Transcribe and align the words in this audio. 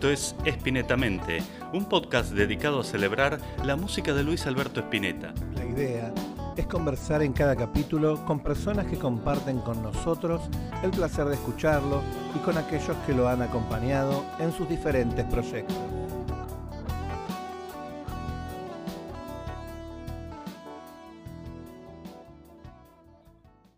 Esto 0.00 0.12
es 0.12 0.34
Espinetamente, 0.46 1.40
un 1.74 1.86
podcast 1.86 2.32
dedicado 2.32 2.80
a 2.80 2.84
celebrar 2.84 3.38
la 3.66 3.76
música 3.76 4.14
de 4.14 4.24
Luis 4.24 4.46
Alberto 4.46 4.80
Spinetta. 4.80 5.34
La 5.54 5.66
idea 5.66 6.14
es 6.56 6.66
conversar 6.68 7.20
en 7.20 7.34
cada 7.34 7.54
capítulo 7.54 8.24
con 8.24 8.40
personas 8.40 8.86
que 8.86 8.96
comparten 8.96 9.58
con 9.58 9.82
nosotros 9.82 10.40
el 10.82 10.90
placer 10.90 11.26
de 11.26 11.34
escucharlo 11.34 12.00
y 12.34 12.38
con 12.38 12.56
aquellos 12.56 12.96
que 13.04 13.12
lo 13.12 13.28
han 13.28 13.42
acompañado 13.42 14.24
en 14.38 14.52
sus 14.52 14.66
diferentes 14.70 15.22
proyectos. 15.26 15.76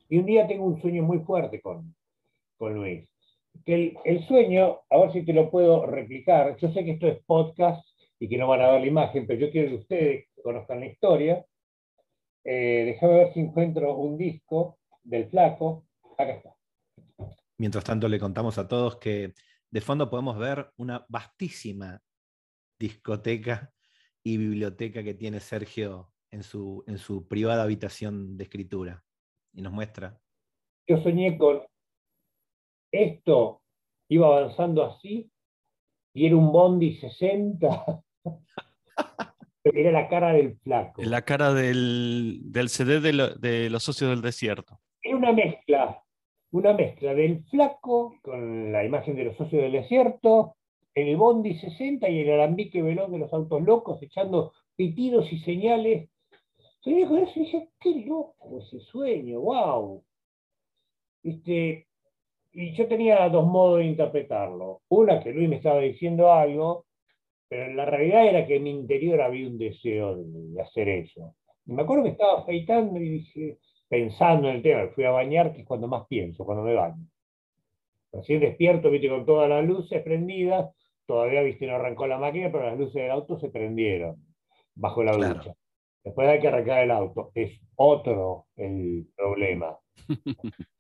Y 0.09 0.19
un 0.19 0.27
día 0.27 0.47
tengo 0.47 0.67
un 0.67 0.81
sueño 0.81 1.03
muy 1.03 1.19
fuerte 1.19 1.61
con, 1.61 1.93
con 2.59 2.75
Luis. 2.75 3.12
Que 3.65 3.95
el, 4.05 4.27
sueño, 4.27 4.81
a 4.91 4.99
ver 4.99 5.13
si 5.13 5.25
te 5.25 5.33
lo 5.33 5.51
puedo 5.51 5.87
replicar, 5.87 6.57
yo 6.59 6.73
sé 6.73 6.85
que 6.85 6.93
esto 6.93 7.07
es 7.07 7.23
podcast 7.25 7.87
y 8.19 8.29
que 8.29 8.39
no 8.39 8.49
van 8.49 8.61
a 8.63 8.71
ver 8.71 8.81
la 8.81 8.87
imagen, 8.87 9.27
pero 9.27 9.41
yo 9.41 9.51
quiero 9.51 9.69
que 9.69 9.75
ustedes 9.77 10.27
conozcan 10.43 10.81
la 10.81 10.87
historia. 10.87 11.45
Eh, 12.45 12.85
déjame 12.87 13.15
ver 13.15 13.33
si 13.33 13.41
encuentro 13.41 13.97
un 13.97 14.17
disco 14.17 14.79
del 15.03 15.29
flaco. 15.29 15.87
Acá 16.19 16.33
está. 16.33 16.57
Mientras 17.59 17.85
tanto, 17.85 18.09
le 18.09 18.19
contamos 18.19 18.59
a 18.59 18.67
todos 18.67 18.97
que 18.97 19.33
de 19.71 19.81
fondo 19.81 20.11
podemos 20.11 20.39
ver 20.39 20.73
una 20.77 21.07
vastísima 21.09 22.01
discoteca 22.79 23.73
y 24.25 24.37
biblioteca 24.37 25.03
que 25.03 25.15
tiene 25.15 25.41
Sergio 25.41 26.13
en 26.31 26.43
su, 26.43 26.83
en 26.87 26.99
su 26.99 27.29
privada 27.29 27.63
habitación 27.63 28.37
de 28.37 28.45
escritura 28.45 29.05
y 29.53 29.63
nos 29.63 29.73
muestra. 29.73 30.19
Yo 30.89 31.01
soñé 31.03 31.39
con 31.39 31.63
esto, 32.93 33.63
iba 34.09 34.27
avanzando 34.27 34.85
así, 34.85 35.31
y 36.15 36.27
era 36.27 36.37
un 36.37 36.53
Bondi 36.53 36.95
60. 36.97 38.05
era 39.65 39.91
la 39.91 40.09
cara 40.09 40.33
del 40.35 40.59
flaco. 40.59 41.03
La 41.03 41.23
cara 41.23 41.55
del, 41.55 42.41
del 42.45 42.69
CD 42.69 43.01
de, 43.01 43.71
los 43.71 43.83
socios 43.83 44.11
del 44.11 44.23
desierto. 44.23 44.79
Era 45.03 45.17
una 45.17 45.33
mezcla, 45.33 46.03
una 46.53 46.75
mezcla 46.75 47.15
del 47.15 47.45
flaco 47.45 48.15
con 48.23 48.71
la 48.71 48.85
imagen 48.85 49.17
de 49.17 49.25
los 49.25 49.37
socios 49.37 49.63
del 49.63 49.73
desierto, 49.73 50.57
el 50.95 51.17
Bondi 51.17 51.59
60 51.59 52.09
y 52.09 52.21
el 52.21 52.33
alambique 52.33 52.83
veloz 52.83 53.11
de 53.11 53.19
los 53.19 53.33
autos 53.33 53.63
locos 53.63 54.03
echando 54.03 54.53
pitidos 54.77 55.33
y 55.33 55.39
señales 55.41 56.11
Soñé 56.83 57.07
con 57.07 57.19
eso 57.19 57.33
y 57.37 57.45
dije, 57.45 57.69
qué 57.79 57.95
loco 58.07 58.59
ese 58.59 58.81
sueño, 58.81 59.41
wow. 59.41 60.05
¿Viste? 61.23 61.87
Y 62.53 62.75
yo 62.75 62.87
tenía 62.87 63.29
dos 63.29 63.47
modos 63.47 63.79
de 63.79 63.87
interpretarlo. 63.87 64.83
Una, 64.89 65.21
que 65.21 65.33
Luis 65.33 65.49
me 65.49 65.57
estaba 65.57 65.81
diciendo 65.81 66.33
algo, 66.33 66.87
pero 67.49 67.73
la 67.75 67.85
realidad 67.85 68.27
era 68.27 68.47
que 68.47 68.57
en 68.57 68.65
mi 68.65 68.71
interior 68.71 69.21
había 69.21 69.49
un 69.49 69.59
deseo 69.59 70.17
de, 70.17 70.61
hacer 70.61 70.89
eso. 70.89 71.35
Y 71.67 71.73
me 71.73 71.83
acuerdo 71.83 72.05
que 72.05 72.11
estaba 72.11 72.41
afeitando 72.41 73.01
y 73.01 73.09
dije, 73.09 73.59
pensando 73.89 74.49
en 74.49 74.57
el 74.57 74.63
tema, 74.63 74.89
fui 74.95 75.05
a 75.05 75.11
bañar, 75.11 75.53
que 75.53 75.63
es 75.63 75.67
cuando 75.67 75.89
más 75.89 76.07
pienso, 76.09 76.45
cuando 76.45 76.65
me 76.65 76.75
baño. 76.75 77.07
Recién 78.13 78.41
despierto, 78.41 78.91
viste, 78.91 79.09
con 79.09 79.25
todas 79.25 79.49
las 79.49 79.65
luces 79.65 80.03
prendidas, 80.03 80.75
todavía, 81.07 81.43
viste, 81.43 81.67
no 81.67 81.77
arrancó 81.77 82.07
la 82.07 82.19
máquina, 82.19 82.51
pero 82.53 82.67
las 82.67 82.79
luces 82.79 83.03
del 83.03 83.11
auto 83.11 83.39
se 83.39 83.49
prendieron 83.49 84.17
bajo 84.75 85.03
la 85.03 85.13
ducha. 85.13 85.55
Después 86.05 86.29
hay 86.29 86.41
que 86.41 86.49
arrancar 86.49 86.83
el 86.83 86.91
auto. 86.91 87.31
Es 87.35 87.61
otro 87.77 88.47
el 88.57 89.07
problema. 89.17 89.79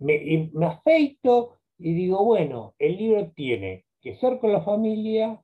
me, 0.00 0.50
me 0.52 0.66
afeito 0.66 1.60
y 1.78 1.94
digo, 1.94 2.24
bueno, 2.24 2.74
el 2.78 2.96
libro 2.96 3.30
tiene 3.32 3.86
que 4.00 4.16
ser 4.16 4.38
con 4.38 4.52
la 4.52 4.62
familia 4.62 5.40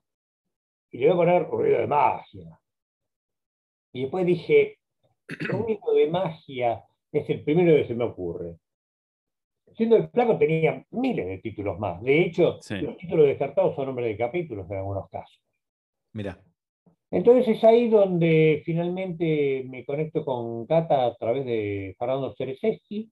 y 0.91 0.99
le 0.99 1.07
voy 1.07 1.15
a 1.15 1.17
poner 1.17 1.49
ruido 1.49 1.79
de 1.79 1.87
magia. 1.87 2.61
Y 3.93 4.03
después 4.03 4.27
dije, 4.27 4.79
ruido 5.29 5.95
de 5.95 6.11
magia 6.11 6.85
es 7.13 7.29
el 7.31 7.43
primero 7.43 7.75
que 7.77 7.87
se 7.87 7.95
me 7.95 8.05
ocurre. 8.05 8.57
Siendo 9.75 9.97
el 9.97 10.09
placo 10.11 10.39
tenía 10.39 10.85
miles 10.91 11.27
de 11.27 11.39
títulos 11.39 11.79
más. 11.79 12.03
De 12.03 12.23
hecho, 12.23 12.59
los 12.71 12.97
títulos 12.97 13.27
descartados 13.27 13.75
son 13.75 13.87
nombres 13.87 14.09
de 14.09 14.17
capítulos 14.17 14.71
en 14.71 14.79
algunos 14.79 15.09
casos. 15.11 15.41
Mira. 16.13 16.41
Entonces 17.11 17.57
es 17.57 17.65
ahí 17.65 17.89
donde 17.89 18.63
finalmente 18.65 19.65
me 19.69 19.85
conecto 19.85 20.25
con 20.25 20.67
Cata 20.67 21.07
a 21.07 21.15
través 21.17 21.45
de 21.45 21.95
Fernando 21.99 22.35
Cerezeski, 22.37 23.11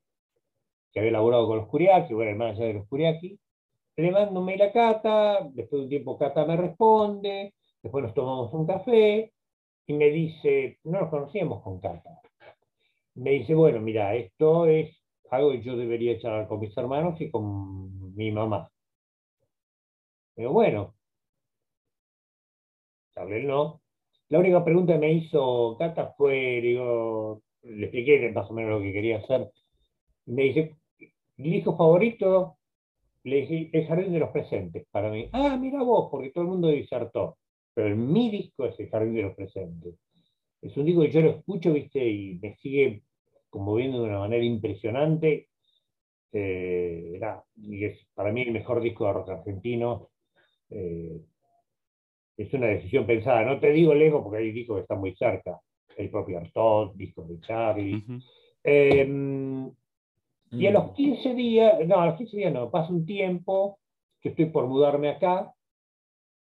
que 0.94 1.00
había 1.00 1.10
elaborado 1.10 1.49
con 1.49 1.59
los 1.59 1.69
Curiaki, 1.69 2.15
bueno, 2.15 2.31
el 2.31 2.37
manager 2.37 2.69
de 2.69 2.75
los 2.75 2.88
Curiaki. 2.88 3.38
Le 3.97 4.10
mando 4.12 4.41
un 4.41 4.47
mail 4.47 4.62
a 4.62 4.72
Cata, 4.72 5.41
después 5.53 5.81
de 5.81 5.84
un 5.84 5.88
tiempo 5.88 6.19
Cata 6.19 6.47
me 6.47 6.56
responde, 6.56 7.55
después 7.82 8.05
nos 8.05 8.15
tomamos 8.15 8.53
un 8.55 8.66
café 8.66 9.33
y 9.87 9.93
me 9.93 10.10
dice, 10.10 10.78
no 10.84 11.00
nos 11.00 11.10
conocíamos 11.10 11.62
con 11.62 11.81
Cata. 11.81 12.21
Me 13.15 13.33
dice, 13.33 13.54
bueno, 13.54 13.81
mira, 13.81 14.15
esto 14.15 14.66
es 14.66 14.97
algo 15.31 15.50
que 15.53 15.62
yo 15.62 15.77
debería 15.77 16.19
charlar 16.21 16.49
con 16.49 16.60
mis 16.60 16.77
hermanos 16.77 17.21
y 17.21 17.31
con 17.31 18.15
mi 18.15 18.31
mamá. 18.31 18.71
Pero 20.34 20.53
bueno, 20.53 20.94
el 23.16 23.47
no, 23.47 23.81
la 24.28 24.38
única 24.38 24.65
pregunta 24.65 24.94
que 24.94 24.99
me 24.99 25.12
hizo 25.12 25.77
Cata 25.78 26.15
fue, 26.16 26.60
digo, 26.60 27.43
le 27.62 27.87
expliqué 27.87 28.31
más 28.33 28.50
o 28.50 28.54
menos 28.54 28.72
lo 28.72 28.81
que 28.81 28.93
quería 28.93 29.19
hacer. 29.19 29.50
Me 30.27 30.44
dice, 30.44 30.77
¿el 31.39 31.45
disco 31.45 31.77
favorito? 31.77 32.59
El 33.25 33.87
Jardín 33.87 34.12
de 34.12 34.19
los 34.19 34.31
Presentes, 34.31 34.87
para 34.91 35.11
mí. 35.11 35.28
Ah, 35.33 35.56
mira 35.56 35.83
vos, 35.83 36.09
porque 36.11 36.31
todo 36.31 36.45
el 36.45 36.50
mundo 36.50 36.69
disertó. 36.69 37.39
Pero 37.72 37.97
mi 37.97 38.31
disco 38.31 38.67
es 38.67 38.78
El 38.78 38.91
Jardín 38.91 39.15
de 39.15 39.22
los 39.22 39.34
Presentes. 39.34 39.95
Es 40.61 40.77
un 40.77 40.84
disco 40.84 41.03
que 41.03 41.11
yo 41.11 41.21
lo 41.22 41.31
escucho, 41.31 41.72
viste, 41.72 42.06
y 42.06 42.39
me 42.41 42.56
sigue 42.56 43.03
conmoviendo 43.50 44.03
de 44.03 44.09
una 44.09 44.19
manera 44.21 44.45
impresionante. 44.45 45.49
Eh, 46.33 47.21
y 47.56 47.84
es 47.84 48.06
para 48.15 48.33
mí 48.33 48.43
el 48.43 48.53
mejor 48.53 48.81
disco 48.81 49.06
de 49.06 49.12
rock 49.12 49.31
argentino. 49.31 50.11
Eh, 50.71 51.21
es 52.37 52.53
una 52.53 52.66
decisión 52.66 53.06
pensada. 53.06 53.45
No 53.45 53.61
te 53.61 53.71
digo 53.72 53.95
Lego 53.95 54.22
porque 54.22 54.39
hay 54.39 54.53
discos 54.53 54.77
que 54.77 54.83
están 54.83 55.01
muy 55.01 55.15
cerca. 55.15 55.61
El 55.97 56.11
propio 56.11 56.39
Artaud, 56.39 56.95
discos 56.97 57.28
de 57.28 57.41
Charlie. 57.41 58.05
Y 60.59 60.66
a 60.66 60.70
los 60.70 60.92
15 60.92 61.32
mm. 61.32 61.37
días, 61.37 61.87
no, 61.87 62.00
a 62.00 62.06
los 62.06 62.16
15 62.16 62.37
días 62.37 62.53
no, 62.53 62.70
pasa 62.70 62.92
un 62.92 63.06
tiempo, 63.06 63.78
que 64.20 64.31
estoy 64.31 64.47
por 64.47 64.66
mudarme 64.66 65.10
acá, 65.10 65.54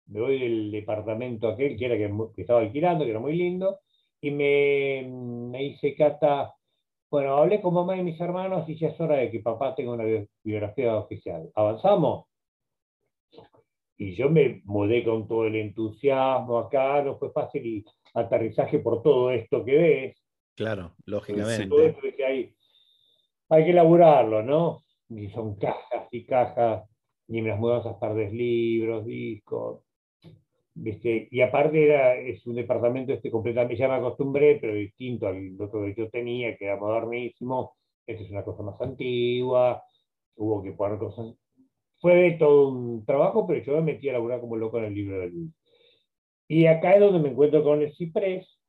me 0.08 0.22
voy 0.22 0.40
del 0.40 0.72
departamento 0.72 1.48
aquel 1.48 1.78
que, 1.78 1.86
era 1.86 1.98
que, 1.98 2.42
estaba 2.42 2.62
alquilando, 2.62 3.04
que 3.04 3.12
era 3.12 3.20
muy 3.20 3.36
lindo, 3.36 3.80
y 4.22 4.32
me, 4.32 5.08
me 5.08 5.60
dice 5.60 5.96
Cata, 5.96 6.54
bueno, 7.10 7.38
hablé 7.38 7.62
con 7.62 7.74
mamá 7.74 7.98
y 7.98 8.04
mis 8.04 8.20
hermanos 8.20 8.68
y 8.68 8.76
ya 8.76 8.90
es 8.90 9.00
hora 9.00 9.18
de 9.18 9.32
que 9.32 9.40
papá 9.40 9.76
tenga 9.76 9.94
una 9.94 10.06
biografía 10.44 10.98
oficial. 10.98 11.50
¿Avanzamos? 11.56 12.26
y 13.98 14.16
yo 14.16 14.30
me 14.30 14.62
mudé 14.66 15.04
con 15.04 15.28
todo 15.28 15.46
el 15.46 15.56
entusiasmo 15.56 16.60
acá, 16.60 17.02
no 17.02 17.18
fue 17.18 17.32
fácil 17.32 17.66
y 17.66 17.86
aterrizaje 18.14 18.80
por 18.80 19.02
todo 19.02 19.32
esto 19.32 19.64
que 19.64 19.78
ves. 19.78 20.24
Claro, 20.56 20.96
lógicamente. 21.06 21.68
Todo 21.68 21.86
esto 21.86 22.02
que 22.16 22.26
hay, 22.26 22.56
hay 23.50 23.66
que 23.66 23.72
elaborarlo, 23.72 24.44
¿no? 24.44 24.84
Y 25.10 25.30
son 25.30 25.56
cajas 25.56 26.08
y 26.12 26.26
cajas, 26.26 26.90
ni 27.28 27.42
me 27.42 27.50
las 27.50 27.60
mudanzas 27.60 28.00
tardes 28.00 28.32
libros, 28.34 29.06
discos. 29.06 29.82
¿viste? 30.74 31.28
Y 31.32 31.42
aparte 31.42 31.86
era, 31.86 32.16
es 32.16 32.46
un 32.48 32.56
departamento 32.56 33.14
este 33.14 33.32
completamente, 33.32 33.78
ya 33.78 33.88
me 33.88 33.96
acostumbré, 33.96 34.58
pero 34.60 34.74
distinto 34.74 35.28
al 35.28 35.56
otro 35.60 35.84
que 35.86 35.96
yo 35.96 36.10
tenía, 36.10 36.56
que 36.58 36.66
era 36.66 36.78
modernísimo. 36.78 37.76
Esta 38.06 38.24
es 38.24 38.32
una 38.32 38.44
cosa 38.44 38.64
más 38.64 38.80
antigua, 38.82 39.84
hubo 40.36 40.62
que 40.62 40.74
poner 40.74 41.00
cosas 41.00 41.36
fue 42.06 42.36
todo 42.38 42.70
un 42.70 43.06
trabajo, 43.06 43.48
pero 43.48 43.64
yo 43.64 43.74
me 43.78 43.94
metí 43.94 44.10
a 44.10 44.14
laburar 44.14 44.40
como 44.40 44.58
loco 44.58 44.78
en 44.78 44.86
el 44.86 44.94
libro 44.94 45.20
de 45.20 45.30
Luis. 45.30 45.52
Y 46.48 46.68
acá 46.68 46.94
es 46.94 47.00
donde 47.00 47.20
me 47.20 47.30
encuentro 47.30 47.64
con 47.64 47.82
el 47.82 47.96
ciprés, 47.96 48.60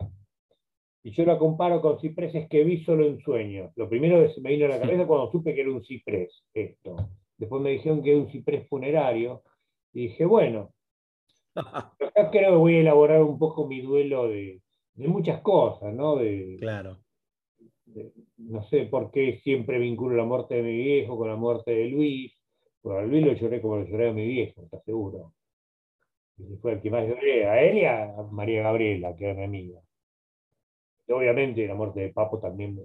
y 1.07 1.13
yo 1.13 1.25
lo 1.25 1.39
comparo 1.39 1.81
con 1.81 2.01
cipreses 2.01 2.49
que 2.49 2.65
vi 2.65 2.83
solo 2.83 3.07
en 3.07 3.21
sueños. 3.21 3.71
Lo 3.77 3.89
primero 3.89 4.21
que 4.21 4.35
se 4.35 4.41
me 4.41 4.51
vino 4.51 4.65
a 4.67 4.71
la 4.71 4.81
cabeza 4.81 5.07
cuando 5.07 5.31
supe 5.31 5.55
que 5.55 5.61
era 5.61 5.71
un 5.71 5.85
ciprés, 5.85 6.45
esto. 6.53 6.97
Después 7.39 7.63
me 7.63 7.71
dijeron 7.71 8.03
que 8.03 8.11
era 8.11 8.19
un 8.19 8.29
ciprés 8.29 8.69
funerario, 8.69 9.45
y 9.93 10.09
dije, 10.09 10.25
bueno, 10.25 10.73
acá 11.55 11.93
creo 12.33 12.51
que 12.51 12.57
voy 12.57 12.75
a 12.75 12.81
elaborar 12.81 13.23
un 13.23 13.39
poco 13.39 13.69
mi 13.69 13.83
duelo 13.83 14.27
de, 14.27 14.61
muchas 14.97 15.43
cosas, 15.43 15.95
¿no? 15.95 16.17
De, 16.17 16.57
claro. 16.59 16.99
no 18.39 18.65
sé 18.65 18.87
por 18.87 19.13
qué 19.13 19.39
siempre 19.45 19.79
vinculo 19.79 20.17
la 20.17 20.25
muerte 20.25 20.57
de 20.57 20.63
mi 20.65 20.77
viejo 20.77 21.17
con 21.17 21.29
la 21.29 21.37
muerte 21.37 21.71
de 21.71 21.87
Luis, 21.87 22.33
bueno, 22.83 22.99
a 22.99 23.05
Luis 23.05 23.25
lo 23.25 23.33
lloré 23.35 23.61
como 23.61 23.77
lo 23.77 23.87
lloré 23.87 24.09
a 24.09 24.13
mi 24.13 24.27
viejo, 24.27 24.61
¿estás 24.61 24.83
seguro? 24.83 25.35
Y 26.37 26.57
fue 26.57 26.73
el 26.73 26.81
que 26.83 26.91
más 26.91 27.07
lloré, 27.07 27.47
a 27.47 27.63
él 27.63 27.79
y 27.79 27.85
a 27.85 28.13
María 28.33 28.65
Gabriela, 28.65 29.15
que 29.15 29.27
era 29.27 29.35
mi 29.35 29.45
amiga. 29.45 29.86
Obviamente 31.09 31.67
la 31.67 31.75
muerte 31.75 32.01
de 32.01 32.13
Papo 32.13 32.39
también 32.39 32.77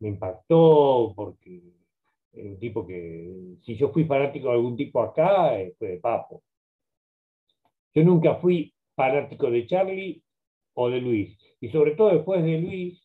me, 0.00 0.08
impactó, 0.08 1.12
porque 1.16 1.62
era 2.32 2.48
un 2.48 2.58
tipo 2.58 2.86
que, 2.86 3.56
si 3.62 3.76
yo 3.76 3.90
fui 3.90 4.04
fanático 4.04 4.48
de 4.48 4.54
algún 4.54 4.76
tipo 4.76 5.00
acá, 5.02 5.58
eh, 5.60 5.74
fue 5.78 5.88
de 5.88 5.98
Papo. 6.00 6.42
Yo 7.94 8.02
nunca 8.04 8.36
fui 8.36 8.74
fanático 8.94 9.50
de 9.50 9.66
Charlie 9.66 10.22
o 10.74 10.90
de 10.90 11.00
Luis. 11.00 11.38
Y 11.60 11.68
sobre 11.70 11.92
todo 11.92 12.10
después 12.10 12.42
de 12.42 12.58
Luis, 12.58 13.02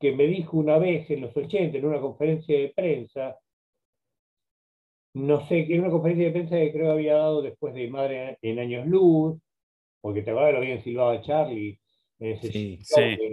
que 0.00 0.12
me 0.12 0.26
dijo 0.26 0.56
una 0.58 0.78
vez 0.78 1.08
en 1.10 1.22
los 1.22 1.36
80 1.36 1.78
en 1.78 1.86
una 1.86 2.00
conferencia 2.00 2.58
de 2.58 2.72
prensa, 2.74 3.38
no 5.14 5.46
sé, 5.48 5.66
en 5.72 5.80
una 5.80 5.90
conferencia 5.90 6.26
de 6.26 6.32
prensa 6.32 6.56
que 6.56 6.72
creo 6.72 6.92
había 6.92 7.14
dado 7.14 7.42
después 7.42 7.72
de 7.74 7.88
Madre 7.88 8.38
en 8.42 8.58
Años 8.58 8.86
Luz, 8.86 9.40
porque 10.02 10.22
te 10.22 10.30
acuerdas 10.30 10.52
lo 10.52 10.58
habían 10.58 10.84
silbado 10.84 11.10
a 11.10 11.22
Charlie. 11.22 11.80
Ese 12.18 12.50
Sí, 12.50 12.78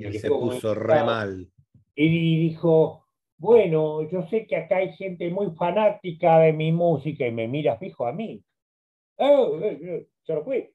que 0.01 0.19
se 0.19 0.29
puso 0.29 0.73
re 0.75 1.03
mal. 1.03 1.49
Y 1.95 2.49
dijo, 2.49 3.05
bueno, 3.37 4.09
yo 4.09 4.27
sé 4.29 4.45
que 4.45 4.55
acá 4.55 4.77
hay 4.77 4.93
gente 4.93 5.29
muy 5.29 5.51
fanática 5.51 6.39
de 6.39 6.53
mi 6.53 6.71
música 6.71 7.27
y 7.27 7.31
me 7.31 7.47
mira 7.47 7.77
fijo 7.77 8.05
a 8.05 8.13
mí. 8.13 8.43
Oh, 9.17 9.59
eh, 9.61 9.79
eh, 9.81 10.07
yo 10.25 10.35
no 10.35 10.43
fui. 10.43 10.69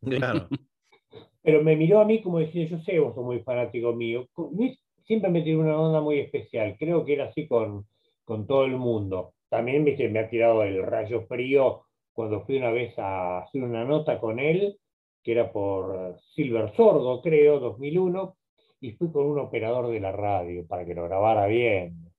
Claro. 0.00 0.48
Pero 1.42 1.62
me 1.62 1.76
miró 1.76 2.00
a 2.00 2.04
mí 2.04 2.22
como 2.22 2.38
diciendo, 2.38 2.76
yo 2.76 2.82
sé, 2.84 2.98
vos 2.98 3.14
sos 3.14 3.24
muy 3.24 3.40
fanático 3.40 3.92
mío. 3.92 4.28
Luis 4.52 4.78
siempre 5.04 5.30
me 5.30 5.42
tiene 5.42 5.60
una 5.60 5.78
onda 5.78 6.00
muy 6.00 6.18
especial. 6.18 6.76
Creo 6.78 7.04
que 7.04 7.14
era 7.14 7.26
así 7.26 7.46
con, 7.46 7.86
con 8.24 8.46
todo 8.46 8.64
el 8.64 8.76
mundo. 8.76 9.34
También 9.48 9.84
viste, 9.84 10.08
me 10.08 10.20
ha 10.20 10.30
tirado 10.30 10.62
el 10.62 10.82
rayo 10.82 11.26
frío 11.26 11.82
cuando 12.12 12.44
fui 12.44 12.58
una 12.58 12.70
vez 12.70 12.98
a 12.98 13.40
hacer 13.40 13.62
una 13.62 13.84
nota 13.84 14.18
con 14.18 14.38
él, 14.38 14.78
que 15.22 15.32
era 15.32 15.52
por 15.52 16.18
Silver 16.34 16.74
Sordo, 16.74 17.22
creo, 17.22 17.60
2001, 17.60 18.36
y 18.80 18.92
fui 18.92 19.12
con 19.12 19.26
un 19.26 19.38
operador 19.38 19.88
de 19.90 20.00
la 20.00 20.12
radio 20.12 20.66
para 20.66 20.84
que 20.84 20.94
lo 20.94 21.04
grabara 21.04 21.46
bien. 21.46 22.10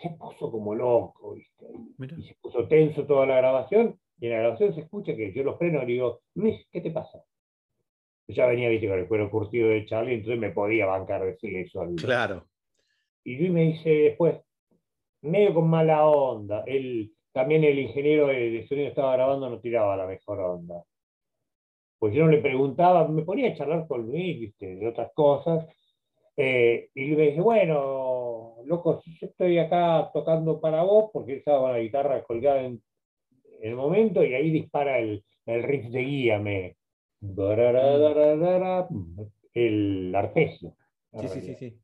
Se 0.00 0.10
puso 0.10 0.50
como 0.50 0.74
loco, 0.74 1.34
¿viste? 1.34 1.66
Y 2.16 2.22
se 2.22 2.34
puso 2.40 2.66
tenso 2.66 3.04
toda 3.04 3.26
la 3.26 3.36
grabación, 3.36 3.98
y 4.18 4.26
en 4.26 4.32
la 4.32 4.38
grabación 4.38 4.74
se 4.74 4.80
escucha 4.80 5.14
que 5.14 5.32
yo 5.32 5.42
lo 5.42 5.58
freno 5.58 5.82
y 5.82 5.86
digo, 5.86 6.20
Luis, 6.34 6.66
¿qué 6.72 6.80
te 6.80 6.90
pasa? 6.90 7.22
Yo 8.28 8.34
ya 8.34 8.46
venía, 8.46 8.68
viste, 8.68 8.88
con 8.88 8.98
el 8.98 9.08
cuero 9.08 9.30
curtido 9.30 9.68
de 9.68 9.84
Charlie, 9.84 10.14
entonces 10.14 10.38
me 10.38 10.50
podía 10.50 10.86
bancar 10.86 11.24
decirle 11.24 11.62
eso 11.62 11.82
al 11.82 11.94
Claro. 11.96 12.46
Y 13.24 13.36
Luis 13.36 13.50
me 13.50 13.62
dice 13.62 13.90
después, 13.90 14.36
medio 15.22 15.52
con 15.52 15.68
mala 15.68 16.06
onda, 16.06 16.64
él, 16.66 17.12
también 17.32 17.64
el 17.64 17.78
ingeniero 17.78 18.28
de, 18.28 18.50
de 18.50 18.66
sonido 18.66 18.88
estaba 18.88 19.12
grabando 19.14 19.50
no 19.50 19.60
tiraba 19.60 19.96
la 19.96 20.06
mejor 20.06 20.40
onda. 20.40 20.82
Pues 22.00 22.14
yo 22.14 22.24
no 22.24 22.30
le 22.30 22.38
preguntaba, 22.38 23.06
me 23.06 23.22
ponía 23.22 23.50
a 23.50 23.54
charlar 23.54 23.86
con 23.86 24.06
Luis, 24.06 24.40
viste, 24.40 24.74
de 24.74 24.88
otras 24.88 25.12
cosas, 25.14 25.66
eh, 26.34 26.88
y 26.94 27.04
Luis 27.04 27.18
me 27.18 27.26
dice, 27.28 27.40
bueno, 27.42 28.56
loco, 28.64 29.02
yo 29.04 29.26
estoy 29.26 29.58
acá 29.58 30.10
tocando 30.12 30.58
para 30.60 30.82
vos, 30.82 31.10
porque 31.12 31.32
él 31.32 31.38
estaba 31.40 31.60
con 31.60 31.72
la 31.72 31.78
guitarra 31.80 32.22
colgada 32.24 32.62
en, 32.62 32.82
en 33.60 33.70
el 33.70 33.76
momento, 33.76 34.24
y 34.24 34.32
ahí 34.32 34.50
dispara 34.50 34.98
el, 34.98 35.22
el 35.44 35.62
riff 35.62 35.90
de 35.90 36.00
Guíame. 36.00 36.76
El 39.52 40.14
arpegio. 40.14 40.74
Sí, 41.20 41.28
sí, 41.28 41.40
sí, 41.42 41.54
sí. 41.58 41.78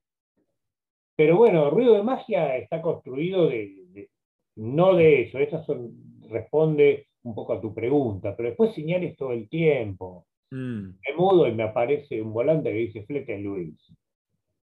Pero 1.14 1.36
bueno, 1.36 1.68
Ruido 1.68 1.94
de 1.94 2.02
Magia 2.02 2.56
está 2.56 2.80
construido 2.80 3.48
de, 3.48 3.84
de- 3.92 4.10
no 4.56 4.94
de 4.94 5.22
eso, 5.22 5.38
eso 5.38 5.62
son, 5.64 5.92
responde 6.30 7.05
un 7.26 7.34
poco 7.34 7.52
a 7.54 7.60
tu 7.60 7.74
pregunta, 7.74 8.34
pero 8.36 8.48
después 8.50 8.72
señales 8.74 9.16
todo 9.16 9.32
el 9.32 9.48
tiempo. 9.48 10.26
Mm. 10.50 10.90
Me 11.06 11.14
mudo 11.16 11.48
y 11.48 11.52
me 11.52 11.64
aparece 11.64 12.22
un 12.22 12.32
volante 12.32 12.70
que 12.70 12.78
dice 12.78 13.02
Flete 13.04 13.38
Luis. 13.38 13.76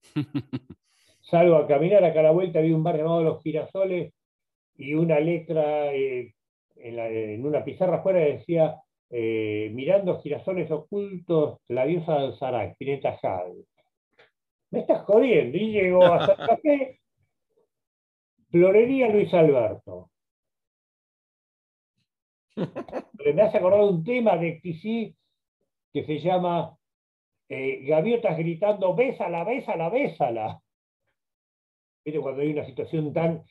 Salgo 1.20 1.56
a 1.56 1.66
caminar 1.66 2.04
acá 2.04 2.20
a 2.20 2.24
la 2.24 2.30
vuelta, 2.30 2.60
vi 2.60 2.72
un 2.72 2.82
bar 2.82 2.96
llamado 2.96 3.22
Los 3.22 3.42
Girasoles 3.42 4.12
y 4.76 4.94
una 4.94 5.18
letra 5.20 5.92
eh, 5.92 6.34
en, 6.76 6.96
la- 6.96 7.08
en 7.10 7.44
una 7.44 7.64
pizarra 7.64 7.96
afuera 7.96 8.20
decía 8.20 8.80
eh, 9.10 9.70
mirando 9.74 10.20
girasoles 10.20 10.70
ocultos, 10.70 11.58
la 11.68 11.84
diosa 11.84 12.14
danzará, 12.14 12.64
Spinetta 12.72 13.16
Jade. 13.18 13.64
Me 14.70 14.80
estás 14.80 15.02
jodiendo, 15.04 15.56
y 15.58 15.72
llego 15.72 16.04
a 16.06 16.26
Santa 16.26 16.56
Fe, 16.62 17.00
Florería 18.50 19.08
Luis 19.08 19.32
Alberto. 19.34 20.10
Me 22.56 23.42
hace 23.42 23.58
acordar 23.58 23.80
un 23.80 24.02
tema 24.04 24.36
de 24.36 24.58
XTC 24.58 25.14
que 25.92 26.04
se 26.04 26.20
llama 26.20 26.76
eh, 27.48 27.84
Gaviotas 27.84 28.36
gritando, 28.38 28.94
bésala, 28.94 29.44
bésala, 29.44 29.88
bésala. 29.90 30.60
¿Viste? 32.04 32.20
Cuando 32.20 32.42
hay 32.42 32.52
una 32.52 32.64
situación 32.64 33.12
tan 33.12 33.42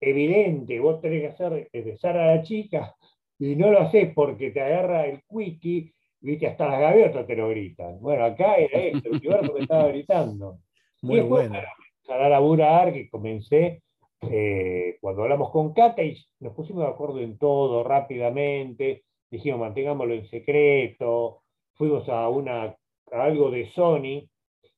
evidente, 0.00 0.80
vos 0.80 1.00
tenés 1.00 1.20
que 1.22 1.28
hacer 1.28 1.68
es 1.72 1.84
besar 1.84 2.16
a 2.16 2.36
la 2.36 2.42
chica 2.42 2.94
y 3.38 3.56
no 3.56 3.70
lo 3.70 3.80
haces 3.80 4.12
porque 4.14 4.50
te 4.50 4.60
agarra 4.60 5.06
el 5.06 5.22
quickie, 5.24 5.92
viste, 6.20 6.46
hasta 6.46 6.68
las 6.68 6.80
gaviotas 6.80 7.26
te 7.26 7.36
lo 7.36 7.48
gritan. 7.48 8.00
Bueno, 8.00 8.24
acá 8.24 8.56
era 8.56 8.78
esto, 8.78 9.08
el 9.08 9.16
universo 9.16 9.54
que 9.54 9.62
estaba 9.62 9.88
gritando. 9.88 10.58
Muy 11.02 11.16
Y 11.16 11.18
después, 11.20 11.48
bueno. 11.48 11.68
a 12.08 12.28
laburar, 12.28 12.92
que 12.92 13.08
comencé 13.10 13.82
eh, 14.30 14.98
cuando 15.00 15.22
hablamos 15.22 15.50
con 15.50 15.72
Cata 15.72 16.02
y 16.02 16.16
nos 16.40 16.54
pusimos 16.54 16.84
de 16.84 16.90
acuerdo 16.90 17.20
en 17.20 17.38
todo 17.38 17.84
rápidamente, 17.84 19.04
dijimos 19.30 19.60
mantengámoslo 19.60 20.14
en 20.14 20.26
secreto, 20.26 21.42
fuimos 21.74 22.08
a, 22.08 22.28
una, 22.28 22.64
a 22.64 22.76
algo 23.10 23.50
de 23.50 23.70
Sony, 23.72 24.28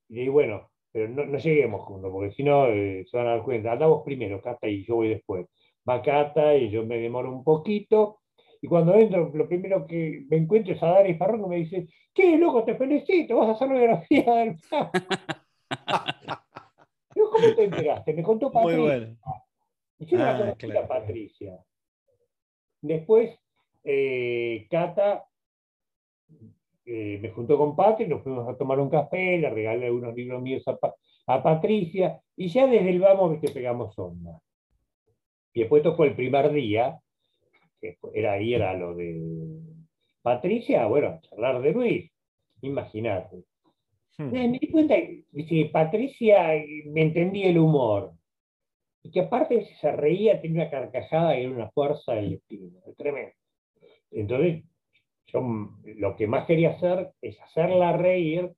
y 0.08 0.28
bueno, 0.28 0.70
pero 0.92 1.08
no, 1.08 1.24
no 1.26 1.38
lleguemos 1.38 1.82
juntos, 1.82 2.10
porque 2.12 2.32
si 2.34 2.42
no 2.42 2.68
eh, 2.68 3.04
se 3.10 3.16
van 3.16 3.26
a 3.26 3.30
dar 3.30 3.42
cuenta, 3.42 3.72
andamos 3.72 4.02
primero, 4.04 4.40
Cata 4.40 4.68
y 4.68 4.84
yo 4.84 4.96
voy 4.96 5.08
después. 5.08 5.46
Va 5.88 6.02
Cata 6.02 6.56
y 6.56 6.70
yo 6.70 6.84
me 6.86 6.98
demoro 6.98 7.32
un 7.32 7.44
poquito, 7.44 8.20
y 8.60 8.68
cuando 8.68 8.94
entro, 8.94 9.30
lo 9.34 9.48
primero 9.48 9.86
que 9.86 10.24
me 10.28 10.38
encuentro 10.38 10.74
es 10.74 10.82
a 10.82 10.88
Dari 10.88 11.14
Farrón 11.14 11.42
que 11.42 11.48
me 11.48 11.56
dice, 11.56 11.86
¡qué 12.14 12.36
loco, 12.36 12.64
te 12.64 12.76
felicito! 12.76 13.36
Vas 13.36 13.48
a 13.48 13.52
hacer 13.52 13.68
la 13.68 13.74
biografía 13.74 14.34
del 14.34 14.58
Flaco". 14.58 14.90
Digo, 15.70 16.36
¿Cómo 17.40 17.54
te 17.54 17.64
enteraste? 17.64 18.12
Me 18.14 18.22
contó 18.22 18.50
Muy 18.50 18.62
Patricia. 18.62 18.80
bueno. 18.82 19.16
Y 19.98 20.06
yo 20.06 20.18
no 20.18 20.24
la 20.24 20.34
Ah, 20.34 20.38
conocía 20.38 20.68
claro. 20.70 20.84
a 20.84 20.88
Patricia. 20.88 21.58
Después, 22.82 23.38
eh, 23.84 24.66
Cata 24.70 25.24
eh, 26.84 27.18
me 27.20 27.30
juntó 27.30 27.56
con 27.58 27.74
Patri, 27.74 28.06
nos 28.06 28.22
fuimos 28.22 28.48
a 28.48 28.56
tomar 28.56 28.78
un 28.78 28.88
café, 28.90 29.38
le 29.38 29.50
regalé 29.50 29.90
unos 29.90 30.14
libros 30.14 30.40
míos 30.40 30.62
a, 30.68 30.76
Pa- 30.76 30.94
a 31.26 31.42
Patricia, 31.42 32.20
y 32.36 32.48
ya 32.48 32.66
desde 32.66 32.90
el 32.90 33.00
vamos 33.00 33.40
que 33.40 33.48
pegamos 33.50 33.98
onda. 33.98 34.40
Y 35.52 35.60
después 35.60 35.82
tocó 35.82 36.04
el 36.04 36.14
primer 36.14 36.52
día, 36.52 37.00
que 37.80 37.96
fue- 38.00 38.12
era 38.14 38.32
ahí, 38.34 38.54
era 38.54 38.74
lo 38.74 38.94
de 38.94 39.20
Patricia, 40.22 40.86
bueno, 40.86 41.08
a 41.08 41.20
charlar 41.20 41.60
de 41.62 41.72
Luis, 41.72 42.12
imagínate. 42.60 43.42
Hmm. 44.18 44.30
Me 44.32 44.48
di 44.58 44.70
cuenta 44.70 44.94
que 44.96 45.70
Patricia 45.72 46.52
me 46.86 47.02
entendía 47.02 47.48
el 47.48 47.58
humor. 47.58 48.12
Y 49.02 49.10
que 49.10 49.20
aparte 49.20 49.64
si 49.66 49.74
se 49.74 49.92
reía, 49.92 50.40
tenía 50.40 50.62
una 50.62 50.70
carcajada 50.70 51.38
y 51.38 51.44
era 51.44 51.52
una 51.52 51.70
fuerza 51.70 52.14
del 52.14 52.30
destino, 52.30 52.80
tremendo. 52.96 53.34
Entonces, 54.10 54.64
yo 55.26 55.42
lo 55.96 56.16
que 56.16 56.26
más 56.26 56.46
quería 56.46 56.70
hacer 56.70 57.12
es 57.20 57.40
hacerla 57.40 57.96
reír, 57.96 58.50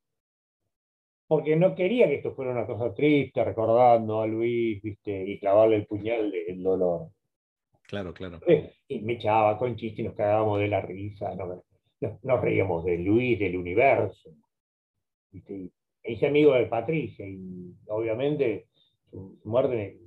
porque 1.27 1.57
no 1.57 1.75
quería 1.75 2.07
que 2.09 2.15
esto 2.17 2.35
fuera 2.35 2.53
una 2.53 2.67
cosa 2.67 2.95
triste, 2.95 3.45
recordando 3.45 4.23
a 4.23 4.27
Luis, 4.27 4.81
¿viste? 4.81 5.25
y 5.27 5.39
clavarle 5.39 5.77
el 5.77 5.87
puñal 5.87 6.31
del 6.31 6.63
dolor. 6.63 7.09
Claro, 7.83 8.15
claro. 8.15 8.41
Y 8.89 9.01
me 9.01 9.15
echaba 9.15 9.59
con 9.59 9.77
chiste 9.77 10.01
y 10.01 10.05
nos 10.07 10.15
cagábamos 10.15 10.61
de 10.61 10.69
la 10.69 10.81
risa, 10.81 11.35
no- 11.35 11.63
nos, 12.01 12.25
nos 12.25 12.41
reíamos 12.41 12.85
de 12.87 12.97
Luis, 12.99 13.39
del 13.39 13.57
universo. 13.57 14.31
¿Viste? 15.31 15.71
Hice 16.05 16.27
amigo 16.27 16.55
de 16.55 16.67
Patricia 16.67 17.27
y 17.27 17.75
obviamente 17.89 18.69
su, 19.11 19.39
muerte 19.45 20.01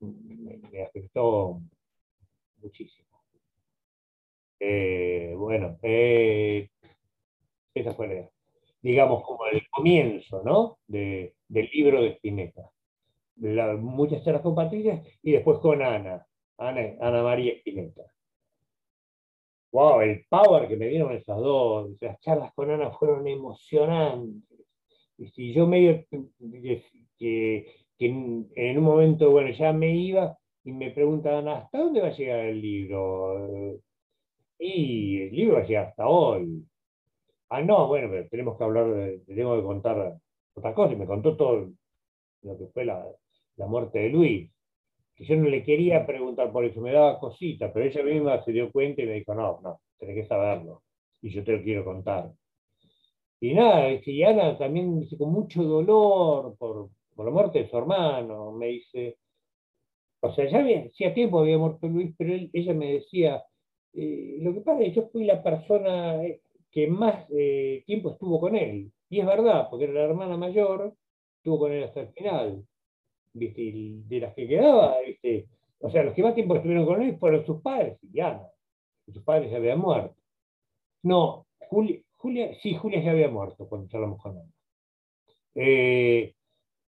me 0.00 0.82
afectó 0.82 1.60
muchísimo. 2.62 3.08
Eh, 4.60 5.34
bueno, 5.36 5.78
eh, 5.82 6.68
esa 7.74 7.94
fue 7.94 8.08
la, 8.08 8.30
digamos, 8.82 9.22
como 9.24 9.46
el 9.46 9.62
comienzo, 9.70 10.42
¿no? 10.44 10.78
De- 10.86 11.34
del 11.48 11.68
libro 11.72 12.02
de 12.02 12.10
Spinetta. 12.10 12.70
La- 13.36 13.76
muchas 13.76 14.24
charlas 14.24 14.42
con 14.42 14.54
Patricia 14.54 15.02
y 15.22 15.32
después 15.32 15.58
con 15.58 15.82
Ana, 15.82 16.26
Ana, 16.58 16.94
Ana 17.00 17.22
María 17.22 17.54
Spinetta. 17.54 18.02
Wow, 19.72 20.00
el 20.00 20.24
power 20.28 20.68
que 20.68 20.76
me 20.76 20.88
dieron 20.88 21.12
esas 21.12 21.36
dos, 21.38 21.90
las 22.00 22.18
charlas 22.20 22.52
con 22.54 22.70
Ana 22.70 22.90
fueron 22.90 23.26
emocionantes. 23.26 24.66
Y 25.16 25.28
si 25.30 25.52
yo 25.52 25.66
medio 25.66 26.04
que, 27.18 27.66
en, 27.98 28.78
un 28.78 28.84
momento, 28.84 29.30
bueno, 29.30 29.50
ya 29.50 29.72
me 29.72 29.94
iba 29.94 30.36
y 30.64 30.72
me 30.72 30.90
preguntaban, 30.90 31.48
¿hasta 31.48 31.78
dónde 31.78 32.00
va 32.00 32.08
a 32.08 32.16
llegar 32.16 32.40
el 32.40 32.60
libro? 32.60 33.78
Y 34.58 35.22
el 35.22 35.32
libro 35.36 35.56
va 35.56 35.60
a 35.62 35.66
llegar 35.66 35.86
hasta 35.88 36.08
hoy. 36.08 36.66
Ah, 37.50 37.62
no, 37.62 37.88
bueno, 37.88 38.08
pero 38.10 38.28
tenemos 38.28 38.56
que 38.58 38.64
hablar, 38.64 38.86
tenemos 39.26 39.58
que 39.58 39.64
contar 39.64 40.18
otra 40.54 40.74
cosa. 40.74 40.94
Y 40.94 40.96
me 40.96 41.06
contó 41.06 41.36
todo 41.36 41.70
lo 42.42 42.58
que 42.58 42.66
fue 42.68 42.84
la, 42.84 43.04
la 43.56 43.66
muerte 43.66 44.00
de 44.00 44.08
Luis. 44.10 44.50
Que 45.20 45.26
yo 45.26 45.36
no 45.36 45.50
le 45.50 45.62
quería 45.62 46.06
preguntar 46.06 46.50
por 46.50 46.64
eso, 46.64 46.80
me 46.80 46.92
daba 46.92 47.18
cosita, 47.20 47.70
pero 47.70 47.84
ella 47.84 48.02
misma 48.02 48.42
se 48.42 48.52
dio 48.52 48.72
cuenta 48.72 49.02
y 49.02 49.06
me 49.06 49.12
dijo, 49.16 49.34
no, 49.34 49.60
no, 49.62 49.80
tenés 49.98 50.14
que 50.14 50.26
saberlo. 50.26 50.82
y 51.20 51.28
yo 51.28 51.44
te 51.44 51.52
lo 51.52 51.62
quiero 51.62 51.84
contar. 51.84 52.32
Y 53.38 53.52
nada, 53.52 53.90
y 53.92 54.22
Ana 54.22 54.56
también 54.56 54.98
dice, 54.98 55.18
con 55.18 55.30
mucho 55.30 55.62
dolor 55.62 56.56
por, 56.58 56.88
por 57.14 57.26
la 57.26 57.30
muerte 57.30 57.60
de 57.60 57.68
su 57.68 57.76
hermano, 57.76 58.52
me 58.52 58.68
dice, 58.68 59.18
o 60.20 60.32
sea, 60.32 60.48
ya 60.48 60.64
hacía 60.86 61.12
tiempo 61.12 61.40
había 61.40 61.58
muerto 61.58 61.86
Luis, 61.86 62.14
pero 62.16 62.32
ella 62.52 62.72
me 62.72 62.94
decía, 62.94 63.44
eh, 63.92 64.38
lo 64.40 64.54
que 64.54 64.60
pasa 64.62 64.82
es 64.82 64.88
que 64.88 65.00
yo 65.00 65.08
fui 65.10 65.24
la 65.24 65.42
persona 65.42 66.24
eh, 66.24 66.40
que 66.70 66.86
más 66.86 67.26
eh, 67.30 67.82
tiempo 67.86 68.12
estuvo 68.12 68.40
con 68.40 68.56
él. 68.56 68.90
Y 69.10 69.20
es 69.20 69.26
verdad, 69.26 69.68
porque 69.68 69.84
era 69.84 69.94
la 69.94 70.04
hermana 70.04 70.36
mayor, 70.38 70.94
estuvo 71.36 71.58
con 71.58 71.72
él 71.72 71.84
hasta 71.84 72.00
el 72.00 72.08
final. 72.12 72.64
De 73.32 74.20
las 74.20 74.34
que 74.34 74.48
quedaba, 74.48 74.96
o 75.80 75.90
sea, 75.90 76.02
los 76.02 76.14
que 76.14 76.22
más 76.22 76.34
tiempo 76.34 76.56
estuvieron 76.56 76.86
con 76.86 77.02
él 77.02 77.16
fueron 77.18 77.44
sus 77.44 77.60
padres 77.62 77.98
y 78.12 78.20
Ana. 78.20 78.46
sus 79.06 79.22
padres 79.22 79.50
ya 79.50 79.56
habían 79.56 79.78
muerto. 79.78 80.14
No, 81.02 81.46
Julia, 81.68 82.54
sí, 82.60 82.74
Julia 82.74 83.02
ya 83.02 83.12
había 83.12 83.28
muerto 83.28 83.68
cuando 83.68 83.88
charlamos 83.88 84.20
con 84.20 84.36
él. 85.54 86.34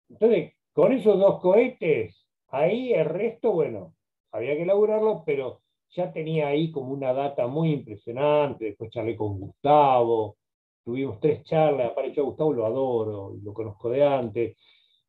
entonces, 0.08 0.52
con 0.72 0.92
esos 0.92 1.18
dos 1.18 1.40
cohetes, 1.40 2.26
ahí 2.48 2.92
el 2.92 3.04
resto, 3.06 3.52
bueno, 3.52 3.94
había 4.32 4.56
que 4.56 4.62
elaborarlo, 4.62 5.22
pero 5.24 5.60
ya 5.90 6.12
tenía 6.12 6.48
ahí 6.48 6.70
como 6.70 6.92
una 6.92 7.12
data 7.12 7.46
muy 7.46 7.72
impresionante, 7.72 8.66
después 8.66 8.90
charlé 8.90 9.16
con 9.16 9.38
Gustavo, 9.38 10.36
tuvimos 10.84 11.20
tres 11.20 11.44
charlas, 11.44 11.90
aparte 11.90 12.14
yo 12.14 12.22
a 12.22 12.26
Gustavo 12.26 12.52
lo 12.52 12.66
adoro, 12.66 13.34
lo 13.42 13.52
conozco 13.52 13.90
de 13.90 14.04
antes, 14.04 14.56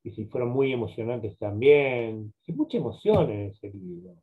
y 0.03 0.11
sí, 0.11 0.25
fueron 0.25 0.49
muy 0.49 0.73
emocionantes 0.73 1.37
también, 1.37 2.33
mucha 2.47 2.77
emoción 2.77 3.31
en 3.31 3.47
ese 3.47 3.69
libro. 3.71 4.15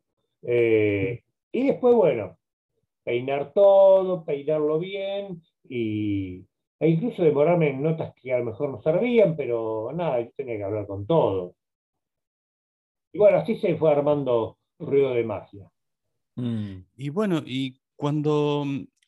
Eh, 0.43 1.23
y 1.51 1.67
después, 1.67 1.95
bueno, 1.95 2.37
peinar 3.03 3.51
todo, 3.53 4.23
peinarlo 4.23 4.79
bien, 4.79 5.41
y, 5.67 6.45
e 6.79 6.89
incluso 6.89 7.23
demorarme 7.23 7.69
en 7.69 7.81
notas 7.81 8.13
que 8.15 8.33
a 8.33 8.39
lo 8.39 8.45
mejor 8.45 8.69
no 8.69 8.81
servían, 8.81 9.35
pero 9.35 9.91
nada, 9.93 10.21
yo 10.21 10.31
tenía 10.35 10.57
que 10.57 10.63
hablar 10.63 10.87
con 10.87 11.05
todo. 11.05 11.55
Y 13.13 13.17
bueno, 13.17 13.39
así 13.39 13.57
se 13.57 13.75
fue 13.75 13.91
armando 13.91 14.57
ruido 14.79 15.13
de 15.13 15.23
magia. 15.23 15.69
Mm. 16.35 16.85
Y 16.95 17.09
bueno, 17.09 17.41
y 17.45 17.79
cuando, 17.95 18.65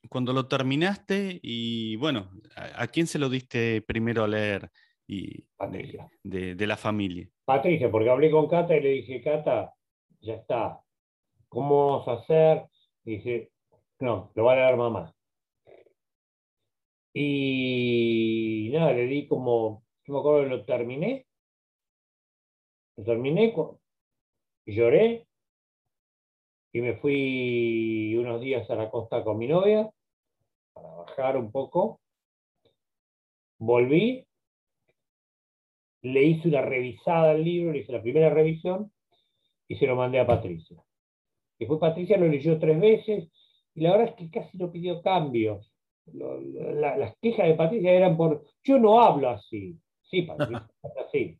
cuando 0.09 0.33
lo 0.33 0.47
terminaste, 0.47 1.39
y 1.41 1.95
bueno, 1.95 2.29
¿a, 2.55 2.87
quién 2.87 3.07
se 3.07 3.19
lo 3.19 3.29
diste 3.29 3.81
primero 3.81 4.23
a 4.23 4.27
leer? 4.27 4.69
Y, 5.07 5.45
De, 6.23 6.55
de, 6.55 6.67
la 6.67 6.77
familia. 6.77 7.29
Patricia, 7.45 7.91
porque 7.91 8.09
hablé 8.09 8.31
con 8.31 8.47
Cata 8.47 8.75
y 8.75 8.81
le 8.81 8.89
dije, 8.89 9.21
Cata, 9.21 9.73
ya 10.21 10.35
está. 10.35 10.81
¿Cómo 11.49 11.87
vamos 11.87 12.07
a 12.07 12.13
hacer? 12.13 12.65
Y 13.03 13.17
dije, 13.17 13.51
no, 13.99 14.31
lo 14.33 14.43
va 14.45 14.53
a 14.53 14.55
leer 14.55 14.77
mamá. 14.77 15.13
Y 17.13 18.69
nada, 18.73 18.93
le 18.93 19.05
di 19.05 19.27
como, 19.27 19.83
yo 20.05 20.13
me 20.13 20.19
acuerdo 20.19 20.43
que 20.43 20.49
lo 20.49 20.65
terminé. 20.65 21.25
Lo 22.95 23.03
terminé, 23.03 23.53
lloré, 24.65 25.27
y 26.73 26.81
me 26.81 26.95
fui 26.95 28.15
unos 28.17 28.41
días 28.41 28.67
a 28.69 28.75
la 28.75 28.89
costa 28.89 29.23
con 29.23 29.37
mi 29.37 29.47
novia 29.47 29.89
para 30.73 30.89
bajar 30.89 31.37
un 31.37 31.51
poco. 31.51 32.01
Volví, 33.59 34.25
le 36.03 36.23
hice 36.23 36.49
una 36.49 36.61
revisada 36.61 37.31
al 37.31 37.43
libro, 37.43 37.71
le 37.71 37.79
hice 37.79 37.91
la 37.91 38.01
primera 38.01 38.29
revisión 38.29 38.91
y 39.67 39.75
se 39.75 39.87
lo 39.87 39.95
mandé 39.95 40.19
a 40.19 40.27
Patricia. 40.27 40.77
Después 41.57 41.79
Patricia 41.79 42.17
lo 42.17 42.27
leyó 42.27 42.59
tres 42.59 42.79
veces 42.79 43.29
y 43.73 43.81
la 43.81 43.91
verdad 43.91 44.09
es 44.09 44.15
que 44.15 44.29
casi 44.29 44.57
no 44.57 44.71
pidió 44.71 45.01
cambios. 45.01 45.71
las 46.05 47.17
quejas 47.21 47.47
de 47.47 47.55
Patricia 47.55 47.91
eran 47.91 48.17
por, 48.17 48.43
yo 48.63 48.77
no 48.77 49.01
hablo 49.01 49.29
así. 49.29 49.77
Sí, 50.03 50.23
Patricia, 50.23 50.69
así. 51.07 51.39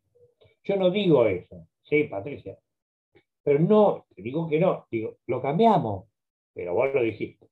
Yo 0.64 0.76
no 0.76 0.90
digo 0.90 1.26
eso. 1.26 1.68
Sí, 1.82 2.04
Patricia, 2.04 2.58
pero 3.44 3.58
no, 3.58 4.06
te 4.16 4.22
digo 4.22 4.48
que 4.48 4.58
no, 4.58 4.86
digo, 4.90 5.18
lo 5.26 5.42
cambiamos, 5.42 6.06
pero 6.54 6.72
vos 6.72 6.92
lo 6.94 7.02
dijiste. 7.02 7.46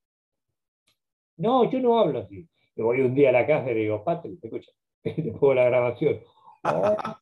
No, 1.37 1.71
yo 1.71 1.79
no 1.81 1.99
hablo 1.99 2.21
así. 2.21 2.49
Me 2.75 2.85
voy 2.85 3.03
un 3.03 3.15
día 3.15 3.29
a 3.29 3.33
la 3.33 3.47
casa 3.47 3.71
y 3.71 3.75
le 3.75 3.81
digo, 3.81 4.03
Patrick, 4.03 4.43
escucha, 4.43 4.71
te 5.03 5.13
pongo 5.33 5.53
la 5.53 5.65
grabación. 5.65 6.21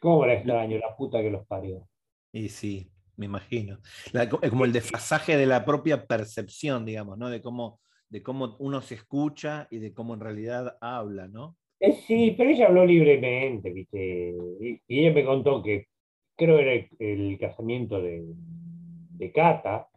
¿Cómo 0.00 0.26
la 0.26 0.34
extraño, 0.34 0.78
la 0.78 0.96
puta 0.96 1.22
que 1.22 1.30
los 1.30 1.46
parió? 1.46 1.88
Y 2.32 2.48
sí, 2.48 2.90
me 3.16 3.26
imagino. 3.26 3.78
es 4.12 4.50
como 4.50 4.64
el 4.64 4.72
desfasaje 4.72 5.36
de 5.36 5.46
la 5.46 5.64
propia 5.64 6.06
percepción, 6.06 6.84
digamos, 6.84 7.18
¿no? 7.18 7.30
De 7.30 7.40
cómo, 7.40 7.80
de 8.08 8.22
cómo 8.22 8.56
uno 8.58 8.82
se 8.82 8.96
escucha 8.96 9.68
y 9.70 9.78
de 9.78 9.94
cómo 9.94 10.14
en 10.14 10.20
realidad 10.20 10.76
habla, 10.80 11.28
¿no? 11.28 11.56
Eh, 11.80 11.92
sí, 12.06 12.34
pero 12.36 12.50
ella 12.50 12.66
habló 12.68 12.84
libremente, 12.84 13.70
¿viste? 13.70 14.34
Y, 14.60 14.80
ella 14.88 15.12
me 15.12 15.24
contó 15.24 15.62
que 15.62 15.88
creo 16.36 16.58
era 16.58 16.86
el, 16.98 17.38
casamiento 17.38 18.00
de, 18.00 18.22
de 18.24 19.32
Cata. 19.32 19.88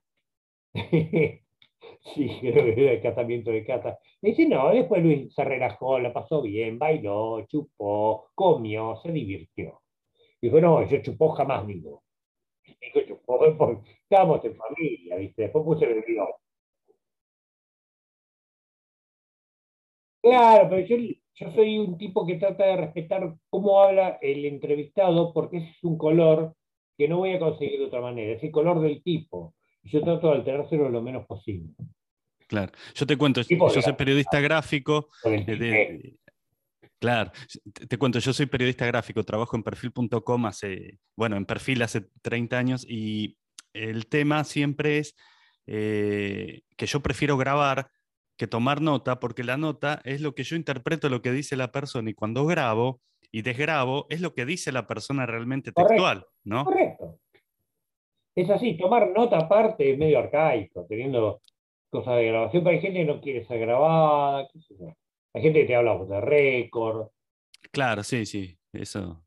sí, 2.13 2.27
que 2.41 2.49
era 2.49 2.91
el 2.93 3.01
casamiento 3.01 3.51
de 3.51 3.65
Cata. 3.65 3.99
Me 4.21 4.29
dice, 4.29 4.47
no, 4.47 4.71
después 4.71 5.03
Luis 5.03 5.33
se 5.33 5.43
relajó, 5.43 5.99
la 5.99 6.13
pasó 6.13 6.41
bien, 6.41 6.79
bailó, 6.79 7.45
chupó, 7.47 8.29
comió, 8.35 8.95
se 9.03 9.11
divirtió. 9.11 9.81
Dijo, 10.41 10.61
no, 10.61 10.87
yo 10.87 11.01
chupó 11.01 11.29
jamás 11.31 11.67
digo. 11.67 12.03
Dijo, 12.81 13.01
chupó, 13.07 13.83
estábamos 14.03 14.43
en 14.45 14.55
familia, 14.57 15.17
¿viste? 15.17 15.43
Después 15.43 15.65
puse 15.65 15.85
bebido. 15.87 16.27
Claro, 20.21 20.69
pero 20.69 20.85
yo 20.87 20.97
yo 21.37 21.51
soy 21.51 21.77
un 21.79 21.97
tipo 21.97 22.25
que 22.25 22.35
trata 22.37 22.65
de 22.65 22.77
respetar 22.77 23.35
cómo 23.49 23.81
habla 23.81 24.17
el 24.21 24.45
entrevistado, 24.45 25.33
porque 25.33 25.57
ese 25.57 25.69
es 25.71 25.83
un 25.83 25.97
color 25.97 26.55
que 26.97 27.07
no 27.09 27.17
voy 27.17 27.33
a 27.33 27.39
conseguir 27.39 27.79
de 27.79 27.85
otra 27.87 28.01
manera, 28.01 28.33
es 28.33 28.43
el 28.43 28.51
color 28.51 28.79
del 28.81 29.03
tipo. 29.03 29.53
Y 29.83 29.89
yo 29.89 30.01
trato 30.01 30.29
de 30.29 30.35
alterárselo 30.37 30.89
lo 30.89 31.01
menos 31.01 31.25
posible. 31.27 31.73
Claro, 32.47 32.71
yo 32.93 33.05
te 33.05 33.17
cuento, 33.17 33.41
yo 33.41 33.81
soy 33.81 33.93
periodista 33.93 34.39
gráfico. 34.39 35.09
claro, 36.99 37.31
te, 37.87 37.97
cuento, 37.97 38.19
yo 38.19 38.33
soy 38.33 38.45
periodista 38.45 38.85
gráfico, 38.85 39.23
trabajo 39.23 39.55
en 39.55 39.63
perfil.com 39.63 40.45
hace, 40.45 40.99
bueno, 41.15 41.37
en 41.37 41.45
perfil 41.45 41.81
hace 41.81 42.01
30 42.21 42.57
años 42.57 42.85
y 42.87 43.37
el 43.73 44.07
tema 44.07 44.43
siempre 44.43 44.99
es 44.99 45.15
eh, 45.67 46.61
que 46.77 46.85
yo 46.85 47.01
prefiero 47.01 47.37
grabar 47.37 47.89
que 48.37 48.47
tomar 48.47 48.81
nota, 48.81 49.19
porque 49.19 49.43
la 49.43 49.57
nota 49.57 50.01
es 50.03 50.21
lo 50.21 50.35
que 50.35 50.43
yo 50.43 50.55
interpreto 50.55 51.09
lo 51.09 51.21
que 51.21 51.31
dice 51.31 51.55
la 51.55 51.71
persona 51.71 52.09
y 52.09 52.13
cuando 52.13 52.45
grabo 52.45 53.01
y 53.31 53.41
desgrabo 53.41 54.07
es 54.09 54.21
lo 54.21 54.33
que 54.33 54.45
dice 54.45 54.71
la 54.71 54.87
persona 54.87 55.25
realmente 55.25 55.71
textual, 55.71 56.25
¿no? 56.43 56.65
Correcto. 56.65 57.19
Es 58.35 58.49
así, 58.49 58.77
tomar 58.77 59.11
nota 59.11 59.37
aparte 59.37 59.93
es 59.93 59.97
medio 59.97 60.19
arcaico, 60.19 60.85
teniendo 60.87 61.41
cosas 61.95 62.17
de 62.17 62.27
grabación, 62.27 62.63
pero 62.63 62.75
hay 62.75 62.81
gente 62.81 62.99
que 62.99 63.05
no 63.05 63.21
quiere 63.21 63.45
ser 63.45 63.59
grabada, 63.59 64.47
hay 65.33 65.41
gente 65.41 65.61
que 65.61 65.65
te 65.65 65.75
habla 65.75 65.97
de 66.05 66.21
récord. 66.21 67.07
Claro, 67.71 68.03
sí, 68.03 68.25
sí, 68.25 68.57
eso 68.73 69.25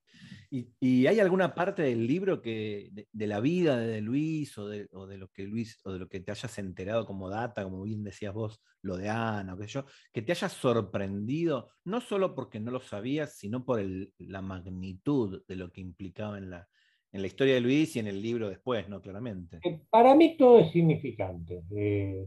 ¿Y, 0.51 1.07
hay 1.07 1.21
alguna 1.21 1.55
parte 1.55 1.83
del 1.83 2.07
libro 2.07 2.41
que, 2.41 2.89
de, 3.13 3.27
la 3.27 3.39
vida 3.41 3.77
de 3.79 4.01
Luis 4.01 4.57
o 4.57 4.67
de, 4.67 4.89
lo 5.19 5.29
que 5.29 5.45
Luis 5.45 5.79
o 5.85 5.93
de 5.93 5.99
lo 5.99 6.09
que 6.09 6.21
te 6.21 6.31
hayas 6.31 6.59
enterado 6.59 7.05
como 7.05 7.29
data, 7.29 7.65
como 7.65 7.83
bien 7.83 8.03
decías 8.03 8.33
vos, 8.33 8.63
lo 8.81 8.97
de 8.97 9.11
Ana 9.11 9.55
o 9.55 9.59
qué 9.59 9.67
yo, 9.67 9.85
que 10.11 10.23
te 10.23 10.33
haya 10.33 10.49
sorprendido, 10.49 11.69
no 11.85 12.01
solo 12.01 12.35
porque 12.35 12.61
no 12.61 12.71
lo 12.71 12.81
sabías, 12.81 13.37
sino 13.37 13.65
por 13.65 13.83
la 14.19 14.41
magnitud 14.41 15.43
de 15.47 15.57
lo 15.57 15.71
que 15.71 15.83
implicaba 15.83 16.39
en 16.39 16.49
la, 16.49 16.67
en 17.13 17.21
la 17.21 17.27
historia 17.27 17.55
de 17.55 17.61
Luis 17.61 17.97
y 17.97 17.99
en 17.99 18.07
el 18.07 18.23
libro 18.23 18.49
después, 18.49 18.89
¿no? 18.89 19.03
Claramente. 19.03 19.59
Eh, 19.63 19.83
para 19.91 20.15
mí 20.15 20.37
todo 20.39 20.61
es 20.61 20.73
significante. 20.73 21.63
Eh, 21.77 22.27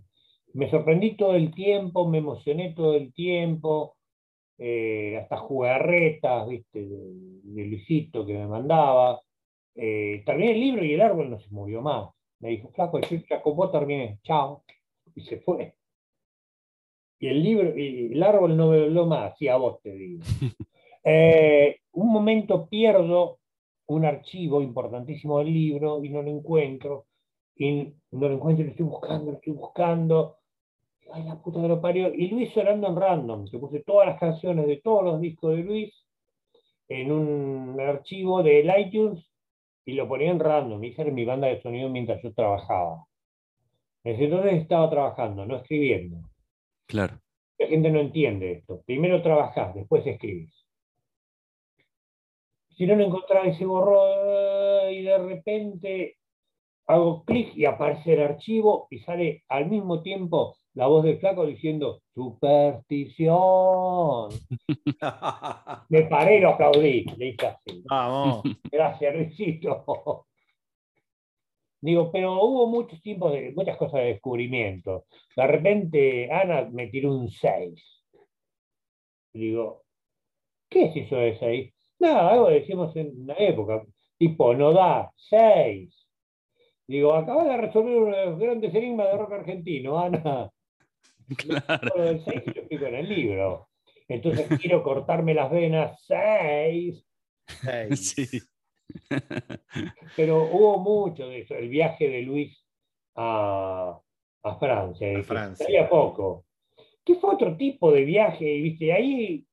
me 0.54 0.70
sorprendí 0.70 1.16
todo 1.16 1.36
el 1.36 1.54
tiempo, 1.54 2.08
me 2.08 2.20
emocioné 2.20 2.74
todo 2.74 2.96
el 2.96 3.14
tiempo. 3.14 3.96
Eh, 4.58 5.18
hasta 5.18 5.38
jugarretas, 5.38 6.48
¿viste? 6.48 6.86
De, 6.86 7.66
Luisito 7.66 8.26
que 8.26 8.34
me 8.34 8.48
mandaba. 8.48 9.20
Eh, 9.76 10.22
terminé 10.26 10.52
el 10.52 10.60
libro 10.60 10.86
y 10.86 10.94
el 10.94 11.02
árbol 11.02 11.32
no 11.32 11.40
se 11.40 11.50
movió 11.50 11.82
más. 11.82 12.10
Me 12.40 12.50
dijo, 12.50 12.70
flaco, 12.70 13.00
yo 13.00 13.18
ya 13.30 13.42
con 13.42 13.72
terminé, 13.72 14.20
chao. 14.24 14.64
Y 15.16 15.22
se 15.22 15.40
fue. 15.40 15.76
Y 17.20 17.28
el 17.28 17.44
libro, 17.44 17.78
y 17.78 18.14
el 18.14 18.24
árbol 18.24 18.58
no 18.58 18.70
me 18.70 18.84
habló 18.84 19.06
más, 19.06 19.38
sí, 19.38 19.48
a 19.48 19.58
vos 19.58 19.82
te 19.82 19.94
digo. 19.94 20.24
Eh, 21.04 21.78
un 21.94 22.14
momento 22.14 22.70
pierdo 22.70 23.40
un 23.88 24.06
archivo 24.06 24.62
importantísimo 24.62 25.40
del 25.40 25.52
libro 25.52 26.04
y 26.04 26.10
no 26.10 26.22
lo 26.22 26.30
encuentro. 26.30 27.08
Y 27.56 27.96
no 28.12 28.30
lo 28.30 28.36
encuentro, 28.36 28.66
lo 28.66 28.70
estoy 28.70 28.86
buscando, 28.86 29.32
lo 29.32 29.38
estoy 29.38 29.54
buscando 29.54 30.41
ay, 31.14 31.24
la 31.24 31.42
puta 31.42 31.62
que 31.62 31.68
lo 31.68 31.82
parió. 31.82 32.14
Y 32.14 32.28
Luis 32.28 32.54
sonando 32.54 32.88
en 32.88 32.96
random, 32.96 33.46
que 33.50 33.58
puse 33.58 33.84
todas 33.84 34.08
las 34.08 34.20
canciones 34.20 34.68
de 34.68 34.78
todos 34.78 35.04
los 35.04 35.22
discos 35.22 35.56
de 35.56 35.64
Luis 35.64 35.94
en 36.88 37.12
un 37.12 37.80
archivo 37.80 38.44
de 38.44 38.66
iTunes 38.80 39.26
y 39.86 39.94
lo 39.94 40.08
ponía 40.08 40.32
en 40.32 40.40
random. 40.40 40.84
Era 40.84 41.12
mi 41.12 41.26
banda 41.26 41.48
de 41.48 41.62
sonido 41.62 41.90
mientras 41.90 42.22
yo 42.22 42.34
trabajaba. 42.34 43.06
Ese 44.04 44.26
entonces 44.26 44.54
estaba 44.54 44.90
trabajando, 44.90 45.46
no 45.46 45.58
escribiendo. 45.58 46.18
Claro. 46.88 47.20
La 47.58 47.68
gente 47.68 47.92
no 47.92 48.00
entiende 48.00 48.52
esto. 48.54 48.82
Primero 48.86 49.22
trabajás, 49.22 49.76
después 49.76 50.06
escribís. 50.06 50.54
Si 52.76 52.88
no 52.88 52.96
lo 52.96 53.04
encontraba 53.04 53.46
ese 53.46 53.66
borró 53.66 54.90
y 54.90 55.04
de 55.04 55.18
repente 55.20 56.18
hago 56.88 57.24
clic 57.24 57.56
y 57.56 57.66
aparece 57.66 58.14
el 58.14 58.22
archivo 58.22 58.88
y 58.90 59.00
sale 59.00 59.44
al 59.50 59.68
mismo 59.68 60.02
tiempo 60.02 60.58
la 60.74 60.88
voz 60.88 61.04
del 61.04 61.20
flaco 61.20 61.46
diciendo 61.46 62.02
superstición. 62.14 64.30
Me 65.90 66.04
paré 66.04 66.38
y 66.38 66.42
lo 66.42 66.52
aplaudí. 66.52 67.04
Le 67.18 67.26
dije 67.26 67.48
así. 67.48 67.84
Vamos. 67.90 68.44
Gracias, 68.72 69.16
Luisito. 69.16 70.26
Digo, 71.82 72.12
pero 72.12 72.42
hubo 72.44 72.68
muchos 72.68 73.02
tipos 73.02 73.34
de, 73.34 73.52
muchas 73.56 73.76
cosas 73.76 74.02
de 74.02 74.08
descubrimiento. 74.08 75.06
De 75.36 75.48
repente 75.48 76.32
Ana 76.32 76.70
me 76.72 76.88
tiró 76.88 77.16
un 77.16 77.28
6. 77.28 78.04
Digo, 79.34 79.84
¿qué 80.70 80.86
es 80.86 80.96
eso 80.96 81.16
de 81.16 81.38
6? 81.40 81.74
Nada, 82.00 82.30
algo 82.30 82.50
decimos 82.50 82.96
en 82.96 83.24
una 83.24 83.34
época, 83.36 83.84
tipo, 84.18 84.54
no 84.54 84.74
da, 84.74 85.12
6. 85.16 86.08
Digo, 86.88 87.14
acabas 87.14 87.48
de 87.48 87.58
resolver 87.58 87.98
uno 87.98 88.16
de 88.16 88.26
los 88.26 88.40
grandes 88.40 88.74
enigmas 88.76 89.12
de 89.12 89.18
rock 89.18 89.32
argentino, 89.34 90.00
Ana. 90.00 90.52
Claro. 91.38 91.90
Lo 91.96 92.04
del 92.04 92.24
6 92.24 92.42
lo 92.46 92.52
explico 92.52 92.86
en 92.86 92.96
el 92.96 93.10
libro. 93.10 93.70
Entonces 94.08 94.48
quiero 94.62 94.84
cortarme 94.84 95.34
las 95.34 95.52
venas, 95.52 96.04
6. 96.06 97.06
Sí. 97.96 98.40
Pero 100.16 100.44
hubo 100.52 100.80
mucho 100.80 101.28
de 101.28 101.40
eso, 101.42 101.56
el 101.56 101.70
viaje 101.70 102.10
de 102.10 102.22
Luis 102.24 102.66
a, 103.16 104.00
a 104.44 104.56
Francia, 104.60 105.18
A 105.18 105.24
Francia. 105.24 105.66
salía 105.66 105.90
poco. 105.90 106.46
Que 107.04 107.16
fue 107.16 107.34
otro 107.34 107.56
tipo 107.58 107.92
de 107.92 108.04
viaje, 108.04 108.46
y 108.46 108.62
viste, 108.62 108.94
ahí 108.94 109.46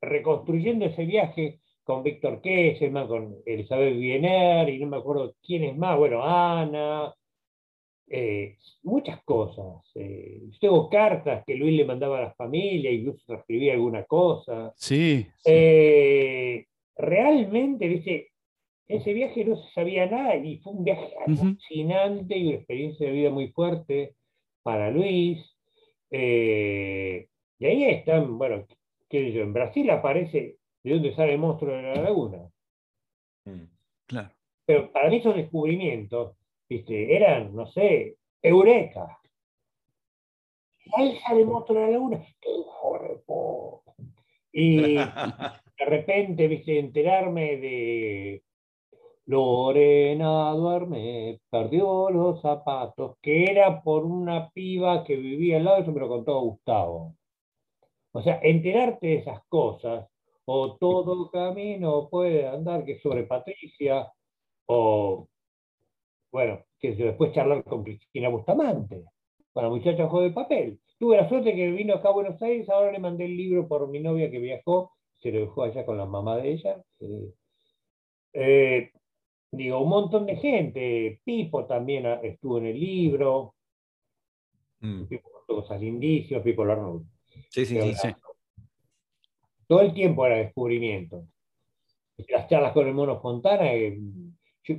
reconstruyendo 0.00 0.84
ese 0.84 1.04
viaje 1.04 1.60
con 1.84 2.02
Víctor 2.02 2.40
Kesselman, 2.40 3.08
con 3.08 3.36
Elizabeth 3.46 3.96
Biener, 3.96 4.68
y 4.68 4.78
no 4.78 4.86
me 4.88 4.96
acuerdo 4.98 5.34
quién 5.42 5.64
es 5.64 5.76
más, 5.76 5.96
bueno, 5.96 6.22
Ana, 6.24 7.14
eh, 8.08 8.58
muchas 8.82 9.22
cosas. 9.24 9.90
Eh, 9.94 10.42
tengo 10.60 10.88
cartas 10.88 11.44
que 11.46 11.54
Luis 11.54 11.76
le 11.76 11.84
mandaba 11.84 12.18
a 12.18 12.22
la 12.22 12.34
familia, 12.34 12.90
incluso 12.90 13.24
transcribía 13.26 13.74
alguna 13.74 14.04
cosa. 14.04 14.72
Sí. 14.76 15.26
sí. 15.36 15.42
Eh, 15.46 16.66
realmente, 16.96 17.88
viste, 17.88 18.32
ese 18.88 19.12
viaje 19.12 19.44
no 19.44 19.56
se 19.56 19.72
sabía 19.72 20.06
nada 20.06 20.36
y 20.36 20.58
fue 20.58 20.72
un 20.72 20.84
viaje 20.84 21.14
Ujú. 21.26 21.42
alucinante 21.42 22.36
y 22.36 22.48
una 22.48 22.56
experiencia 22.56 23.06
de 23.06 23.12
vida 23.12 23.30
muy 23.30 23.48
fuerte 23.48 24.14
para 24.62 24.90
Luis. 24.90 25.40
Eh, 26.10 27.28
y 27.58 27.66
ahí 27.66 27.84
están, 27.84 28.36
bueno, 28.36 28.66
qué 29.08 29.24
sé 29.24 29.32
yo, 29.32 29.42
en 29.42 29.52
Brasil 29.52 29.88
aparece 29.90 30.56
de 30.82 30.90
dónde 30.92 31.14
sale 31.14 31.32
el 31.32 31.38
monstruo 31.38 31.74
de 31.74 31.82
la 31.82 32.02
laguna. 32.02 32.50
Mm. 33.44 33.64
Claro. 34.06 34.30
Pero 34.66 34.92
para 34.92 35.08
mí 35.08 35.16
esos 35.16 35.36
descubrimientos, 35.36 36.36
eran, 36.86 37.54
no 37.54 37.66
sé, 37.66 38.16
eureka. 38.42 39.18
Ahí 40.94 41.18
sale 41.18 41.40
el 41.40 41.46
monstruo 41.46 41.78
de 41.78 41.86
la 41.86 41.92
laguna. 41.92 42.24
¡Qué 42.40 42.50
hijo 42.50 42.98
de 42.98 43.16
po! 43.26 43.82
Y 44.52 44.94
de 45.78 45.84
repente, 45.86 46.48
viste, 46.48 46.78
enterarme 46.78 47.56
de 47.56 48.42
Lorena 49.26 50.50
duerme, 50.52 51.40
perdió 51.48 52.10
los 52.10 52.40
zapatos, 52.42 53.16
que 53.22 53.44
era 53.44 53.82
por 53.82 54.04
una 54.04 54.50
piba 54.50 55.04
que 55.04 55.16
vivía 55.16 55.58
al 55.58 55.64
lado, 55.64 55.82
eso 55.82 55.92
me 55.92 56.00
lo 56.00 56.08
contó 56.08 56.40
Gustavo. 56.40 57.14
O 58.12 58.22
sea, 58.22 58.40
enterarte 58.42 59.06
de 59.06 59.14
esas 59.16 59.42
cosas, 59.48 60.08
o 60.44 60.76
todo 60.76 61.30
camino 61.30 62.08
puede 62.10 62.46
andar, 62.48 62.84
que 62.84 62.98
sobre 62.98 63.24
Patricia, 63.24 64.12
o, 64.66 65.28
bueno, 66.32 66.64
que 66.80 66.94
después 66.94 67.32
charlar 67.32 67.62
con 67.64 67.84
Cristina 67.84 68.28
Bustamante, 68.28 69.04
con 69.52 69.62
la 69.62 69.68
muchacha 69.68 70.08
Juego 70.08 70.26
de 70.26 70.32
Papel. 70.32 70.80
Tuve 70.98 71.16
la 71.18 71.28
suerte 71.28 71.54
que 71.54 71.70
vino 71.70 71.94
acá 71.94 72.08
a 72.08 72.12
Buenos 72.12 72.40
Aires, 72.42 72.68
ahora 72.68 72.90
le 72.90 72.98
mandé 72.98 73.26
el 73.26 73.36
libro 73.36 73.68
por 73.68 73.88
mi 73.88 74.00
novia 74.00 74.30
que 74.30 74.38
viajó, 74.38 74.92
se 75.20 75.30
lo 75.30 75.40
dejó 75.40 75.62
allá 75.62 75.84
con 75.86 75.98
la 75.98 76.06
mamá 76.06 76.38
de 76.38 76.52
ella. 76.52 76.82
eh, 77.00 77.32
eh, 78.32 78.90
digo, 79.50 79.80
un 79.80 79.90
montón 79.90 80.26
de 80.26 80.36
gente, 80.36 81.20
Pipo 81.24 81.66
también 81.66 82.06
ah, 82.06 82.20
estuvo 82.22 82.58
en 82.58 82.66
el 82.66 82.80
libro, 82.80 83.54
Mm. 84.82 85.06
Pipo 85.06 85.30
cosas 85.46 85.80
lindísimas, 85.80 86.42
Pipo 86.42 86.64
Larnud. 86.64 87.02
Sí, 87.48 87.64
sí, 87.64 87.80
sí. 87.80 87.94
Sí. 87.94 88.08
Todo 89.66 89.80
el 89.80 89.94
tiempo 89.94 90.26
era 90.26 90.36
descubrimiento. 90.36 91.26
Las 92.28 92.48
charlas 92.48 92.72
con 92.72 92.86
el 92.86 92.94
mono 92.94 93.20
Fontana, 93.20 93.72
eh, 93.72 93.98
yo 94.64 94.74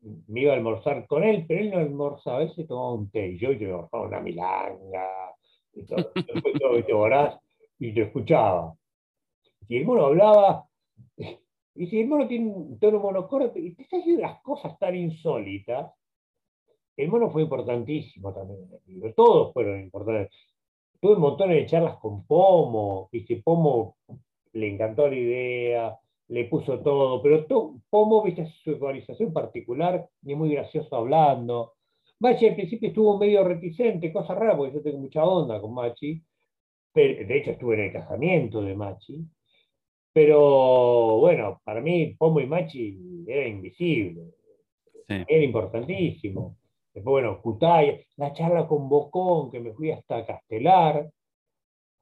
me 0.00 0.40
iba 0.40 0.52
a 0.52 0.56
almorzar 0.56 1.06
con 1.06 1.24
él, 1.24 1.44
pero 1.46 1.60
él 1.60 1.70
no 1.70 1.78
almorzaba, 1.78 2.42
él 2.42 2.52
se 2.54 2.64
tomaba 2.64 2.94
un 2.94 3.10
té, 3.10 3.28
y 3.28 3.38
yo 3.38 3.56
te 3.56 3.66
almorzaba 3.66 4.06
una 4.06 4.20
milanga, 4.20 5.34
y 5.72 5.84
todo, 5.84 6.10
todo, 6.60 6.78
y 6.78 7.92
te 7.92 8.00
y 8.00 8.00
escuchaba. 8.00 8.74
Y 9.68 9.76
el 9.76 9.84
mono 9.84 10.06
hablaba, 10.06 10.66
y 11.74 11.86
si 11.86 12.00
el 12.00 12.08
mono 12.08 12.26
tiene 12.26 12.50
un 12.50 12.78
tono 12.78 13.00
monocorde, 13.00 13.60
y 13.60 13.74
te 13.74 13.82
está 13.82 13.96
diciendo 13.96 14.22
las 14.22 14.40
cosas 14.42 14.78
tan 14.78 14.96
insólitas, 14.96 15.92
el 16.96 17.08
mono 17.08 17.30
fue 17.30 17.42
importantísimo 17.42 18.34
también 18.34 18.64
en 18.64 18.72
el 18.72 18.80
libro, 18.86 19.14
todos 19.14 19.52
fueron 19.52 19.80
importantes. 19.80 20.30
Tuve 21.00 21.16
montones 21.16 21.58
de 21.58 21.66
charlas 21.66 21.96
con 21.98 22.26
Pomo, 22.26 23.08
viste, 23.12 23.40
Pomo 23.44 23.98
le 24.52 24.74
encantó 24.74 25.08
la 25.08 25.14
idea, 25.14 25.98
le 26.28 26.44
puso 26.44 26.80
todo, 26.80 27.22
pero 27.22 27.46
to- 27.46 27.80
Pomo, 27.90 28.22
viste, 28.22 28.46
su 28.62 28.72
organización 28.72 29.32
particular, 29.32 30.06
ni 30.22 30.34
muy 30.34 30.50
gracioso 30.50 30.94
hablando. 30.96 31.74
Machi 32.20 32.48
al 32.48 32.54
principio 32.56 32.88
estuvo 32.88 33.16
medio 33.18 33.44
reticente, 33.44 34.12
cosa 34.12 34.34
rara, 34.34 34.56
porque 34.56 34.74
yo 34.74 34.82
tengo 34.82 34.98
mucha 34.98 35.24
onda 35.24 35.60
con 35.60 35.72
Machi, 35.74 36.22
pero, 36.92 37.26
de 37.26 37.38
hecho 37.38 37.52
estuve 37.52 37.74
en 37.76 37.80
el 37.82 37.92
casamiento 37.92 38.60
de 38.60 38.74
Machi, 38.74 39.24
pero 40.12 41.18
bueno, 41.18 41.60
para 41.64 41.80
mí 41.80 42.14
Pomo 42.18 42.40
y 42.40 42.46
Machi 42.46 43.24
era 43.26 43.46
invisible, 43.46 44.34
Sí. 45.06 45.24
era 45.26 45.42
importantísimo. 45.44 46.56
Después, 46.92 47.12
bueno, 47.12 47.40
Cutaya, 47.40 47.98
la 48.16 48.32
charla 48.32 48.66
con 48.66 48.88
Bocón, 48.88 49.50
que 49.50 49.60
me 49.60 49.72
fui 49.72 49.90
hasta 49.90 50.26
Castelar 50.26 51.08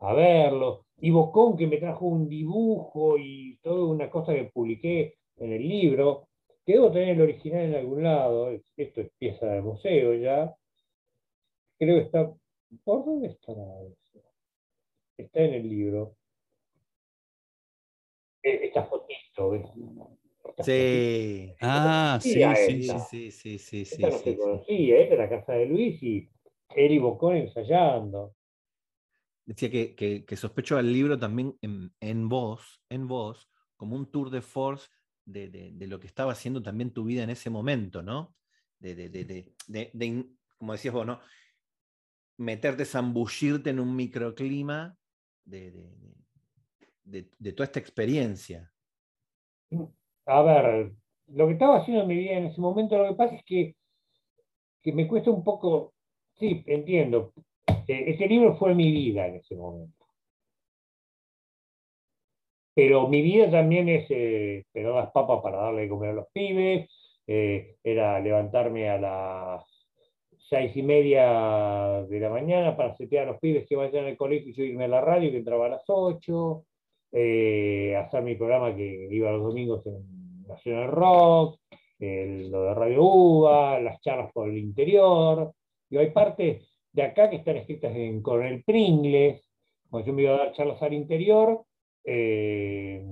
a 0.00 0.12
verlo, 0.14 0.86
y 1.00 1.10
Bocón 1.10 1.56
que 1.56 1.66
me 1.66 1.78
trajo 1.78 2.06
un 2.06 2.28
dibujo 2.28 3.16
y 3.18 3.58
toda 3.62 3.86
una 3.90 4.10
cosa 4.10 4.34
que 4.34 4.50
publiqué 4.52 5.14
en 5.38 5.52
el 5.52 5.68
libro, 5.68 6.28
que 6.64 6.74
debo 6.74 6.90
tener 6.92 7.10
el 7.10 7.22
original 7.22 7.62
en 7.66 7.74
algún 7.76 8.02
lado, 8.02 8.50
es- 8.50 8.72
esto 8.76 9.00
es 9.02 9.10
pieza 9.18 9.46
de 9.46 9.62
museo 9.62 10.14
ya, 10.14 10.54
creo 11.78 11.96
que 11.98 12.02
está, 12.06 12.32
¿por 12.84 13.04
dónde 13.04 13.28
estará 13.28 13.62
eso? 13.84 14.20
Está 15.18 15.40
en 15.40 15.54
el 15.54 15.68
libro. 15.68 16.16
Eh, 18.42 18.60
Esta 18.66 18.84
fotito, 18.84 19.50
¿ves? 19.50 19.66
Esta 20.44 20.62
Sí. 20.62 21.54
Ah, 21.60 22.18
sí, 22.20 22.32
Sí, 22.34 22.42
a 22.42 22.54
sí, 22.54 22.82
sí. 22.82 22.98
Sí, 22.98 23.30
sí, 23.30 23.58
sí, 23.58 23.58
sí, 23.84 23.94
Esta 23.94 24.06
no 24.08 24.12
sí, 24.18 24.24
se 24.24 24.30
sí. 24.32 24.36
conocía, 24.36 24.98
esta 24.98 25.14
era 25.14 25.24
la 25.24 25.30
casa 25.30 25.52
de 25.54 25.66
Luis 25.66 26.02
y 26.02 26.28
él 26.74 26.92
y 26.92 26.98
Bocón 26.98 27.36
ensayando. 27.36 28.34
Decía 29.46 29.70
que, 29.70 29.94
que, 29.94 30.24
que 30.24 30.36
sospecho 30.36 30.76
al 30.76 30.92
libro 30.92 31.18
también 31.18 31.56
en, 31.62 31.94
en 32.00 32.28
voz, 32.28 32.82
en 32.88 33.06
voz, 33.06 33.48
como 33.76 33.94
un 33.94 34.10
tour 34.10 34.28
de 34.30 34.42
force 34.42 34.88
de, 35.24 35.48
de- 35.48 35.86
lo 35.86 36.00
que 36.00 36.08
estaba 36.08 36.32
haciendo 36.32 36.62
también 36.62 36.92
tu 36.92 37.04
vida 37.04 37.22
en 37.22 37.30
ese 37.30 37.48
momento, 37.48 38.02
¿no? 38.02 38.34
De, 38.78 38.94
de, 38.94 39.54
como 40.58 40.72
decías 40.72 40.92
vos. 40.92 41.06
Meterte, 42.38 42.84
zambullirte 42.84 43.70
en 43.70 43.80
un 43.80 43.96
microclima 43.96 44.96
de, 45.44 45.72
toda 47.54 47.64
esta 47.64 47.78
experiencia. 47.78 48.72
A 50.26 50.42
ver, 50.42 50.92
lo 51.28 51.46
que 51.46 51.52
estaba 51.54 51.78
haciendo 51.78 52.02
en 52.02 52.08
mi 52.08 52.16
vida 52.16 52.32
en 52.32 52.46
ese 52.46 52.60
momento, 52.60 52.98
lo 52.98 53.08
que 53.08 53.14
pasa 53.14 53.36
es 53.36 53.42
que, 53.44 53.76
que 54.82 54.92
me 54.92 55.08
cuesta 55.08 55.30
un 55.30 55.42
poco, 55.42 55.94
sí, 56.38 56.62
entiendo, 56.66 57.32
ese 57.88 58.26
libro 58.26 58.56
fue 58.56 58.74
mi 58.74 58.90
vida 58.90 59.26
en 59.26 59.36
ese 59.36 59.54
momento. 59.56 60.06
Pero 62.74 63.08
mi 63.08 63.22
vida 63.22 63.50
también 63.50 63.88
es 63.88 64.06
eh, 64.10 64.64
pegar 64.72 64.92
las 64.94 65.10
papas 65.10 65.40
para 65.42 65.56
darle 65.58 65.82
de 65.82 65.88
comer 65.88 66.10
a 66.10 66.14
los 66.14 66.26
pibes, 66.32 66.90
eh, 67.26 67.76
era 67.82 68.20
levantarme 68.20 68.88
a 68.90 68.98
las 68.98 69.64
seis 70.48 70.76
y 70.76 70.82
media 70.82 72.04
de 72.08 72.20
la 72.20 72.28
mañana 72.30 72.76
para 72.76 72.94
setear 72.96 73.26
a 73.28 73.32
los 73.32 73.40
pibes 73.40 73.66
que 73.66 73.76
vayan 73.76 74.04
al 74.04 74.16
colegio 74.16 74.50
y 74.50 74.54
yo 74.54 74.62
irme 74.64 74.84
a 74.84 74.88
la 74.88 75.00
radio 75.00 75.30
que 75.30 75.38
entraba 75.38 75.66
a 75.66 75.70
las 75.70 75.84
ocho, 75.88 76.66
eh, 77.12 77.96
hacer 77.96 78.22
mi 78.22 78.34
programa 78.36 78.76
que 78.76 79.08
iba 79.10 79.32
los 79.32 79.42
domingos 79.42 79.84
en 79.86 80.46
Nacional 80.46 80.88
Rock, 80.90 81.58
el- 81.98 82.50
lo 82.50 82.64
de 82.64 82.74
Radio 82.74 83.02
UBA, 83.02 83.80
las 83.80 84.00
charlas 84.02 84.30
por 84.32 84.48
el 84.48 84.58
interior, 84.58 85.52
Y 85.88 85.96
hay 85.98 86.10
partes 86.10 86.75
de 86.96 87.02
acá 87.02 87.28
que 87.28 87.36
están 87.36 87.58
escritas 87.58 87.94
en 87.94 88.22
Coronel 88.22 88.64
Pringles, 88.64 89.42
cuando 89.90 90.06
yo 90.06 90.14
me 90.14 90.22
iba 90.22 90.34
a 90.34 90.38
dar 90.38 90.52
charlas 90.54 90.82
al 90.82 90.94
interior, 90.94 91.62
eh, 92.04 93.04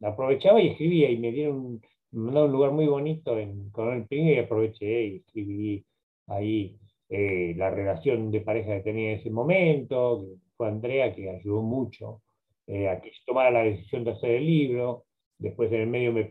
aprovechaba 0.00 0.60
y 0.62 0.68
escribía 0.68 1.10
y 1.10 1.18
me 1.18 1.30
dieron 1.30 1.80
me 2.12 2.20
mandaron 2.20 2.50
un 2.50 2.56
lugar 2.56 2.72
muy 2.72 2.86
bonito 2.86 3.38
en 3.38 3.70
Coronel 3.70 4.06
Pringles 4.06 4.36
y 4.36 4.40
aproveché 4.40 5.06
y 5.06 5.16
escribí 5.16 5.84
ahí 6.26 6.78
eh, 7.08 7.54
la 7.56 7.70
relación 7.70 8.30
de 8.30 8.40
pareja 8.40 8.76
que 8.76 8.82
tenía 8.82 9.12
en 9.12 9.18
ese 9.20 9.30
momento, 9.30 10.26
fue 10.56 10.68
Andrea 10.68 11.14
que 11.14 11.28
ayudó 11.30 11.62
mucho 11.62 12.22
eh, 12.66 12.88
a 12.88 13.00
que 13.00 13.12
tomara 13.26 13.50
la 13.50 13.64
decisión 13.64 14.04
de 14.04 14.12
hacer 14.12 14.30
el 14.30 14.46
libro. 14.46 15.04
Después 15.38 15.70
en 15.72 15.82
el 15.82 15.86
medio 15.88 16.12
me, 16.12 16.30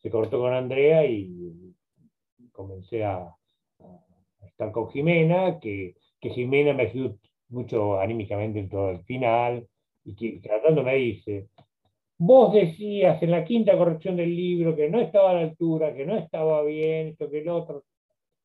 se 0.00 0.10
cortó 0.10 0.38
con 0.38 0.52
Andrea 0.52 1.04
y 1.06 1.74
comencé 2.52 3.04
a 3.04 3.34
estar 4.60 4.72
con 4.72 4.90
Jimena, 4.90 5.58
que, 5.58 5.94
que, 6.20 6.30
Jimena 6.30 6.74
me 6.74 6.84
ayudó 6.84 7.16
mucho 7.48 7.98
anímicamente 7.98 8.58
en 8.58 8.68
todo 8.68 8.90
el 8.90 9.02
final, 9.04 9.66
y 10.04 10.14
que 10.14 10.40
tratando 10.40 10.82
me 10.82 10.96
dice, 10.96 11.48
vos 12.18 12.52
decías 12.52 13.22
en 13.22 13.30
la 13.30 13.44
quinta 13.44 13.76
corrección 13.76 14.16
del 14.16 14.34
libro 14.34 14.76
que 14.76 14.90
no 14.90 15.00
estaba 15.00 15.30
a 15.30 15.34
la 15.34 15.40
altura, 15.40 15.94
que 15.94 16.04
no 16.04 16.16
estaba 16.16 16.62
bien, 16.62 17.08
esto 17.08 17.30
que 17.30 17.40
el 17.40 17.48
otro. 17.48 17.84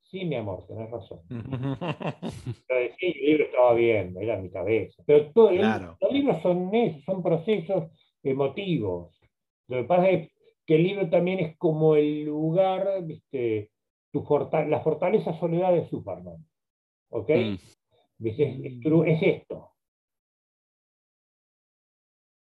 Sí, 0.03 0.23
mi 0.23 0.35
amor, 0.35 0.65
tenés 0.67 0.89
razón. 0.89 1.19
Pero 1.29 2.79
decía, 2.79 3.09
el 3.09 3.25
libro 3.25 3.45
estaba 3.45 3.73
bien, 3.73 4.15
era 4.17 4.37
mi 4.37 4.49
cabeza. 4.49 5.03
Pero 5.05 5.31
todo, 5.31 5.49
claro. 5.49 5.97
los 5.99 6.11
libros 6.11 6.41
son 6.41 6.73
eso, 6.73 6.99
son 7.05 7.23
procesos 7.23 7.91
emotivos. 8.23 9.19
Lo 9.67 9.77
que 9.77 9.83
pasa 9.83 10.09
es 10.09 10.31
que 10.65 10.75
el 10.75 10.83
libro 10.83 11.09
también 11.09 11.39
es 11.39 11.57
como 11.57 11.95
el 11.95 12.23
lugar, 12.23 13.03
¿viste? 13.03 13.71
Tu 14.15 14.23
la 14.69 14.79
fortaleza 14.79 15.37
soledad 15.37 15.73
de 15.73 15.89
Superman. 15.89 16.37
¿Ok? 17.09 17.29
Mm. 17.29 17.55
Es, 18.23 18.39
es, 18.39 19.21
esto. 19.21 19.71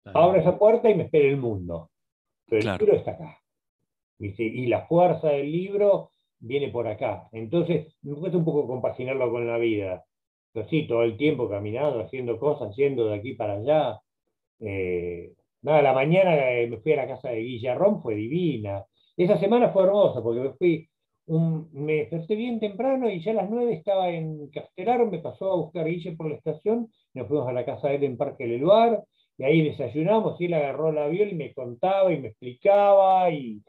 Abro 0.04 0.38
esa 0.38 0.56
puerta 0.56 0.88
y 0.88 0.94
me 0.94 1.02
espera 1.02 1.26
el 1.26 1.36
mundo. 1.36 1.90
Pero 2.46 2.70
el 2.70 2.78
libro 2.78 2.94
está 2.94 3.10
acá. 3.10 3.42
Y 4.20 4.66
la 4.66 4.86
fuerza 4.86 5.30
del 5.30 5.50
libro 5.50 6.12
viene 6.38 6.68
por 6.68 6.86
acá. 6.86 7.28
Entonces, 7.32 7.92
me 8.02 8.14
cuesta 8.14 8.38
un 8.38 8.44
poco 8.44 8.68
compaginarlo 8.68 9.28
con 9.32 9.44
la 9.44 9.58
vida. 9.58 10.04
Pero 10.52 10.68
sí, 10.68 10.86
todo 10.86 11.02
el 11.02 11.16
tiempo 11.16 11.48
caminando, 11.48 12.02
haciendo 12.02 12.38
cosas, 12.38 12.76
yendo 12.76 13.08
de 13.08 13.16
aquí 13.16 13.32
para 13.34 13.54
allá. 13.54 14.00
Eh, 14.60 15.34
nada, 15.62 15.82
la 15.82 15.92
mañana 15.92 16.52
eh, 16.52 16.68
me 16.68 16.76
fui 16.76 16.92
a 16.92 16.96
la 16.98 17.08
casa 17.08 17.30
de 17.30 17.40
Guillermo, 17.40 18.00
fue 18.00 18.14
divina. 18.14 18.84
Esa 19.16 19.38
semana 19.38 19.70
fue 19.70 19.82
hermosa 19.82 20.22
porque 20.22 20.40
me 20.40 20.52
fui, 20.52 20.88
un, 21.26 21.70
me 21.72 21.94
desperté 21.94 22.36
bien 22.36 22.60
temprano 22.60 23.08
y 23.10 23.20
ya 23.20 23.32
a 23.32 23.34
las 23.34 23.50
nueve 23.50 23.74
estaba 23.74 24.10
en 24.10 24.48
Castellaro, 24.48 25.10
me 25.10 25.18
pasó 25.18 25.52
a 25.52 25.56
buscar 25.56 25.86
Guille 25.86 26.16
por 26.16 26.28
la 26.28 26.36
estación, 26.36 26.90
nos 27.14 27.28
fuimos 27.28 27.48
a 27.48 27.52
la 27.52 27.64
casa 27.64 27.88
de 27.88 27.96
él 27.96 28.04
en 28.04 28.16
Parque 28.16 28.46
Leluar, 28.46 29.02
y 29.36 29.44
ahí 29.44 29.62
desayunamos, 29.62 30.40
y 30.40 30.46
él 30.46 30.54
agarró 30.54 30.92
la 30.92 31.08
viola 31.08 31.30
y 31.30 31.34
me 31.34 31.54
contaba 31.54 32.12
y 32.12 32.20
me 32.20 32.28
explicaba, 32.28 33.30
y, 33.30 33.62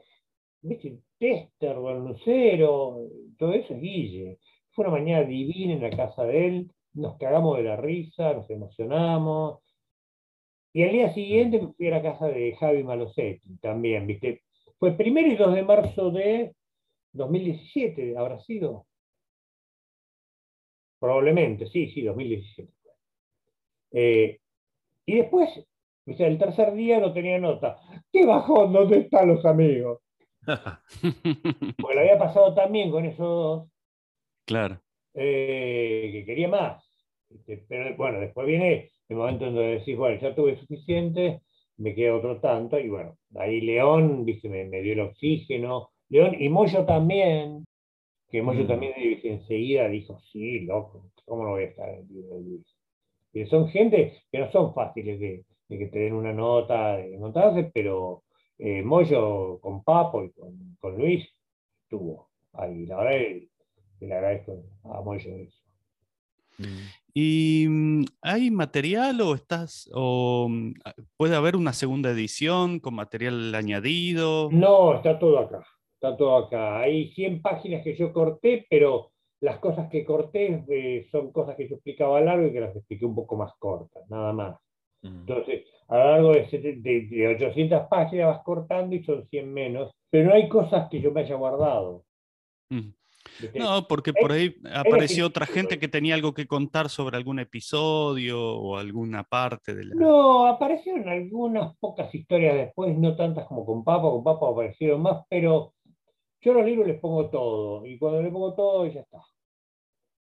¿viste? 0.62 0.98
Tester, 1.18 1.76
Lucero, 1.76 3.08
todo 3.38 3.52
eso 3.54 3.74
es 3.74 3.80
Guille. 3.80 4.38
Fue 4.72 4.84
una 4.84 4.98
mañana 4.98 5.24
divina 5.24 5.72
en 5.72 5.82
la 5.82 5.90
casa 5.90 6.24
de 6.24 6.46
él, 6.46 6.70
nos 6.92 7.16
cagamos 7.16 7.56
de 7.56 7.64
la 7.64 7.76
risa, 7.76 8.34
nos 8.34 8.48
emocionamos. 8.50 9.60
Y 10.72 10.82
al 10.82 10.92
día 10.92 11.14
siguiente 11.14 11.60
me 11.60 11.72
fui 11.72 11.86
a 11.88 11.92
la 11.92 12.02
casa 12.02 12.28
de 12.28 12.54
Javi 12.56 12.82
Malosetti 12.84 13.56
también, 13.62 14.06
¿viste? 14.06 14.42
Fue 14.78 14.92
primero 14.92 15.28
y 15.28 15.36
2 15.36 15.54
de 15.54 15.62
marzo 15.62 16.10
de 16.10 16.54
2017, 17.16 18.16
¿habrá 18.16 18.38
sido? 18.40 18.86
Probablemente, 20.98 21.66
sí, 21.68 21.88
sí, 21.90 22.02
2017. 22.02 22.72
Eh, 23.92 24.40
y 25.06 25.16
después, 25.16 25.48
el 26.06 26.38
tercer 26.38 26.74
día 26.74 27.00
no 27.00 27.12
tenía 27.12 27.38
nota. 27.38 27.76
¿Qué 28.12 28.26
bajón? 28.26 28.72
¿Dónde 28.72 28.98
están 28.98 29.28
los 29.28 29.44
amigos? 29.44 30.00
Porque 30.42 31.94
lo 31.94 32.00
había 32.00 32.18
pasado 32.18 32.54
también 32.54 32.90
con 32.90 33.04
esos 33.04 33.18
dos. 33.18 33.68
Claro. 34.44 34.80
Eh, 35.14 36.10
que 36.12 36.24
quería 36.24 36.48
más. 36.48 36.84
Pero 37.68 37.96
bueno, 37.96 38.20
después 38.20 38.46
viene 38.46 38.90
el 39.08 39.16
momento 39.16 39.46
en 39.46 39.54
donde 39.54 39.78
decís, 39.78 39.96
bueno, 39.96 40.20
ya 40.20 40.34
tuve 40.34 40.56
suficiente, 40.56 41.42
me 41.78 41.94
queda 41.94 42.14
otro 42.14 42.40
tanto, 42.40 42.78
y 42.78 42.88
bueno, 42.88 43.18
ahí 43.34 43.60
León, 43.60 44.24
viste, 44.24 44.48
me, 44.48 44.64
dio 44.80 44.92
el 44.92 45.00
oxígeno. 45.00 45.90
León 46.08 46.36
y 46.38 46.48
Moyo 46.48 46.84
también, 46.84 47.64
que 48.30 48.42
Moyo 48.42 48.64
mm. 48.64 48.68
también 48.68 48.92
enseguida 49.22 49.88
dijo, 49.88 50.18
sí, 50.32 50.60
loco, 50.60 51.10
¿cómo 51.24 51.44
no 51.44 51.50
voy 51.50 51.64
a 51.64 51.66
estar 51.66 51.88
en 51.88 52.00
el 52.00 52.08
libro 52.08 52.36
de 52.36 52.42
Luis? 52.42 53.48
Son 53.50 53.68
gente 53.68 54.14
que 54.32 54.38
no 54.38 54.50
son 54.50 54.72
fáciles 54.72 55.20
de, 55.20 55.44
que 55.68 55.86
te 55.86 55.98
den 55.98 56.14
una 56.14 56.32
nota, 56.32 56.96
de 56.96 57.14
encontrarse, 57.14 57.70
pero 57.74 58.22
eh, 58.58 58.82
Moyo 58.82 59.58
con 59.60 59.82
Papo 59.84 60.24
y 60.24 60.30
con, 60.30 60.96
Luis 60.96 61.28
tuvo 61.88 62.30
ahí. 62.54 62.86
La 62.86 62.96
verdad 62.96 63.20
le 64.00 64.14
agradezco 64.14 64.64
a 64.84 65.02
Moyo 65.02 65.36
eso. 65.36 65.66
¿Y 67.12 67.66
mm, 67.68 68.04
hay 68.22 68.50
material 68.50 69.20
o 69.20 69.34
estás 69.34 69.90
o 69.92 70.48
mm, 70.48 70.74
puede 71.16 71.36
haber 71.36 71.56
una 71.56 71.72
segunda 71.72 72.10
edición 72.10 72.80
con 72.80 72.94
material 72.94 73.54
añadido? 73.54 74.48
No, 74.50 74.94
está 74.94 75.18
todo 75.18 75.38
acá. 75.38 75.62
Está 76.06 76.18
todo 76.18 76.36
acá. 76.36 76.80
Hay 76.80 77.08
100 77.14 77.42
páginas 77.42 77.82
que 77.82 77.96
yo 77.96 78.12
corté, 78.12 78.64
pero 78.70 79.10
las 79.40 79.58
cosas 79.58 79.90
que 79.90 80.04
corté 80.04 80.64
eh, 80.68 81.08
son 81.10 81.32
cosas 81.32 81.56
que 81.56 81.68
yo 81.68 81.74
explicaba 81.74 82.20
largo 82.20 82.46
y 82.46 82.52
que 82.52 82.60
las 82.60 82.76
expliqué 82.76 83.04
un 83.04 83.16
poco 83.16 83.34
más 83.36 83.52
cortas, 83.58 84.08
nada 84.08 84.32
más. 84.32 84.56
Entonces, 85.02 85.64
a 85.88 85.98
lo 85.98 86.04
largo 86.04 86.32
de, 86.32 87.08
de, 87.08 87.28
800 87.36 87.88
páginas 87.88 88.28
vas 88.28 88.44
cortando 88.44 88.94
y 88.94 89.02
son 89.04 89.26
100 89.28 89.52
menos, 89.52 89.90
pero 90.10 90.28
no 90.28 90.34
hay 90.34 90.48
cosas 90.48 90.88
que 90.90 91.00
yo 91.00 91.10
me 91.10 91.22
haya 91.22 91.34
guardado. 91.34 92.04
No, 93.54 93.86
porque 93.88 94.12
por 94.12 94.32
ahí 94.32 94.56
apareció 94.72 95.26
otra 95.26 95.46
gente 95.46 95.78
que 95.78 95.88
tenía 95.88 96.14
algo 96.14 96.34
que 96.34 96.46
contar 96.46 96.88
sobre 96.88 97.16
algún 97.16 97.38
episodio 97.38 98.40
o 98.40 98.76
alguna 98.76 99.24
parte 99.24 99.74
de 99.74 99.84
la... 99.84 99.94
No, 99.94 100.46
aparecieron 100.46 101.08
algunas 101.08 101.76
pocas 101.78 102.14
historias 102.14 102.54
después, 102.54 102.96
no 102.96 103.16
tantas 103.16 103.46
como 103.46 103.66
con 103.66 103.84
Papa, 103.84 104.10
con 104.10 104.24
Papa 104.24 104.48
aparecieron 104.48 105.02
más, 105.02 105.24
pero 105.28 105.74
yo 106.46 106.52
a 106.52 106.54
los 106.54 106.64
libros 106.64 106.86
les 106.86 107.00
pongo 107.00 107.28
todo, 107.28 107.84
y 107.84 107.98
cuando 107.98 108.22
les 108.22 108.32
pongo 108.32 108.54
todo 108.54 108.86
ya 108.86 109.00
está. 109.00 109.18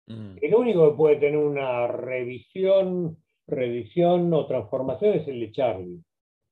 Mm. 0.09 0.37
El 0.43 0.55
único 0.55 0.91
que 0.91 0.97
puede 0.97 1.17
tener 1.17 1.37
una 1.39 1.87
revisión 1.87 3.17
reedición 3.49 4.33
o 4.35 4.47
transformación 4.47 5.15
es 5.15 5.27
el 5.27 5.41
de 5.41 5.51
Charlie. 5.53 6.03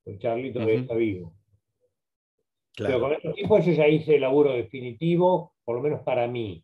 El 0.05 0.19
Charlie 0.19 0.51
todavía 0.51 0.79
está 0.79 0.95
vivo. 0.95 1.33
Pero 2.77 2.99
con 2.99 3.11
estos 3.13 3.35
tipos 3.35 3.65
yo 3.65 3.73
ya 3.73 3.87
hice 3.87 4.15
el 4.15 4.21
laburo 4.21 4.53
definitivo, 4.53 5.53
por 5.63 5.75
lo 5.75 5.81
menos 5.81 6.01
para 6.01 6.27
mí. 6.27 6.63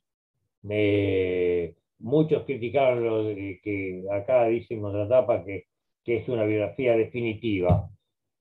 muchos 1.99 2.43
criticaron 2.43 3.03
lo 3.03 3.23
de 3.25 3.59
que 3.61 4.03
acá 4.11 4.45
dicen 4.45 4.81
contra 4.81 5.07
tapa 5.07 5.43
que, 5.43 5.65
que 6.03 6.17
es 6.17 6.29
una 6.29 6.45
biografía 6.45 6.95
definitiva. 6.95 7.89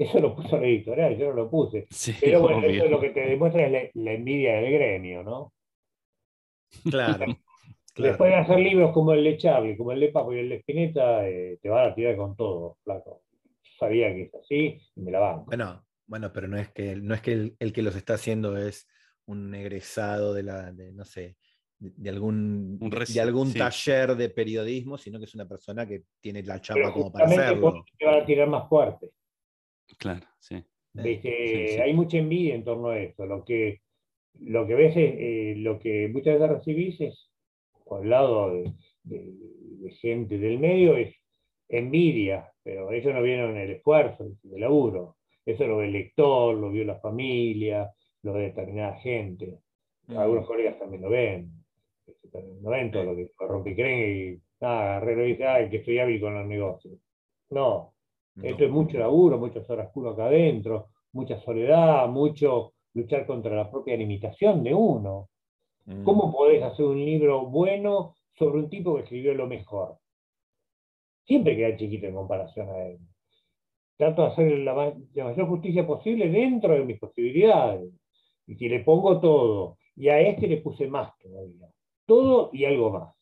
Eso 0.02 0.20
lo 0.20 0.34
puso 0.34 0.58
la 0.58 0.66
editorial, 0.66 1.16
yo 1.16 1.28
no 1.28 1.34
lo 1.34 1.50
puse. 1.50 1.86
Pero 2.20 2.40
bueno, 2.40 2.66
eso 2.66 2.84
es 2.84 2.90
lo 2.90 3.00
que 3.00 3.10
te 3.10 3.20
demuestra 3.20 3.66
es 3.66 3.90
la, 3.94 4.12
envidia 4.12 4.54
del 4.54 4.72
gremio, 4.72 5.22
¿no? 5.22 5.52
Claro. 6.90 7.26
Después 7.96 8.30
de 8.30 8.36
hacer 8.36 8.58
libros 8.58 8.92
como 8.92 9.12
el 9.12 9.22
de 9.22 9.36
Charlie, 9.36 9.76
como 9.76 9.92
el 9.92 10.00
de 10.00 10.08
Papo 10.08 10.32
y 10.32 10.38
el 10.38 10.48
de 10.48 10.56
Spinetta, 10.56 11.28
eh, 11.28 11.58
te 11.60 11.68
van 11.68 11.90
a 11.90 11.94
tirar 11.94 12.16
con 12.16 12.34
todo, 12.34 12.78
flaco. 12.82 13.22
sabía 13.78 14.14
que 14.14 14.22
es 14.22 14.34
así 14.34 14.80
y 14.96 15.00
me 15.02 15.10
la 15.10 15.20
van. 15.20 15.44
Bueno, 15.44 15.84
bueno, 16.06 16.32
pero 16.32 16.48
no 16.48 16.56
es 16.56 16.70
que, 16.70 16.96
no 16.96 17.14
es 17.14 17.20
que 17.20 17.54
el, 17.58 17.72
que 17.72 17.82
los 17.82 17.94
está 17.94 18.14
haciendo 18.14 18.56
es 18.56 18.88
un 19.26 19.54
egresado 19.54 20.32
de 20.32 20.42
la, 20.42 20.72
no 20.72 21.04
sé, 21.04 21.36
de, 21.78 22.10
algún, 22.10 22.78
de 22.78 23.20
algún 23.20 23.52
taller 23.52 24.16
de 24.16 24.30
periodismo, 24.30 24.96
sino 24.96 25.18
que 25.18 25.26
es 25.26 25.34
una 25.34 25.46
persona 25.46 25.86
que 25.86 26.04
tiene 26.18 26.42
la 26.42 26.60
chapa 26.62 26.92
como 26.94 27.12
para 27.12 27.26
hacerlo. 27.26 27.84
Te 27.98 28.06
van 28.06 28.22
a 28.22 28.24
tirar 28.24 28.48
más 28.48 28.68
fuerte. 28.70 29.10
Claro, 29.98 30.26
sí. 30.38 30.62
Hay 30.94 31.94
mucha 31.94 32.18
envidia 32.18 32.54
en 32.54 32.64
torno 32.64 32.88
a 32.88 32.98
esto. 32.98 33.26
Lo 33.26 33.44
que, 33.44 33.80
lo 34.40 34.66
que 34.66 34.74
ves 34.74 34.96
es, 34.96 35.14
eh, 35.16 35.54
lo 35.56 35.78
que 35.78 36.08
muchas 36.08 36.34
veces 36.34 36.56
recibís 36.56 37.00
es 37.00 37.30
por 37.84 38.02
el 38.02 38.10
lado 38.10 38.52
de, 38.52 38.72
gente 40.00 40.38
del 40.38 40.58
medio 40.58 40.96
es 40.96 41.14
envidia, 41.68 42.50
pero 42.62 42.90
ellos 42.92 43.14
no 43.14 43.22
vieron 43.22 43.56
el 43.56 43.70
esfuerzo, 43.70 44.24
el 44.24 44.60
laburo. 44.60 45.16
Eso 45.44 45.66
lo 45.66 45.78
ve 45.78 45.86
el 45.86 45.92
lector, 45.92 46.54
lo 46.54 46.70
vio 46.70 46.84
la 46.84 47.00
familia, 47.00 47.90
lo 48.22 48.34
ve 48.34 48.42
determinada 48.42 48.94
gente. 48.96 49.58
Algunos 50.08 50.46
colegas 50.46 50.78
también 50.78 51.02
lo 51.02 51.10
ven. 51.10 51.50
Este, 52.06 52.42
no 52.60 52.70
ven 52.70 52.90
todo 52.90 53.04
lo 53.04 53.16
que 53.16 53.28
rompe 53.38 53.74
creen 53.74 54.34
y 54.34 54.42
nada, 54.60 55.00
Guerrero 55.00 55.24
dice, 55.24 55.46
ay, 55.46 55.70
que 55.70 55.78
estoy 55.78 55.98
hábil 55.98 56.20
con 56.20 56.34
los 56.34 56.46
negocios. 56.46 56.98
No, 57.50 57.91
esto 58.40 58.64
es 58.64 58.70
mucho 58.70 58.98
laburo, 58.98 59.38
muchas 59.38 59.68
horas 59.68 59.90
puro 59.92 60.10
acá 60.10 60.26
adentro, 60.26 60.88
mucha 61.12 61.38
soledad, 61.40 62.08
mucho 62.08 62.72
luchar 62.94 63.26
contra 63.26 63.54
la 63.54 63.70
propia 63.70 63.96
limitación 63.96 64.62
de 64.62 64.74
uno. 64.74 65.28
Mm. 65.84 66.04
¿Cómo 66.04 66.32
podés 66.32 66.62
hacer 66.62 66.84
un 66.84 67.04
libro 67.04 67.46
bueno 67.46 68.14
sobre 68.38 68.58
un 68.58 68.70
tipo 68.70 68.94
que 68.94 69.02
escribió 69.02 69.34
lo 69.34 69.46
mejor. 69.46 69.98
Siempre 71.24 71.56
queda 71.56 71.76
chiquito 71.76 72.06
en 72.06 72.14
comparación 72.14 72.68
a 72.68 72.86
él. 72.86 72.98
Trato 73.96 74.22
de 74.22 74.28
hacer 74.28 74.58
la, 74.58 74.74
mayor 74.74 75.48
justicia 75.48 75.86
posible 75.86 76.28
dentro 76.28 76.74
de 76.74 76.84
mis 76.84 76.98
posibilidades. 76.98 77.92
Y 78.46 78.56
si 78.56 78.68
le 78.68 78.80
pongo 78.80 79.20
todo, 79.20 79.78
y 79.94 80.08
a 80.08 80.20
este 80.20 80.48
le 80.48 80.56
puse 80.58 80.88
más 80.88 81.16
todavía. 81.18 81.68
Todo 82.06 82.50
y 82.52 82.64
algo 82.64 82.90
más. 82.90 83.14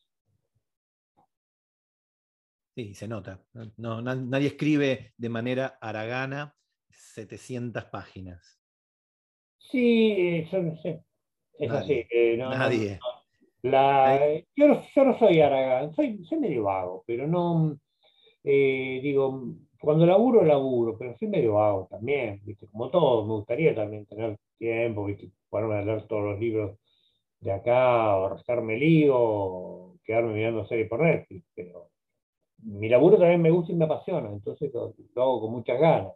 Sí, 2.80 2.94
se 2.94 3.06
nota. 3.06 3.38
No, 3.76 4.00
nadie 4.00 4.46
escribe 4.46 5.12
de 5.18 5.28
manera 5.28 5.76
aragana 5.82 6.54
700 6.88 7.84
páginas. 7.84 8.58
Sí, 9.58 10.46
yo 10.50 10.62
no 10.62 10.76
sé. 10.78 11.04
Es 11.58 11.70
así. 11.70 12.06
nadie. 12.38 12.98
yo, 14.56 14.68
no, 14.68 15.18
soy 15.18 15.40
aragán, 15.42 15.94
soy, 15.94 16.24
soy 16.24 16.38
medio 16.38 16.62
vago, 16.62 17.04
pero 17.06 17.26
no, 17.26 17.78
eh, 18.44 19.00
digo, 19.02 19.56
cuando 19.78 20.06
laburo, 20.06 20.42
laburo, 20.42 20.96
pero 20.96 21.14
soy 21.18 21.28
medio 21.28 21.54
vago 21.54 21.86
también, 21.90 22.40
¿viste? 22.44 22.66
como 22.68 22.88
todo, 22.88 23.26
me 23.26 23.34
gustaría 23.34 23.74
también 23.74 24.06
tener 24.06 24.38
tiempo, 24.56 25.04
¿viste? 25.04 25.30
ponerme 25.50 25.74
a 25.74 25.82
leer 25.82 26.06
todos 26.06 26.22
los 26.22 26.40
libros 26.40 26.78
de 27.40 27.52
acá, 27.52 28.16
o 28.16 28.30
rascarme 28.30 28.74
el 28.74 28.80
lío, 28.80 29.16
o 29.18 29.98
quedarme 30.02 30.32
mirando 30.32 30.66
series 30.66 30.88
por 30.88 31.02
Netflix, 31.02 31.44
pero 31.54 31.90
mi 32.62 32.88
laburo 32.88 33.18
también 33.18 33.42
me 33.42 33.50
gusta 33.50 33.72
y 33.72 33.76
me 33.76 33.84
apasiona, 33.84 34.30
entonces 34.30 34.72
lo, 34.72 34.94
hago 35.16 35.40
con 35.42 35.52
muchas 35.52 35.80
ganas. 35.80 36.12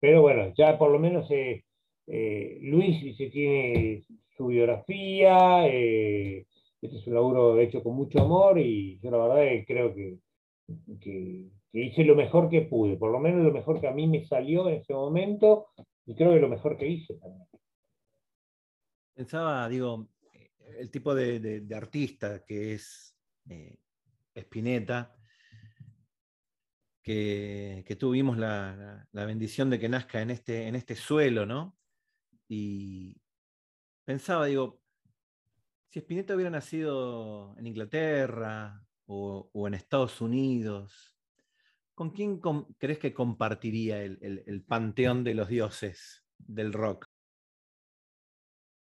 Pero 0.00 0.22
bueno, 0.22 0.52
ya 0.56 0.78
por 0.78 0.90
lo 0.90 0.98
menos 0.98 1.30
eh, 1.30 1.64
eh, 2.06 2.58
Luis 2.62 3.02
dice, 3.02 3.30
tiene 3.30 4.04
su 4.36 4.46
biografía, 4.46 5.66
este 5.66 6.46
es 6.80 7.06
un 7.06 7.14
laburo 7.14 7.58
hecho 7.58 7.82
con 7.82 7.94
mucho 7.96 8.20
amor 8.20 8.58
y 8.58 8.98
yo 9.00 9.10
la 9.10 9.18
verdad 9.18 9.64
creo 9.66 9.94
que 9.94 10.18
que, 11.00 11.50
hice 11.72 12.04
lo 12.04 12.16
mejor 12.16 12.48
que 12.48 12.62
pude, 12.62 12.96
por 12.96 13.12
lo 13.12 13.18
menos 13.18 13.44
lo 13.44 13.52
mejor 13.52 13.80
que 13.80 13.88
a 13.88 13.92
mí 13.92 14.06
me 14.06 14.24
salió 14.24 14.68
en 14.68 14.76
ese 14.76 14.94
momento 14.94 15.68
y 16.06 16.14
creo 16.14 16.32
que 16.32 16.40
lo 16.40 16.48
mejor 16.48 16.76
que 16.76 16.88
hice 16.88 17.14
también. 17.14 17.46
Pensaba, 19.14 19.68
digo, 19.68 20.08
el 20.78 20.90
tipo 20.90 21.14
de, 21.14 21.66
artista 21.74 22.44
que 22.44 22.74
es 22.74 23.14
eh, 23.48 23.76
Spinetta, 24.34 25.15
que, 27.06 27.96
tuvimos 27.98 28.36
la, 28.36 29.06
bendición 29.12 29.70
de 29.70 29.78
que 29.78 29.88
nazca 29.88 30.20
en 30.20 30.30
este, 30.30 30.66
en 30.66 30.74
este 30.74 30.96
suelo, 30.96 31.46
¿no? 31.46 31.76
Y 32.48 33.14
pensaba, 34.04 34.46
digo, 34.46 34.80
si 35.88 36.00
Spinetta 36.00 36.34
hubiera 36.34 36.50
nacido 36.50 37.56
en 37.58 37.68
Inglaterra 37.68 38.82
o, 39.06 39.48
en 39.68 39.74
Estados 39.74 40.20
Unidos, 40.20 41.16
¿con 41.94 42.10
quién 42.10 42.40
crees 42.76 42.98
que 42.98 43.14
compartiría 43.14 44.02
el, 44.02 44.64
panteón 44.66 45.22
de 45.22 45.34
los 45.34 45.48
dioses 45.48 46.26
del 46.38 46.72
rock? 46.72 47.06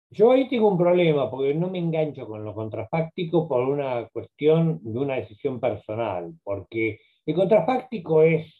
Yo 0.10 0.32
ahí 0.32 0.50
tengo 0.50 0.68
un 0.68 0.80
problema 0.80 1.30
porque 1.30 1.54
no 1.54 1.70
me 1.70 1.78
engancho 1.78 2.26
con 2.26 2.44
lo 2.44 2.56
contrafáctico 2.56 3.48
por 3.48 3.62
una 3.70 4.08
cuestión 4.10 4.80
de 4.82 4.98
una 4.98 5.16
decisión 5.18 5.60
personal, 5.60 6.34
porque 6.44 7.00
el 7.26 7.36
contrafáctico 7.36 8.24
es 8.24 8.60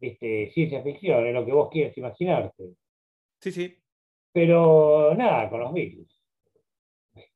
este, 0.00 0.50
ciencia 0.52 0.82
ficción, 0.82 1.26
es 1.26 1.34
lo 1.34 1.46
que 1.46 1.52
vos 1.52 1.68
quieres 1.70 1.96
imaginarte. 1.96 2.74
Sí, 3.40 3.52
sí. 3.52 3.78
Pero 4.32 5.14
nada, 5.14 5.48
con 5.48 5.60
los 5.60 5.72
Beatles. 5.72 6.08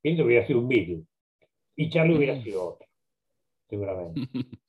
Que 0.02 0.22
hubiera 0.22 0.46
sido 0.46 0.60
un 0.60 0.68
Beatle. 0.68 1.04
Y 1.76 1.90
Charlie 1.90 2.16
hubiera 2.16 2.34
mm. 2.34 2.42
sido 2.42 2.74
otro, 2.74 2.88
seguramente. 3.68 4.20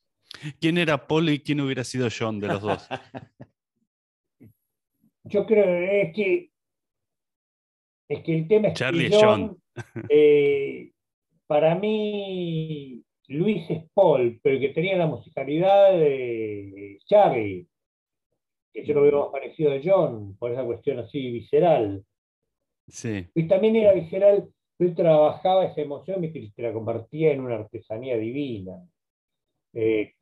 ¿Quién 0.62 0.78
era 0.78 1.08
Paul 1.08 1.30
y 1.30 1.40
quién 1.40 1.60
hubiera 1.62 1.84
sido 1.84 2.08
John 2.18 2.40
de 2.40 2.48
los 2.48 2.62
dos? 2.62 2.88
Yo 5.24 5.46
creo 5.46 5.66
es 5.66 6.14
que 6.14 6.52
es 8.08 8.24
que 8.24 8.36
el 8.36 8.48
tema 8.48 8.70
es 8.70 8.74
Charlie 8.74 9.10
que 9.10 9.18
John, 9.20 9.62
eh, 10.10 10.92
para 11.46 11.76
mí 11.76 13.04
Luis 13.30 13.70
es 13.70 13.84
Paul, 13.94 14.40
pero 14.44 14.56
el 14.56 14.62
que 14.62 14.70
tenía 14.70 14.98
la 14.98 15.08
musicalidad 15.08 15.94
de 15.94 17.00
Charlie, 17.06 17.68
que 18.74 18.86
yo 18.86 18.94
lo 18.94 19.02
veo 19.04 19.22
más 19.24 19.32
parecido 19.32 19.72
a 19.72 19.80
John, 19.84 20.36
por 20.38 20.52
esa 20.52 20.64
cuestión 20.66 21.00
así 21.00 21.32
visceral. 21.32 22.04
Sí. 22.88 23.26
Y 23.34 23.48
también 23.48 23.76
era 23.76 23.94
visceral 23.94 24.50
él 24.80 24.96
trabajaba 24.96 25.66
esa 25.66 25.82
emoción 25.82 26.24
y 26.24 26.52
te 26.52 26.62
la 26.62 26.74
compartía 26.74 27.34
en 27.34 27.42
una 27.42 27.56
artesanía 27.56 28.18
divina. 28.18 28.82
Eh, 29.74 30.14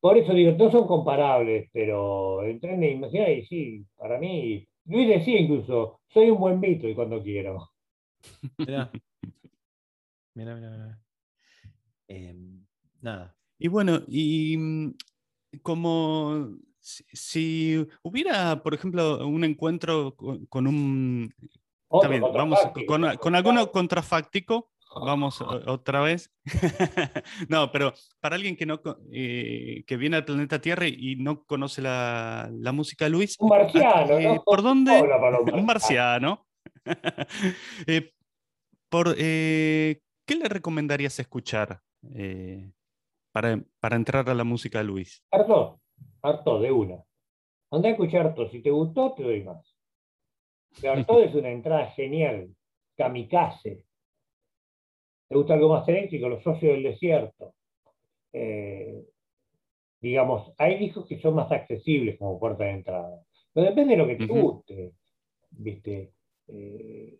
por 0.00 0.16
eso 0.16 0.32
digo, 0.32 0.56
todos 0.56 0.72
son 0.72 0.86
comparables, 0.86 1.68
pero 1.72 2.44
entré 2.44 2.74
en 2.74 2.84
imaginar 2.84 3.30
y 3.30 3.44
sí, 3.44 3.84
para 3.96 4.18
mí, 4.18 4.66
Luis 4.84 5.08
decía 5.08 5.40
incluso, 5.40 6.00
soy 6.06 6.30
un 6.30 6.38
buen 6.38 6.64
y 6.64 6.94
cuando 6.94 7.22
quiero. 7.22 7.70
Mira, 8.58 8.90
mira, 10.34 10.54
mira. 10.54 11.03
Em, 12.08 12.64
nada. 13.00 13.36
Y 13.58 13.68
bueno, 13.68 14.02
y 14.08 14.56
mm, 14.56 14.94
como 15.62 16.58
si, 16.80 17.86
hubiera, 18.02 18.62
por 18.62 18.74
ejemplo, 18.74 19.26
un 19.26 19.44
encuentro 19.44 20.14
con 20.16 20.66
un 20.66 21.34
vamos 21.88 22.58
con, 23.20 23.34
alguno 23.34 23.70
contrafáctico. 23.70 24.70
Vamos 24.96 25.40
otra 25.40 26.02
vez. 26.02 26.30
no, 27.48 27.72
pero 27.72 27.92
para 28.20 28.36
alguien 28.36 28.56
que, 28.56 28.64
no, 28.64 28.80
eh, 29.10 29.82
que 29.88 29.96
viene 29.96 30.16
al 30.16 30.24
planeta 30.24 30.60
Tierra 30.60 30.86
y 30.86 31.16
no 31.16 31.42
conoce 31.44 31.82
la, 31.82 32.48
música 32.72 33.06
de 33.06 33.10
Luis. 33.10 33.36
Un 33.40 33.48
marciano, 33.48 34.18
eh, 34.18 34.40
¿Por 34.44 34.62
dónde? 34.62 34.92
un 35.52 35.66
marciano. 35.66 36.46
Eh, 37.86 38.12
por, 38.88 39.16
¿Qué 39.16 40.00
le 40.28 40.48
recomendarías 40.48 41.18
escuchar 41.18 41.80
para, 43.32 43.62
para, 43.80 43.96
entrar 43.96 44.28
a 44.28 44.34
la 44.34 44.44
música 44.44 44.78
de 44.78 44.84
Luis? 44.84 45.24
Harto, 45.30 45.80
harto, 46.22 46.60
de 46.60 46.72
una. 46.72 47.04
Anda 47.70 47.88
a 47.88 47.92
escuchar 47.92 48.26
harto. 48.26 48.48
Si 48.50 48.60
te 48.62 48.70
gustó, 48.70 49.14
te 49.14 49.22
doy 49.22 49.42
más. 49.42 49.76
todo 51.06 51.20
es 51.24 51.34
una 51.34 51.50
entrada 51.50 51.86
genial, 51.92 52.54
kamikaze. 52.96 53.84
¿Te 55.28 55.34
gusta 55.34 55.54
algo 55.54 55.70
más 55.70 55.88
eléctrico? 55.88 56.28
Los 56.28 56.42
socios 56.42 56.74
del 56.74 56.82
desierto. 56.82 57.54
Eh, 58.32 59.04
digamos, 60.00 60.52
hay 60.58 60.78
discos 60.78 61.06
que 61.06 61.18
son 61.20 61.34
más 61.34 61.50
accesibles 61.50 62.18
como 62.18 62.38
puerta 62.38 62.64
de 62.64 62.70
entrada. 62.70 63.24
Pero 63.52 63.68
depende 63.68 63.92
de 63.92 63.98
lo 63.98 64.06
que 64.06 64.16
te 64.16 64.26
guste. 64.26 64.92
¿Viste? 65.50 66.12
Eh, 66.48 67.18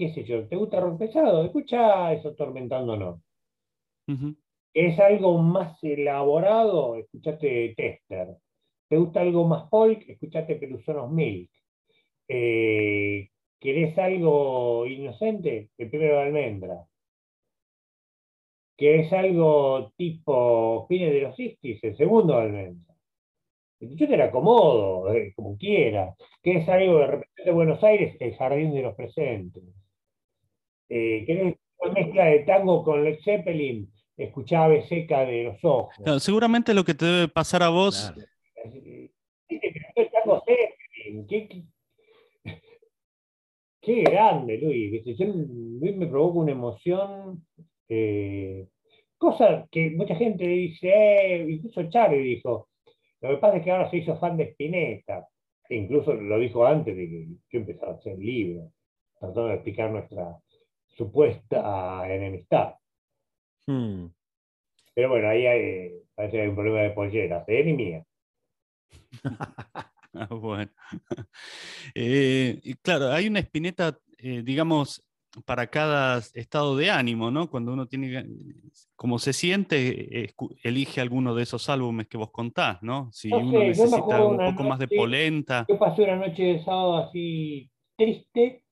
¿Qué 0.00 0.14
sé 0.14 0.24
yo? 0.24 0.48
¿Te 0.48 0.56
gusta 0.56 0.80
rock 0.80 0.98
pesado? 0.98 1.44
Escucha 1.44 2.10
eso 2.14 2.34
Tormentándonos. 2.34 3.20
¿Es 4.72 4.98
algo 4.98 5.36
más 5.42 5.76
elaborado? 5.84 6.96
Escuchate 6.96 7.74
Tester. 7.76 8.28
¿Te 8.88 8.96
gusta 8.96 9.20
algo 9.20 9.46
más 9.46 9.68
folk? 9.68 10.08
Escuchate 10.08 10.56
Pelusonos 10.56 11.12
Milk. 11.12 11.50
Eh, 12.28 13.28
¿Querés 13.60 13.98
algo 13.98 14.86
inocente? 14.86 15.68
El 15.76 15.90
primero 15.90 16.16
de 16.16 16.22
almendra. 16.22 16.86
¿Querés 18.78 19.12
algo 19.12 19.92
tipo 19.98 20.86
fines 20.88 21.12
de 21.12 21.20
los 21.20 21.36
60 21.36 21.88
El 21.88 21.96
segundo 21.98 22.36
de 22.38 22.42
almendra. 22.42 22.94
Yo 23.80 24.08
te 24.08 24.16
la 24.16 24.24
acomodo, 24.26 25.12
eh, 25.12 25.34
como 25.36 25.58
quieras. 25.58 26.16
¿Querés 26.42 26.66
algo 26.70 27.00
de 27.00 27.06
repente 27.06 27.42
de 27.44 27.50
Buenos 27.52 27.84
Aires? 27.84 28.16
El 28.18 28.34
jardín 28.36 28.72
de 28.72 28.80
los 28.80 28.94
presentes. 28.94 29.62
Eh, 30.90 31.22
¿Querés 31.24 31.54
una 31.78 31.92
mezcla 31.92 32.24
de 32.24 32.40
tango 32.40 32.82
con 32.82 33.04
Led 33.04 33.20
Zeppelin? 33.22 33.88
Escuchá 34.16 34.68
Seca 34.86 35.24
de 35.24 35.44
los 35.44 35.64
ojos. 35.64 36.22
seguramente 36.22 36.74
lo 36.74 36.84
que 36.84 36.94
te 36.94 37.06
debe 37.06 37.28
pasar 37.28 37.62
a 37.62 37.70
vos 37.70 38.12
Qué, 43.82 44.02
grande, 44.02 44.58
Luis. 44.58 45.02
Luis 45.18 45.96
me 45.96 46.06
provoca 46.06 46.38
una 46.40 46.52
emoción. 46.52 47.46
Eh, 47.88 48.68
cosa 49.16 49.66
que 49.70 49.90
mucha 49.90 50.14
gente 50.16 50.46
dice, 50.46 50.88
eh, 50.88 51.46
incluso 51.48 51.88
Charlie 51.88 52.18
dijo, 52.18 52.68
lo 53.22 53.30
que 53.30 53.36
pasa 53.36 53.56
es 53.56 53.64
que 53.64 53.70
ahora 53.70 53.90
se 53.90 53.98
hizo 53.98 54.18
fan 54.18 54.36
de 54.36 54.50
Spinetta. 54.50 55.26
E 55.68 55.76
incluso 55.76 56.12
lo 56.12 56.38
dijo 56.38 56.66
antes 56.66 56.94
de 56.94 57.08
que 57.08 57.26
yo 57.50 57.60
empezara 57.60 57.92
a 57.92 57.94
hacer 57.94 58.14
el 58.14 58.20
libro, 58.20 58.72
tratando 59.18 59.46
de 59.46 59.54
explicar 59.54 59.90
nuestra 59.90 60.36
supuesta 60.96 62.04
enemistad. 62.08 62.74
Hmm. 63.66 64.06
Pero 64.94 65.08
bueno, 65.08 65.28
ahí 65.28 65.46
hay, 65.46 65.92
parece 66.14 66.36
que 66.36 66.42
hay 66.42 66.48
un 66.48 66.56
problema 66.56 66.80
de 66.80 66.90
polleras, 66.90 67.46
de 67.46 67.60
él 67.60 67.68
y 67.68 67.72
mía. 67.72 68.04
Ah, 70.12 70.26
bueno. 70.28 70.70
Eh, 71.94 72.60
claro, 72.82 73.10
hay 73.12 73.28
una 73.28 73.38
espineta, 73.38 73.96
eh, 74.18 74.42
digamos, 74.44 75.04
para 75.44 75.68
cada 75.68 76.18
estado 76.34 76.76
de 76.76 76.90
ánimo, 76.90 77.30
¿no? 77.30 77.48
Cuando 77.48 77.72
uno 77.72 77.86
tiene, 77.86 78.26
como 78.96 79.18
se 79.18 79.32
siente, 79.32 80.34
elige 80.62 81.00
alguno 81.00 81.34
de 81.34 81.44
esos 81.44 81.68
álbumes 81.68 82.08
que 82.08 82.18
vos 82.18 82.30
contás, 82.30 82.82
¿no? 82.82 83.10
Si 83.12 83.32
uno 83.32 83.60
necesita 83.60 84.24
un 84.24 84.36
poco 84.36 84.62
más 84.64 84.78
de 84.78 84.88
polenta. 84.88 85.64
Yo 85.68 85.78
pasé 85.78 86.02
una 86.02 86.16
noche 86.16 86.42
de 86.42 86.64
sábado 86.64 86.98
así 86.98 87.70
triste 87.96 88.64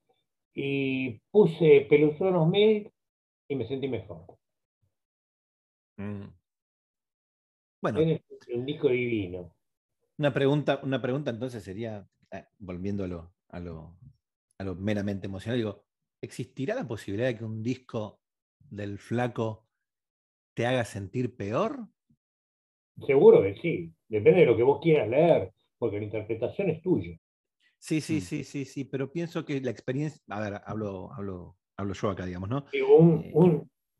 y 0.53 1.19
puse 1.31 1.87
Peluzonos 1.89 2.47
Mil 2.49 2.91
y 3.47 3.55
me 3.55 3.67
sentí 3.67 3.87
mejor. 3.87 4.25
Mm. 5.97 6.27
Bueno. 7.81 7.99
Es 8.01 8.21
un 8.53 8.65
disco 8.65 8.89
divino. 8.89 9.55
Una 10.17 10.33
pregunta, 10.33 10.79
una 10.83 11.01
pregunta 11.01 11.31
entonces 11.31 11.63
sería, 11.63 12.05
eh, 12.31 12.45
volviendo 12.57 13.03
a 13.03 13.07
lo, 13.07 13.33
a 14.57 14.63
lo 14.63 14.75
meramente 14.75 15.27
emocional, 15.27 15.57
digo, 15.57 15.85
¿existirá 16.21 16.75
la 16.75 16.87
posibilidad 16.87 17.27
de 17.27 17.37
que 17.37 17.45
un 17.45 17.63
disco 17.63 18.19
del 18.59 18.97
flaco 18.97 19.65
te 20.53 20.65
haga 20.65 20.83
sentir 20.83 21.35
peor? 21.35 21.87
Seguro 23.05 23.41
que 23.41 23.55
sí, 23.55 23.93
depende 24.09 24.41
de 24.41 24.45
lo 24.45 24.57
que 24.57 24.63
vos 24.63 24.79
quieras 24.81 25.07
leer, 25.07 25.53
porque 25.77 25.99
la 25.99 26.03
interpretación 26.03 26.69
es 26.69 26.81
tuya. 26.81 27.17
Sí, 27.79 28.01
sí, 28.01 28.17
mm. 28.17 28.21
sí, 28.21 28.43
sí, 28.43 28.65
sí, 28.65 28.83
pero 28.83 29.11
pienso 29.11 29.45
que 29.45 29.61
la 29.61 29.71
experiencia, 29.71 30.21
a 30.29 30.41
ver, 30.41 30.61
hablo, 30.65 31.11
hablo, 31.13 31.55
hablo 31.77 31.93
yo 31.93 32.09
acá, 32.09 32.25
digamos, 32.25 32.49
¿no? 32.49 32.65
Eh, 32.73 32.83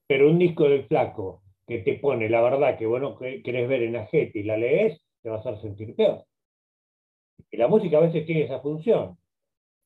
pero 0.06 0.30
un 0.30 0.40
disco 0.40 0.66
del 0.66 0.86
flaco 0.86 1.44
que 1.66 1.80
te 1.80 2.00
pone 2.00 2.30
la 2.30 2.42
verdad 2.42 2.78
que 2.78 2.86
vos 2.86 3.00
no 3.00 3.18
querés 3.18 3.70
ver 3.70 3.84
en 3.84 3.94
la 3.94 4.08
gente 4.08 4.40
y 4.40 4.44
la 4.44 4.58
lees, 4.58 5.00
te 5.22 5.30
va 5.30 5.38
a 5.38 5.40
hacer 5.40 5.58
sentir 5.62 5.96
peor. 5.96 6.26
Y 7.52 7.58
la 7.58 7.68
música 7.68 7.98
a 7.98 8.02
veces 8.02 8.26
tiene 8.26 8.44
esa 8.44 8.60
función. 8.60 9.18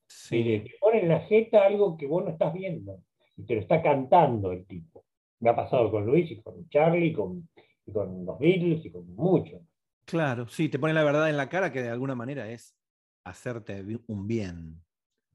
Sí. 0.08 0.44
te 0.44 0.76
pone 0.80 1.02
en 1.02 1.10
la 1.10 1.22
jeta 1.22 1.66
algo 1.66 1.98
que 1.98 2.08
vos 2.08 2.24
no 2.24 2.32
estás 2.32 2.54
viendo 2.54 3.00
y 3.36 3.46
te 3.46 3.56
lo 3.56 3.62
está 3.62 3.82
cantando 3.82 4.52
el 4.52 4.66
tipo. 4.66 5.06
Me 5.40 5.50
ha 5.50 5.56
pasado 5.56 5.92
con 5.92 6.06
Luis 6.06 6.32
y 6.32 6.42
con 6.42 6.68
Charlie 6.70 7.08
y 7.08 7.14
con, 7.14 7.50
con 7.92 8.26
los 8.26 8.40
Beatles 8.40 8.86
y 8.86 8.92
con 8.92 9.14
muchos. 9.16 9.62
Claro, 10.06 10.48
sí, 10.48 10.70
te 10.70 10.80
pone 10.80 10.94
la 10.94 11.04
verdad 11.04 11.30
en 11.30 11.38
la 11.38 11.50
cara 11.50 11.72
que 11.72 11.82
de 11.82 11.90
alguna 11.90 12.16
manera 12.16 12.50
es 12.50 12.76
hacerte 13.24 13.84
un 14.08 14.28
bien. 14.28 14.84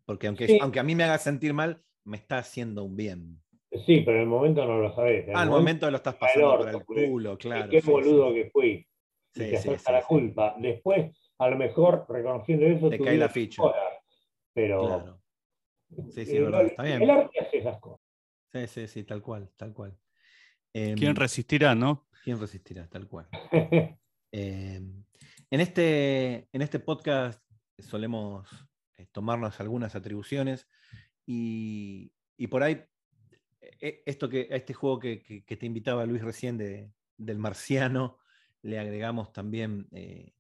Porque 0.05 0.27
aunque, 0.27 0.59
aunque 0.61 0.81
a 0.81 0.83
mí 0.83 0.95
me 0.95 1.05
haga 1.05 1.19
sentir 1.19 1.53
mal, 1.53 1.83
me 2.05 2.17
está 2.17 2.39
haciendo 2.39 2.85
un 2.85 2.97
bien. 2.97 3.43
Sí, 3.85 4.01
pero 4.01 4.17
en 4.17 4.23
el 4.23 4.29
momento 4.29 4.65
no 4.65 4.79
lo 4.79 4.95
sabes. 4.95 5.29
Al 5.35 5.51
momento, 5.51 5.91
lo 5.91 5.99
estás 5.99 6.15
pasando 6.15 6.59
por 6.59 6.69
el 6.69 6.85
culo, 6.85 7.37
claro. 7.37 7.71
Qué 7.71 7.81
boludo 7.83 8.33
que 8.33 8.51
fui. 8.51 8.87
Sí, 9.35 9.45
y 9.45 9.77
te 9.77 9.93
la 9.93 10.03
culpa. 10.03 10.55
Después, 10.59 11.15
a 11.39 11.51
lo 11.51 11.57
mejor, 11.57 12.07
reconociendo 12.09 12.67
eso, 12.67 12.89
te 12.89 12.99
cae 12.99 13.19
la 13.19 13.29
ficha. 13.29 13.63
pero. 14.55 14.87
Claro. 14.87 15.21
Sí, 16.11 16.25
sí, 16.25 16.39
verdad. 16.39 16.67
Está 16.67 16.83
bien. 16.83 17.03
El 17.03 17.11
arte 17.11 17.41
hace 17.41 17.59
esas 17.59 17.79
cosas. 17.79 18.01
Sí, 18.53 18.67
sí, 18.67 18.89
sí, 18.89 19.05
tal 19.05 19.23
cual, 19.23 19.51
tal 19.57 19.75
cual. 19.75 19.97
¿Quién 20.73 21.03
em, 21.03 21.15
resistirá, 21.15 21.75
no? 21.75 22.09
¿Quién 22.25 22.41
resistirá, 22.41 22.89
tal 22.89 23.07
cual? 23.07 23.29
Em, 24.31 25.05
en, 25.51 25.61
este, 25.61 26.49
en 26.53 26.61
este 26.61 26.81
podcast 26.81 27.43
solemos 27.79 28.49
eh, 28.97 29.07
tomarnos 29.13 29.61
algunas 29.61 29.95
atribuciones 29.95 30.67
y, 31.27 32.13
y 32.37 32.47
por 32.49 32.63
ahí 32.63 32.85
e, 33.81 34.03
esto 34.07 34.29
que, 34.29 34.49
este 34.51 34.75
juego 34.75 34.99
que, 34.99 35.45
te 35.47 35.67
invitaba 35.67 36.07
Luis 36.07 36.23
recién 36.23 36.57
de, 36.59 36.91
del 37.17 37.39
marciano, 37.39 38.19
le 38.63 38.79
agregamos 38.79 39.33
también. 39.33 39.89
Eh, 39.93 40.33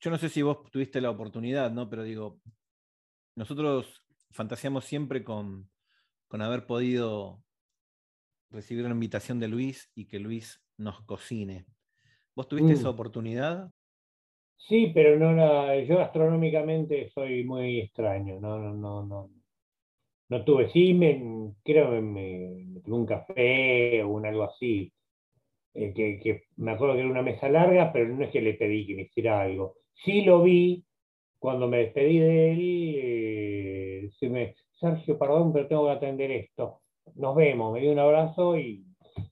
yo 0.00 0.10
no 0.10 0.18
sé 0.18 0.28
si 0.28 0.42
vos 0.42 0.70
tuviste 0.70 1.00
la 1.00 1.10
oportunidad, 1.10 1.70
¿no? 1.70 1.88
Pero 1.88 2.02
digo, 2.02 2.40
nosotros 3.36 4.02
fantaseamos 4.30 4.84
siempre 4.84 5.22
con, 5.24 5.70
haber 6.30 6.66
podido 6.66 7.42
recibir 8.50 8.84
una 8.84 8.94
invitación 8.94 9.38
de 9.38 9.48
Luis 9.48 9.90
y 9.94 10.06
que 10.06 10.18
Luis 10.18 10.62
nos 10.78 11.02
cocine. 11.02 11.66
¿Vos 12.34 12.48
tuviste 12.48 12.72
esa 12.72 12.88
mm. 12.88 12.92
oportunidad? 12.92 13.70
Sí, 14.68 14.90
pero 14.94 15.18
no 15.18 15.32
la, 15.32 15.78
yo 15.84 16.00
astronómicamente 16.00 17.10
soy 17.10 17.44
muy 17.44 17.80
extraño, 17.80 18.40
no, 18.40 18.58
no, 18.58 18.74
no, 18.74 19.04
no 19.04 19.30
no 20.32 20.44
tuve, 20.44 20.70
sí, 20.70 20.94
me, 20.94 21.52
creo 21.62 21.90
que 21.90 22.00
me, 22.00 22.80
tuve 22.84 22.96
un 22.96 23.06
café 23.06 24.02
o 24.02 24.08
un 24.08 24.24
algo 24.26 24.44
así, 24.44 24.90
eh, 25.74 25.92
que, 25.94 26.44
me 26.56 26.72
acuerdo 26.72 26.94
que 26.94 27.00
era 27.00 27.10
una 27.10 27.22
mesa 27.22 27.48
larga, 27.50 27.92
pero 27.92 28.08
no 28.08 28.24
es 28.24 28.30
que 28.30 28.40
le 28.40 28.54
pedí 28.54 28.86
que 28.86 28.94
me 28.94 29.02
hiciera 29.02 29.42
algo. 29.42 29.74
Sí 30.04 30.22
lo 30.22 30.42
vi 30.42 30.84
cuando 31.38 31.68
me 31.68 31.78
despedí 31.78 32.18
de 32.18 32.52
él, 32.52 34.10
eh, 34.22 34.28
me, 34.30 34.54
Sergio, 34.80 35.18
perdón, 35.18 35.52
pero 35.52 35.68
tengo 35.68 35.86
que 35.86 35.92
atender 35.92 36.30
esto. 36.30 36.80
Nos 37.16 37.36
vemos, 37.36 37.74
me 37.74 37.80
dio 37.80 37.92
un 37.92 37.98
abrazo 37.98 38.58
y 38.58 38.86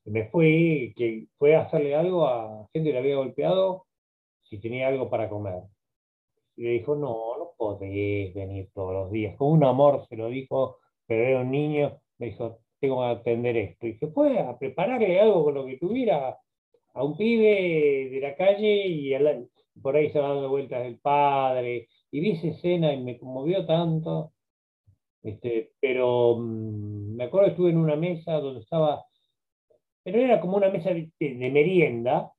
me 0.04 0.28
fui, 0.28 0.92
que 0.96 1.26
fue 1.38 1.56
a 1.56 1.62
hacerle 1.62 1.94
algo 1.94 2.26
a 2.26 2.68
gente 2.72 2.90
que 2.90 2.92
le 2.92 2.98
había 2.98 3.16
golpeado 3.16 3.86
si 4.50 4.60
tenía 4.60 4.88
algo 4.88 5.08
para 5.08 5.28
comer. 5.28 5.62
Y 6.56 6.64
le 6.64 6.70
dijo, 6.70 6.94
no, 6.94 7.38
no 7.38 7.52
podés 7.56 8.34
venir 8.34 8.68
todos 8.74 8.92
los 8.92 9.10
días. 9.10 9.36
Con 9.36 9.52
un 9.52 9.64
amor 9.64 10.06
se 10.08 10.16
lo 10.16 10.28
dijo 10.28 10.80
pero 11.10 11.24
era 11.24 11.40
un 11.40 11.50
niño, 11.50 12.00
me 12.18 12.26
dijo, 12.26 12.60
tengo 12.78 13.00
que 13.00 13.20
atender 13.20 13.56
esto. 13.56 13.88
Y 13.88 13.98
se 13.98 14.06
fue 14.12 14.38
a 14.38 14.56
prepararle 14.56 15.18
algo 15.20 15.42
con 15.42 15.54
lo 15.54 15.66
que 15.66 15.76
tuviera 15.76 16.38
a 16.94 17.04
un 17.04 17.16
pibe 17.16 18.10
de 18.12 18.20
la 18.20 18.36
calle 18.36 18.86
y 18.86 19.12
por 19.82 19.96
ahí 19.96 20.12
va 20.12 20.28
dando 20.28 20.48
vueltas 20.48 20.86
el 20.86 21.00
padre. 21.00 21.88
Y 22.12 22.20
vi 22.20 22.30
esa 22.30 22.46
escena 22.46 22.94
y 22.94 23.02
me 23.02 23.18
conmovió 23.18 23.66
tanto. 23.66 24.34
Este, 25.24 25.72
pero 25.80 26.36
mm, 26.38 27.16
me 27.16 27.24
acuerdo 27.24 27.46
que 27.46 27.52
estuve 27.54 27.70
en 27.70 27.78
una 27.78 27.96
mesa 27.96 28.34
donde 28.34 28.60
estaba, 28.60 29.04
pero 30.04 30.20
era 30.20 30.40
como 30.40 30.58
una 30.58 30.70
mesa 30.70 30.90
de, 30.90 31.10
merienda, 31.18 32.32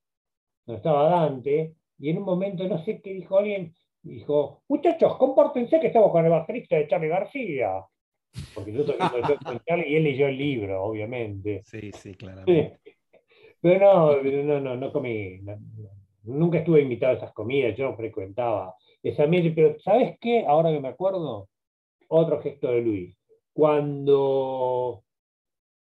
donde 0.66 0.78
estaba 0.78 1.10
Dante, 1.10 1.76
y 2.02 2.10
en 2.10 2.18
un 2.18 2.24
momento 2.24 2.68
no 2.68 2.84
sé 2.84 3.00
qué 3.00 3.14
dijo 3.14 3.38
alguien, 3.38 3.76
dijo, 4.02 4.64
muchachos, 4.68 5.18
compórtense 5.18 5.80
que 5.80 5.88
estamos 5.88 6.12
con 6.12 6.26
el 6.26 6.32
evangelista 6.32 6.76
de 6.76 6.88
Charlie 6.88 7.10
García. 7.10 7.86
Porque 8.56 8.74
yo 8.74 8.84
toqué 8.84 8.98
con 9.44 9.60
Charlie 9.60 9.90
y 9.90 9.96
él 9.98 10.04
leyó 10.04 10.28
el 10.28 10.38
libro, 10.38 10.84
obviamente. 10.84 11.62
Sí, 11.64 11.92
sí, 11.92 12.16
claramente. 12.16 12.80
Pero 13.62 14.22
no, 14.24 14.44
no, 14.44 14.60
no, 14.60 14.76
no 14.76 14.92
comí. 14.92 15.40
nunca 16.24 16.58
estuve 16.58 16.82
invitado 16.82 17.14
a 17.14 17.18
esas 17.18 17.34
comidas, 17.34 17.78
yo 17.78 17.92
no 17.92 17.96
frecuentaba 17.96 18.76
esa 19.04 19.28
mesa. 19.28 19.52
Pero 19.54 19.80
¿sabes 19.80 20.18
qué? 20.20 20.44
Ahora 20.48 20.72
que 20.72 20.80
me 20.80 20.88
acuerdo, 20.88 21.50
otro 22.08 22.42
gesto 22.42 22.72
de 22.72 22.82
Luis. 22.82 23.16
Cuando 23.54 25.04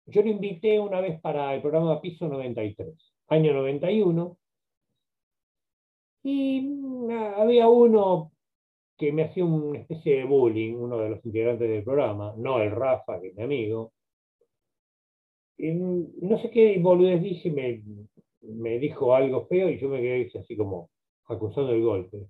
yo 0.05 0.21
lo 0.21 0.29
invité 0.29 0.79
una 0.79 1.01
vez 1.01 1.19
para 1.19 1.55
el 1.55 1.61
programa 1.61 1.99
Piso 1.99 2.27
93, 2.27 2.93
año 3.29 3.53
91, 3.53 4.37
y 6.27 7.07
había 7.37 7.69
uno 7.69 8.31
que 8.97 9.11
me 9.11 9.25
hacía 9.25 9.45
una 9.45 9.77
especie 9.77 10.17
de 10.17 10.23
bullying, 10.23 10.73
uno 10.73 10.97
de 10.97 11.09
los 11.11 11.23
integrantes 11.23 11.69
del 11.69 11.83
programa, 11.83 12.33
no 12.35 12.59
el 12.61 12.71
Rafa, 12.71 13.21
que 13.21 13.27
es 13.27 13.35
mi 13.35 13.43
amigo. 13.43 13.93
Y 15.57 15.71
no 15.71 16.39
sé 16.41 16.49
qué 16.49 16.79
boludez 16.79 17.21
dice, 17.21 17.51
me, 17.51 17.83
me 18.41 18.79
dijo 18.79 19.13
algo 19.13 19.45
feo 19.45 19.69
y 19.69 19.79
yo 19.79 19.87
me 19.87 20.01
quedé 20.01 20.31
así 20.39 20.57
como 20.57 20.89
acusando 21.27 21.73
el 21.73 21.83
golpe. 21.83 22.27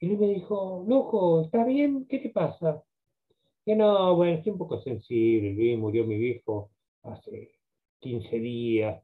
Y 0.00 0.10
él 0.10 0.18
me 0.18 0.26
dijo, 0.28 0.84
loco, 0.88 1.42
¿estás 1.42 1.64
bien? 1.64 2.06
¿Qué 2.08 2.18
te 2.18 2.30
pasa? 2.30 2.82
Que 3.64 3.76
no, 3.76 4.16
bueno, 4.16 4.38
estoy 4.38 4.50
un 4.50 4.58
poco 4.58 4.80
sensible, 4.80 5.76
murió 5.76 6.04
mi 6.04 6.18
viejo 6.18 6.72
hace 7.04 7.52
15 8.00 8.36
días. 8.40 9.00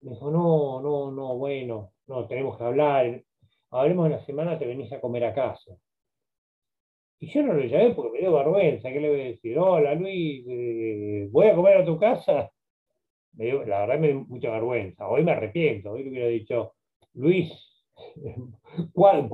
Me 0.00 0.12
dijo, 0.12 0.30
no, 0.30 0.80
no, 0.80 1.10
no, 1.10 1.36
bueno, 1.36 1.92
no, 2.06 2.26
tenemos 2.26 2.56
que 2.56 2.64
hablar. 2.64 3.25
Hablemos 3.76 4.06
en 4.06 4.12
la 4.12 4.24
semana, 4.24 4.58
te 4.58 4.66
venís 4.66 4.90
a 4.92 5.00
comer 5.00 5.24
a 5.24 5.34
casa. 5.34 5.76
Y 7.18 7.28
yo 7.28 7.42
no 7.42 7.52
lo 7.52 7.62
llamé 7.64 7.94
porque 7.94 8.12
me 8.12 8.18
dio 8.20 8.32
vergüenza. 8.32 8.90
¿Qué 8.90 9.00
le 9.00 9.10
voy 9.10 9.20
a 9.20 9.24
decir? 9.24 9.58
Hola 9.58 9.94
Luis, 9.94 10.46
eh, 10.48 11.28
voy 11.30 11.48
a 11.48 11.54
comer 11.54 11.76
a 11.78 11.84
tu 11.84 11.98
casa. 11.98 12.50
la 13.34 13.80
verdad 13.80 13.98
me 13.98 14.08
dio 14.08 14.24
mucha 14.28 14.50
vergüenza. 14.50 15.06
Hoy 15.06 15.24
me 15.24 15.32
arrepiento. 15.32 15.92
Hoy 15.92 16.04
le 16.04 16.10
hubiera 16.10 16.28
dicho, 16.28 16.74
Luis, 17.14 17.52
¿cuál, 18.94 19.28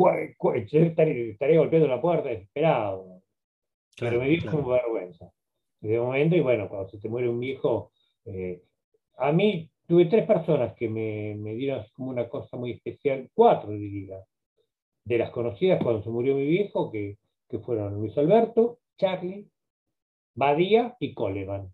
Yo 0.67 0.81
estaría, 0.81 1.59
golpeando 1.59 1.87
la 1.87 2.01
puerta 2.01 2.29
desesperado. 2.29 3.23
Pero 3.97 4.19
me 4.21 4.29
dio 4.29 4.51
como 4.51 4.71
vergüenza. 4.71 5.31
De 5.81 6.01
momento, 6.01 6.35
y 6.35 6.41
bueno, 6.41 6.69
cuando 6.69 6.89
se 6.89 6.99
te 6.99 7.09
muere 7.09 7.29
un 7.29 7.39
viejo, 7.39 7.93
eh, 8.25 8.61
a 9.19 9.31
mí 9.31 9.71
tuve 9.87 10.07
tres 10.07 10.27
personas 10.27 10.75
que 10.75 10.89
me, 10.89 11.37
me 11.37 11.55
dieron 11.55 11.85
como 11.93 12.11
una 12.11 12.29
cosa 12.29 12.57
muy 12.57 12.73
especial, 12.73 13.29
cuatro 13.35 13.71
diría, 13.71 14.19
de 15.05 15.19
las 15.19 15.31
conocidas 15.31 15.83
cuando 15.83 16.03
se 16.03 16.11
murió 16.11 16.35
mi 16.35 16.47
viejo, 16.47 16.91
que 16.91 17.19
que 17.53 17.59
fueron 17.59 17.97
Luis 17.97 18.17
Alberto, 18.17 18.79
Charlie, 18.97 19.47
Badía 20.35 20.97
y 20.99 21.13
Coleman. 21.13 21.71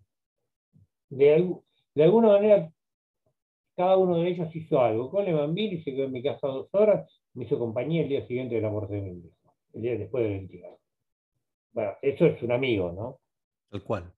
De, 1.09 1.55
de 1.95 2.03
alguna 2.03 2.31
manera, 2.31 2.73
cada 3.77 3.97
uno 3.97 4.17
de 4.17 4.29
ellos 4.29 4.55
hizo 4.57 4.81
algo. 4.81 5.09
Coleman 5.09 5.55
vino 5.55 5.75
y 5.75 5.83
se 5.85 5.95
quedó 5.95 6.07
en 6.07 6.13
mi 6.13 6.23
casa 6.23 6.49
dos 6.49 6.69
horas, 6.73 7.09
me 7.35 7.45
hizo 7.45 7.61
compañía 7.61 8.03
el 8.03 8.09
día 8.09 8.27
siguiente 8.27 8.57
de 8.57 8.61
la 8.61 8.71
muerte 8.71 8.97
de 8.97 9.03
mi 9.03 9.19
hijo, 9.21 9.55
el 9.75 9.83
día 9.83 9.97
después 9.97 10.25
del 10.25 10.33
entierro. 10.33 10.81
Bueno, 11.73 11.93
eso 12.03 12.27
es 12.27 12.43
un 12.43 12.51
amigo, 12.51 12.91
¿no? 12.91 13.21
El 13.71 13.85
cual. 13.85 14.13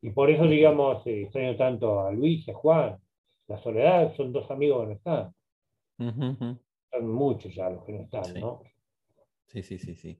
Y 0.00 0.10
por 0.10 0.30
eso, 0.30 0.44
digamos, 0.44 1.04
eh, 1.08 1.22
extraño 1.22 1.56
tanto 1.56 2.06
a 2.06 2.12
Luis 2.12 2.46
y 2.46 2.52
a 2.52 2.54
Juan. 2.54 2.98
La 3.48 3.60
Soledad 3.64 4.14
son 4.16 4.32
dos 4.32 4.48
amigos 4.48 4.82
que 4.82 4.86
no 4.86 4.92
están. 4.92 5.34
Son 6.92 7.08
muchos 7.10 7.54
ya 7.54 7.70
los 7.70 7.84
que 7.84 7.92
no 7.92 8.02
están, 8.02 8.24
Sí. 8.24 8.40
¿no? 8.40 8.62
Sí, 9.46 9.62
sí, 9.62 9.78
sí, 9.78 9.94
sí. 9.94 10.18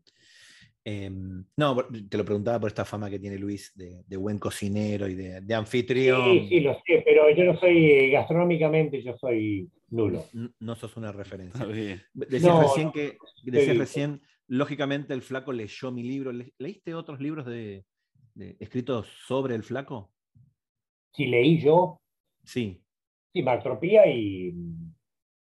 Em, 0.84 1.44
no, 1.56 1.76
te 2.08 2.16
lo 2.18 2.24
preguntaba 2.24 2.58
por 2.60 2.68
esta 2.68 2.84
fama 2.84 3.08
que 3.08 3.18
tiene 3.18 3.38
Luis 3.38 3.72
de, 3.76 4.02
de 4.06 4.16
buen 4.16 4.38
cocinero 4.38 5.06
y 5.06 5.14
de, 5.14 5.40
de 5.40 5.54
anfitrión. 5.54 6.40
Sí, 6.40 6.48
sí, 6.48 6.60
lo 6.60 6.74
sé, 6.74 7.02
pero 7.04 7.30
yo 7.34 7.44
no 7.44 7.56
soy, 7.58 7.90
eh, 7.90 8.10
gastronómicamente, 8.10 9.00
yo 9.02 9.16
soy 9.16 9.70
nulo. 9.90 10.24
No 10.58 10.74
sos 10.74 10.96
una 10.96 11.12
referencia. 11.12 11.64
Decías 12.14 12.54
No, 12.54 12.60
recién 12.60 12.86
no, 12.88 12.92
que, 12.92 13.16
decías 13.44 13.78
recién, 13.78 14.22
lógicamente 14.48 15.14
el 15.14 15.22
flaco 15.22 15.52
leyó 15.52 15.92
mi 15.92 16.02
libro. 16.02 16.32
Le- 16.32 16.52
¿Leíste 16.58 16.94
otros 16.94 17.20
libros 17.20 17.46
de, 17.46 17.84
de- 18.34 18.56
escritos 18.58 19.06
sobre 19.26 19.54
el 19.54 19.62
flaco? 19.62 20.12
Si 21.14 21.26
leí 21.26 21.60
yo, 21.60 21.98
Sí, 22.44 22.82
sí, 23.32 23.42
Mactropía 23.42 24.04
y, 24.12 24.52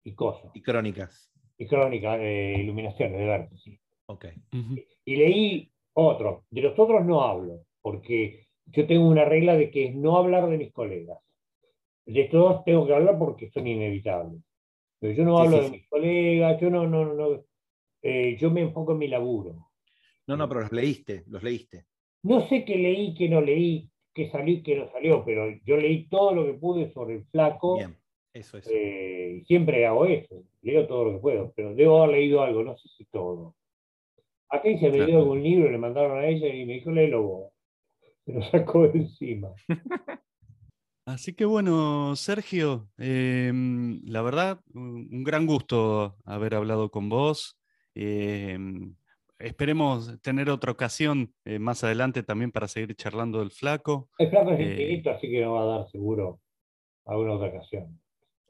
y 0.04 0.14
Coso, 0.14 0.52
y 0.54 0.62
crónicas. 0.62 1.32
y 1.58 1.68
Crónica 1.68 2.18
de 2.18 2.54
Iluminaciones 2.60 3.18
de 3.20 3.26
Berto, 3.26 3.56
sí. 3.58 3.80
Ok. 4.08 4.26
Ujú. 4.54 4.76
Y 5.06 5.16
leí 5.16 5.72
otro. 5.94 6.46
De 6.50 6.62
los 6.62 6.78
otros 6.78 7.06
no 7.06 7.22
hablo, 7.22 7.66
porque 7.82 8.48
yo 8.66 8.88
tengo 8.88 9.08
una 9.08 9.26
regla 9.26 9.56
de 9.56 9.70
que 9.72 9.86
es 9.88 9.96
no 9.96 10.18
hablar 10.18 10.50
de 10.50 10.58
mis 10.58 10.72
colegas. 10.74 11.20
De 12.06 12.24
todos 12.26 12.64
tengo 12.66 12.88
que 12.88 12.96
hablar 12.96 13.18
porque 13.20 13.50
son 13.52 13.68
inevitables. 13.68 14.42
Pero 15.00 15.14
yo 15.14 15.24
no 15.24 15.38
Sí, 15.38 15.44
hablo 15.46 15.58
sí, 15.58 15.64
de 15.64 15.70
sí. 15.70 15.76
mis 15.78 15.88
colegas, 15.90 16.62
yo 16.62 16.70
no, 16.70 16.88
no, 16.88 17.14
no. 17.14 17.44
eh, 18.02 18.38
yo 18.40 18.50
me 18.52 18.62
enfoco 18.62 18.94
en 18.94 18.98
mi 18.98 19.08
laburo. 19.08 19.70
No, 20.28 20.36
no, 20.38 20.48
pero 20.48 20.62
los 20.62 20.72
leíste, 20.72 21.24
los 21.28 21.44
leíste. 21.44 21.86
No 22.24 22.48
sé 22.48 22.66
qué 22.66 22.76
leí, 22.78 23.14
qué 23.16 23.30
no 23.30 23.42
leí, 23.42 23.90
qué 24.14 24.30
salió 24.30 24.56
y 24.56 24.64
qué 24.64 24.76
no 24.76 24.92
salió, 24.92 25.24
pero 25.26 25.50
yo 25.66 25.78
leí 25.78 26.08
todo 26.08 26.34
lo 26.34 26.46
que 26.46 26.54
pude 26.54 26.92
sobre 26.92 27.16
el 27.16 27.26
flaco. 27.26 27.78
Bien, 27.78 27.98
eso 28.34 28.58
es. 28.58 28.68
eh, 28.72 29.44
siempre 29.48 29.86
hago 29.86 30.06
eso, 30.06 30.44
leo 30.62 30.88
todo 30.88 31.06
lo 31.06 31.12
que 31.14 31.20
puedo, 31.20 31.54
pero 31.56 31.74
debo 31.76 32.04
haber 32.04 32.18
leído 32.18 32.42
algo, 32.42 32.64
no 32.64 32.78
sé 32.78 32.88
si 32.98 33.06
todo. 33.06 33.56
Acá 34.50 34.64
se 34.80 34.90
me 34.90 35.06
dio 35.06 35.20
algún 35.20 35.42
libro, 35.42 35.72
le 35.72 35.78
mandaron 35.78 36.18
a 36.18 36.28
ella 36.28 36.48
y 36.54 36.66
me 36.66 36.74
dijo, 36.74 36.92
léelo 36.92 37.24
vos. 37.24 37.54
Se 38.26 38.34
lo 38.34 38.42
sacó 38.44 38.88
de 38.88 39.00
encima. 39.00 39.50
Así 41.06 41.34
que 41.34 41.46
bueno, 41.46 42.16
Sergio, 42.16 42.88
em, 42.98 44.02
la 44.06 44.22
verdad, 44.22 44.60
un 44.74 45.10
un 45.12 45.24
gran 45.24 45.46
gusto 45.48 46.16
haber 46.26 46.54
hablado 46.56 46.92
con 46.92 47.10
vos. 47.10 47.58
Em, 47.96 48.96
esperemos 49.40 50.22
tener 50.22 50.50
otra 50.52 50.72
ocasión 50.72 51.34
eh, 51.46 51.58
más 51.58 51.84
adelante 51.84 52.22
también 52.22 52.52
para 52.52 52.68
seguir 52.68 52.96
charlando 52.96 53.40
del 53.40 53.50
flaco. 53.52 54.10
El 54.20 54.30
flaco 54.30 54.52
es 54.52 54.60
Eh. 54.60 54.64
infinito, 54.72 55.10
así 55.10 55.30
que 55.30 55.42
nos 55.42 55.56
va 55.56 55.64
a 55.64 55.78
dar 55.80 55.90
seguro 55.90 56.40
alguna 57.06 57.34
otra 57.34 57.48
ocasión. 57.50 58.00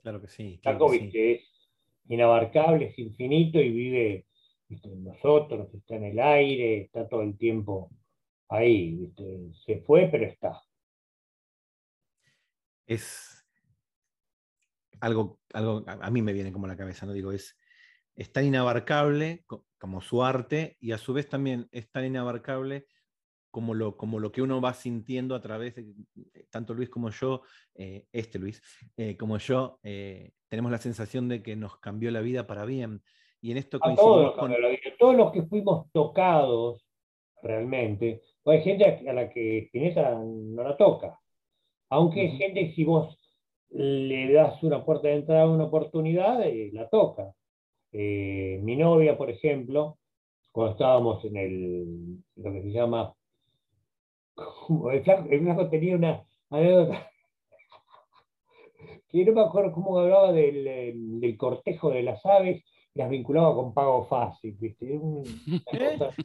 Claro 0.04 0.22
que 0.22 0.28
sí. 0.28 0.60
Claro 0.62 0.80
flaco, 0.80 0.84
que 0.84 0.89
sí. 0.89 0.99
viste, 1.12 1.34
es 1.34 1.41
inabarcable, 2.08 2.88
es 2.88 2.99
infinito 2.99 3.60
y 3.60 3.70
vive 3.72 4.26
viste, 4.68 4.89
en 4.89 5.04
nosotros, 5.04 5.74
está 5.74 5.95
en 5.95 6.06
el 6.06 6.20
aire, 6.20 6.82
está 6.84 7.08
todo 7.08 7.22
el 7.22 7.38
tiempo 7.38 7.91
ahí, 8.49 8.95
viste. 8.95 9.24
Se 9.66 9.82
fue, 9.82 10.10
pero 10.12 10.26
está. 10.26 10.62
es 12.88 13.43
algo, 14.99 15.39
algo 15.54 15.84
a 15.88 16.12
mí 16.12 16.22
me 16.22 16.34
viene 16.34 16.52
como 16.52 16.66
a 16.66 16.70
la 16.70 16.78
cabeza, 16.78 17.06
¿no? 17.06 17.14
Digo, 17.14 17.32
es, 17.32 17.58
es 18.16 18.32
tan 18.32 18.45
inabarcable 18.45 19.43
co- 19.47 19.66
como 19.80 20.02
su 20.02 20.24
arte 20.24 20.78
y 20.80 20.91
a 20.91 20.97
su 20.97 21.14
vez 21.14 21.28
también 21.30 21.68
es 21.72 21.89
tan 21.91 22.06
inabarcable 22.06 22.88
como 23.52 23.74
lo, 23.74 23.97
como 23.97 24.20
lo 24.20 24.32
que 24.32 24.41
uno 24.41 24.62
va 24.62 24.74
sintiendo 24.74 25.36
a 25.36 25.41
través 25.41 25.76
de, 25.76 25.86
tanto 26.49 26.74
Luis 26.74 26.89
como 26.89 27.10
yo, 27.10 27.41
eh, 27.76 28.06
este 28.12 28.39
Luis, 28.39 28.62
eh, 28.97 29.16
como 29.18 29.38
yo, 29.38 29.80
eh, 29.84 30.32
tenemos 30.47 30.72
la 30.72 30.78
sensación 30.78 31.28
de 31.30 31.43
que 31.43 31.56
nos 31.56 31.78
cambió 31.78 32.10
la 32.12 32.22
vida 32.22 32.47
para 32.47 32.66
bien. 32.66 33.02
Y 33.41 33.52
en 33.52 33.58
esto 33.58 33.78
A 33.82 33.95
todos, 33.95 34.36
coincidimos 34.36 34.82
con... 34.84 34.97
todos 34.97 35.16
los 35.16 35.32
que 35.32 35.43
fuimos 35.43 35.91
tocados 35.91 36.88
realmente, 37.43 38.22
pues 38.43 38.60
hay 38.60 38.64
gente 38.64 39.10
a 39.10 39.14
la 39.14 39.30
que 39.30 39.60
Spinetta 39.66 40.18
no 40.20 40.64
la 40.64 40.78
toca. 40.78 41.20
Aunque 41.89 42.22
hay 42.22 42.28
Ujú. 42.30 42.38
gente 42.38 42.68
que 42.68 42.74
si 42.74 42.84
vos 42.84 43.18
le 43.70 44.34
das 44.34 44.62
una 44.64 44.84
puerta 44.84 45.08
de 45.08 45.16
entrada, 45.16 45.47
una 45.47 45.66
oportunidad, 45.66 46.45
eh, 46.45 46.70
la 46.74 46.88
toca. 46.89 47.34
Eh, 47.91 48.60
mi 48.62 48.76
novia, 48.76 49.18
por 49.18 49.30
ejemplo, 49.30 49.97
cuando 50.52 50.74
estábamos 50.74 51.24
en 51.26 51.38
el, 51.38 52.24
lo 52.36 52.52
que 52.52 52.62
se 52.62 52.72
llama, 52.72 53.14
el 54.91 55.03
flaco, 55.03 55.27
el 55.29 55.41
flaco 55.41 55.69
tenía 55.69 55.95
una 55.95 56.23
anécdota 56.49 57.07
que 59.09 59.25
no 59.25 59.33
me 59.33 59.41
acuerdo 59.41 59.73
cómo 59.73 59.99
hablaba 59.99 60.31
del, 60.31 60.65
eh, 60.67 60.93
del 60.95 61.37
cortejo 61.37 61.89
de 61.91 62.03
las 62.03 62.25
aves, 62.25 62.63
las 62.93 63.09
vinculaba 63.09 63.53
con 63.55 63.73
pago 63.73 64.05
fácil, 64.05 64.55
¿viste? 64.59 64.99
Cosa- 65.65 66.15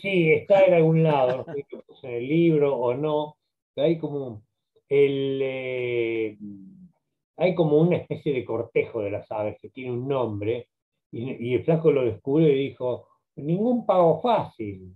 Sí, 0.00 0.32
está 0.32 0.64
en 0.64 0.74
algún 0.74 1.02
lado, 1.02 1.38
no 1.38 1.44
sé 1.54 1.66
si 2.00 2.06
en 2.06 2.14
el 2.14 2.26
libro 2.28 2.74
o 2.76 2.94
no, 2.94 3.36
pero 3.74 3.86
hay 3.86 3.98
como 3.98 4.42
el, 4.88 5.40
eh, 5.42 6.38
hay 7.36 7.54
como 7.54 7.76
una 7.76 7.96
especie 7.98 8.32
de 8.32 8.44
cortejo 8.44 9.02
de 9.02 9.10
las 9.10 9.30
aves 9.30 9.58
que 9.60 9.68
tiene 9.68 9.92
un 9.92 10.08
nombre, 10.08 10.68
y, 11.12 11.50
y 11.50 11.54
el 11.54 11.64
flaco 11.64 11.92
lo 11.92 12.04
descubrió 12.06 12.48
y 12.48 12.68
dijo, 12.68 13.08
ningún 13.36 13.84
pago 13.84 14.20
fácil. 14.22 14.94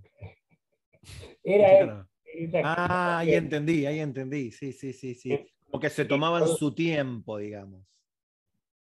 Era 1.43 2.07
Ah, 2.65 3.19
ahí 3.19 3.35
entendí, 3.35 3.87
ahí 3.87 4.01
entendí, 4.01 4.51
sí, 4.51 4.73
sí, 4.73 4.93
sí, 4.93 5.15
sí. 5.15 5.33
Eh, 5.33 5.47
Como 5.71 5.81
que 5.81 5.91
se 5.91 6.05
tomaban 6.05 6.49
su 6.49 6.75
tiempo, 6.75 7.39
digamos. 7.39 7.85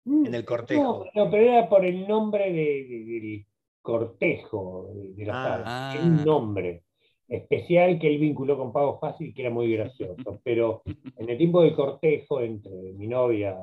en 0.06 0.34
el 0.34 0.44
cortejo. 0.44 1.04
No, 1.14 1.24
no, 1.24 1.30
pero 1.30 1.42
era 1.52 1.68
por 1.68 1.84
el 1.84 2.06
nombre 2.08 2.52
de- 2.52 2.84
de- 2.88 3.04
del 3.20 3.46
cortejo 3.82 4.90
de, 4.94 5.24
las 5.26 5.36
Ah. 5.64 5.90
Tiene 5.92 6.14
un 6.14 6.20
Ah. 6.20 6.24
nombre 6.24 6.82
especial 7.28 7.98
que 7.98 8.08
él 8.08 8.18
vinculó 8.18 8.56
con 8.56 8.72
Pago 8.72 8.98
Fácil, 8.98 9.32
que 9.34 9.42
era 9.42 9.50
muy 9.50 9.72
gracioso. 9.72 10.14
Pero 10.44 10.82
en 11.16 11.28
el 11.28 11.36
tiempo 11.38 11.62
del 11.62 11.74
cortejo 11.76 12.40
entre 12.40 12.72
mi 12.94 13.06
novia 13.06 13.56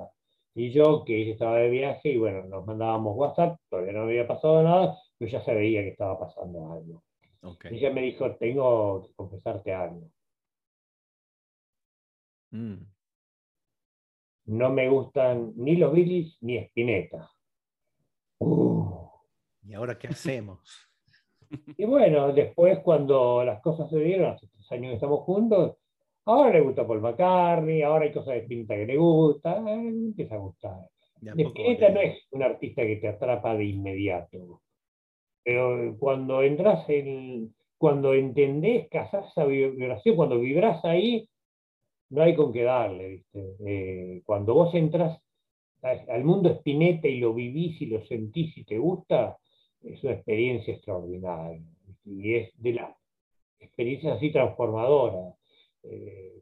y 0.56 0.72
yo, 0.72 1.04
que 1.06 1.22
ella 1.22 1.34
estaba 1.34 1.58
de 1.58 1.70
viaje, 1.70 2.10
y 2.12 2.18
bueno, 2.18 2.44
nos 2.46 2.66
mandábamos 2.66 3.16
WhatsApp, 3.18 3.60
todavía 3.70 3.94
no 3.94 4.02
había 4.04 4.28
pasado 4.28 4.64
nada, 4.64 4.98
pero 5.18 5.30
ya 5.32 5.42
se 5.44 5.54
veía 5.54 5.82
que 5.84 5.90
estaba 5.90 6.18
pasando 6.20 6.72
algo. 6.72 7.04
Ok. 7.42 7.66
Y 7.72 7.78
ella 7.78 7.92
me 7.92 8.02
dijo, 8.02 8.36
tengo 8.38 9.08
que 9.08 9.14
confesarte 9.14 9.74
algo. 9.74 10.10
Mm. 12.52 12.84
No 14.46 14.70
me 14.70 14.90
gustan 14.90 15.54
ni 15.56 15.76
los 15.76 15.94
Beatles 15.94 16.38
ni 16.42 16.58
Spinetta. 16.58 17.30
Uh. 18.40 19.10
¿Y 19.64 19.74
ahora 19.74 19.98
qué 19.98 20.08
hacemos? 20.08 20.90
Y 21.78 21.86
bueno, 21.86 22.34
después 22.34 22.80
cuando 22.80 23.44
las 23.44 23.62
cosas 23.62 23.90
se 23.90 24.00
dieron, 24.00 24.32
hace 24.32 24.48
tres 24.48 24.72
años 24.72 24.90
que 24.92 24.96
estamos 24.96 25.22
juntos, 25.22 25.78
ahora 26.26 26.52
le 26.52 26.62
gusta 26.62 26.86
Paul 26.86 27.02
McCartney, 27.02 27.82
ahora 27.82 28.06
hay 28.06 28.14
cosas 28.14 28.36
de 28.36 28.40
Spinetta 28.42 28.76
que 28.76 28.86
le 28.86 28.98
gusta, 28.98 29.58
eh, 29.58 29.88
empieza 29.88 30.36
a 30.36 30.40
gustar. 30.40 30.90
De 31.20 31.32
a 31.32 31.36
De 31.36 31.44
poco 31.44 31.60
Spinetta 31.60 31.88
va 31.88 31.94
no 31.94 32.02
es 32.02 32.28
un 32.32 32.44
artista 32.44 32.82
que 32.84 32.96
te 32.98 33.08
atrapa 33.08 33.56
de 33.56 33.66
inmediato, 33.66 34.62
pero 35.48 35.96
cuando 35.98 36.44
entras 36.44 36.84
en, 36.90 37.56
cuando 37.78 38.14
entendés, 38.14 38.90
cazás 38.90 39.32
esa 39.32 39.46
vibración, 39.46 40.18
cuando 40.18 40.42
vibras 40.42 40.84
ahí, 40.84 41.30
no 42.10 42.22
hay 42.22 42.36
con 42.36 42.52
qué 42.52 42.64
darle, 42.64 43.08
¿viste? 43.08 43.56
Eh, 43.66 44.22
cuando 44.26 44.54
vos 44.54 44.76
entras 44.76 45.18
al 45.82 46.26
mundo 46.26 46.50
Spinetta 46.50 47.08
y 47.08 47.20
lo 47.20 47.34
vivís 47.34 47.82
y 47.82 47.86
lo 47.86 48.06
sentís 48.08 48.58
y 48.58 48.66
te 48.66 48.78
gusta, 48.78 49.38
es 49.84 50.04
una 50.04 50.16
experiencia 50.16 50.74
extraordinaria. 50.74 51.64
Y 52.04 52.34
es 52.36 52.52
de 52.62 52.74
las 52.74 52.94
experiencias 53.58 54.18
así 54.18 54.34
transformadoras, 54.34 55.34
eh, 55.84 56.42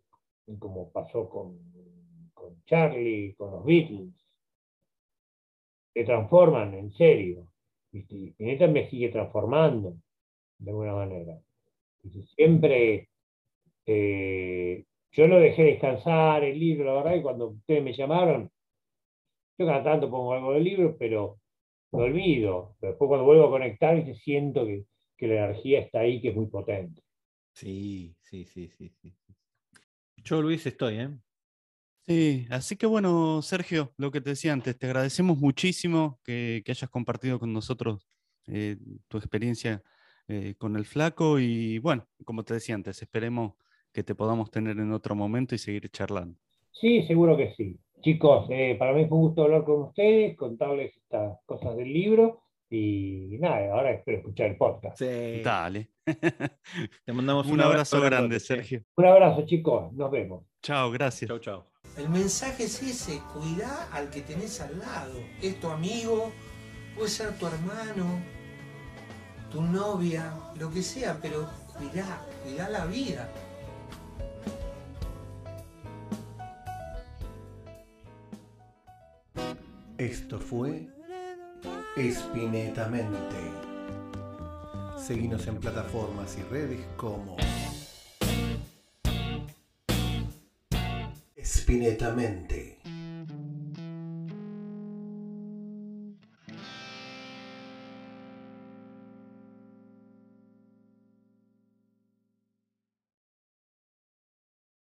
como 0.57 0.89
pasó 0.91 1.29
con, 1.29 1.59
con 2.33 2.59
Charlie, 2.65 3.35
con 3.35 3.51
los 3.51 3.63
Beatles. 3.63 4.15
Te 5.93 6.03
transforman, 6.05 6.73
en 6.73 6.91
serio. 6.93 7.45
¿Viste? 7.95 8.15
Y 8.15 8.27
Spinetta 8.29 8.67
me 8.67 8.89
sigue 8.89 9.09
transformando, 9.09 9.95
de 10.57 10.69
alguna 10.69 10.93
manera. 10.93 11.39
¿viste? 12.03 12.23
Siempre 12.35 13.09
eh, 13.85 14.83
yo 15.11 15.27
lo 15.27 15.39
dejé 15.39 15.63
descansar 15.63 16.43
el 16.43 16.59
libro, 16.59 16.85
la 16.85 17.03
verdad, 17.03 17.15
y 17.15 17.21
cuando 17.21 17.47
ustedes 17.47 17.83
me 17.83 17.93
llamaron, 17.93 18.51
yo 19.57 19.65
cada 19.65 19.83
tanto 19.83 20.09
pongo 20.09 20.33
algo 20.33 20.53
del 20.53 20.65
libro, 20.65 20.97
pero 20.97 21.39
me 21.93 22.03
olvido. 22.03 22.75
Después 22.81 23.07
cuando 23.07 23.25
vuelvo 23.25 23.47
a 23.47 23.51
conectar, 23.51 24.03
siento 24.17 24.65
que, 24.65 24.83
que 25.17 25.27
la 25.27 25.45
energía 25.45 25.79
está 25.79 25.99
ahí, 25.99 26.21
que 26.21 26.29
es 26.29 26.35
muy 26.35 26.47
potente. 26.47 27.01
Sí, 27.53 28.13
sí, 28.19 28.43
sí, 28.43 28.67
sí, 28.67 28.89
sí. 28.89 29.13
Yo, 30.17 30.41
Luis, 30.41 30.65
estoy, 30.65 30.95
¿eh? 30.99 31.09
Sí, 32.07 32.45
así 32.51 32.75
que 32.75 32.85
bueno, 32.85 33.41
Sergio, 33.41 33.93
lo 33.97 34.11
que 34.11 34.21
te 34.21 34.31
decía 34.31 34.53
antes, 34.53 34.77
te 34.77 34.85
agradecemos 34.85 35.39
muchísimo 35.39 36.19
que, 36.23 36.61
que 36.63 36.71
hayas 36.71 36.89
compartido 36.89 37.39
con 37.39 37.51
nosotros 37.51 38.07
eh, 38.47 38.77
tu 39.07 39.17
experiencia 39.17 39.81
eh, 40.27 40.53
con 40.57 40.75
el 40.75 40.85
flaco 40.85 41.39
y 41.39 41.79
bueno, 41.79 42.07
como 42.23 42.43
te 42.43 42.55
decía 42.55 42.75
antes, 42.75 43.01
esperemos 43.01 43.53
que 43.91 44.03
te 44.03 44.13
podamos 44.13 44.51
tener 44.51 44.77
en 44.77 44.91
otro 44.91 45.15
momento 45.15 45.55
y 45.55 45.57
seguir 45.57 45.89
charlando. 45.89 46.37
Sí, 46.71 47.03
seguro 47.03 47.37
que 47.37 47.53
sí. 47.55 47.79
Chicos, 48.01 48.45
eh, 48.49 48.75
para 48.77 48.93
mí 48.93 49.07
fue 49.07 49.17
un 49.17 49.23
gusto 49.25 49.43
hablar 49.43 49.63
con 49.63 49.83
ustedes, 49.83 50.37
contarles 50.37 50.95
estas 50.95 51.39
cosas 51.45 51.75
del 51.75 51.91
libro 51.91 52.41
y 52.69 53.37
nada, 53.39 53.71
ahora 53.71 53.91
espero 53.91 54.19
escuchar 54.19 54.51
el 54.51 54.57
podcast. 54.57 54.99
Sí. 54.99 55.41
Dale. 55.43 55.89
Te 56.05 57.13
mandamos 57.13 57.47
Un 57.51 57.61
abrazo 57.61 57.97
grande, 57.97 58.15
grandote, 58.15 58.39
sí. 58.39 58.45
Sergio. 58.47 58.83
Un 58.97 59.05
abrazo, 59.05 59.45
chicos, 59.45 59.91
nos 59.93 60.11
vemos. 60.11 60.43
Chao, 60.61 60.91
gracias. 60.91 61.29
Chau, 61.29 61.39
chau. 61.39 61.74
El 61.97 62.09
mensaje 62.09 62.65
es 62.65 62.81
ese, 62.81 63.21
cuidá 63.33 63.87
al 63.91 64.09
que 64.09 64.21
tenés 64.21 64.59
al 64.59 64.77
lado. 64.79 65.13
Es 65.41 65.59
tu 65.59 65.69
amigo, 65.69 66.31
puede 66.95 67.09
ser 67.09 67.37
tu 67.37 67.47
hermano, 67.47 68.19
tu 69.51 69.61
novia, 69.61 70.33
lo 70.59 70.69
que 70.69 70.83
sea, 70.83 71.17
pero 71.21 71.49
cuidá, 71.77 72.25
cuidá 72.43 72.69
la 72.69 72.85
vida. 72.85 73.29
Esto 79.97 80.39
fue 80.39 80.89
Espinetamente. 81.95 83.37
Seguinos 84.97 85.47
en 85.47 85.55
plataformas 85.55 86.37
y 86.37 86.43
redes 86.43 86.85
como 86.97 87.37
Espinetamente. 91.68 92.74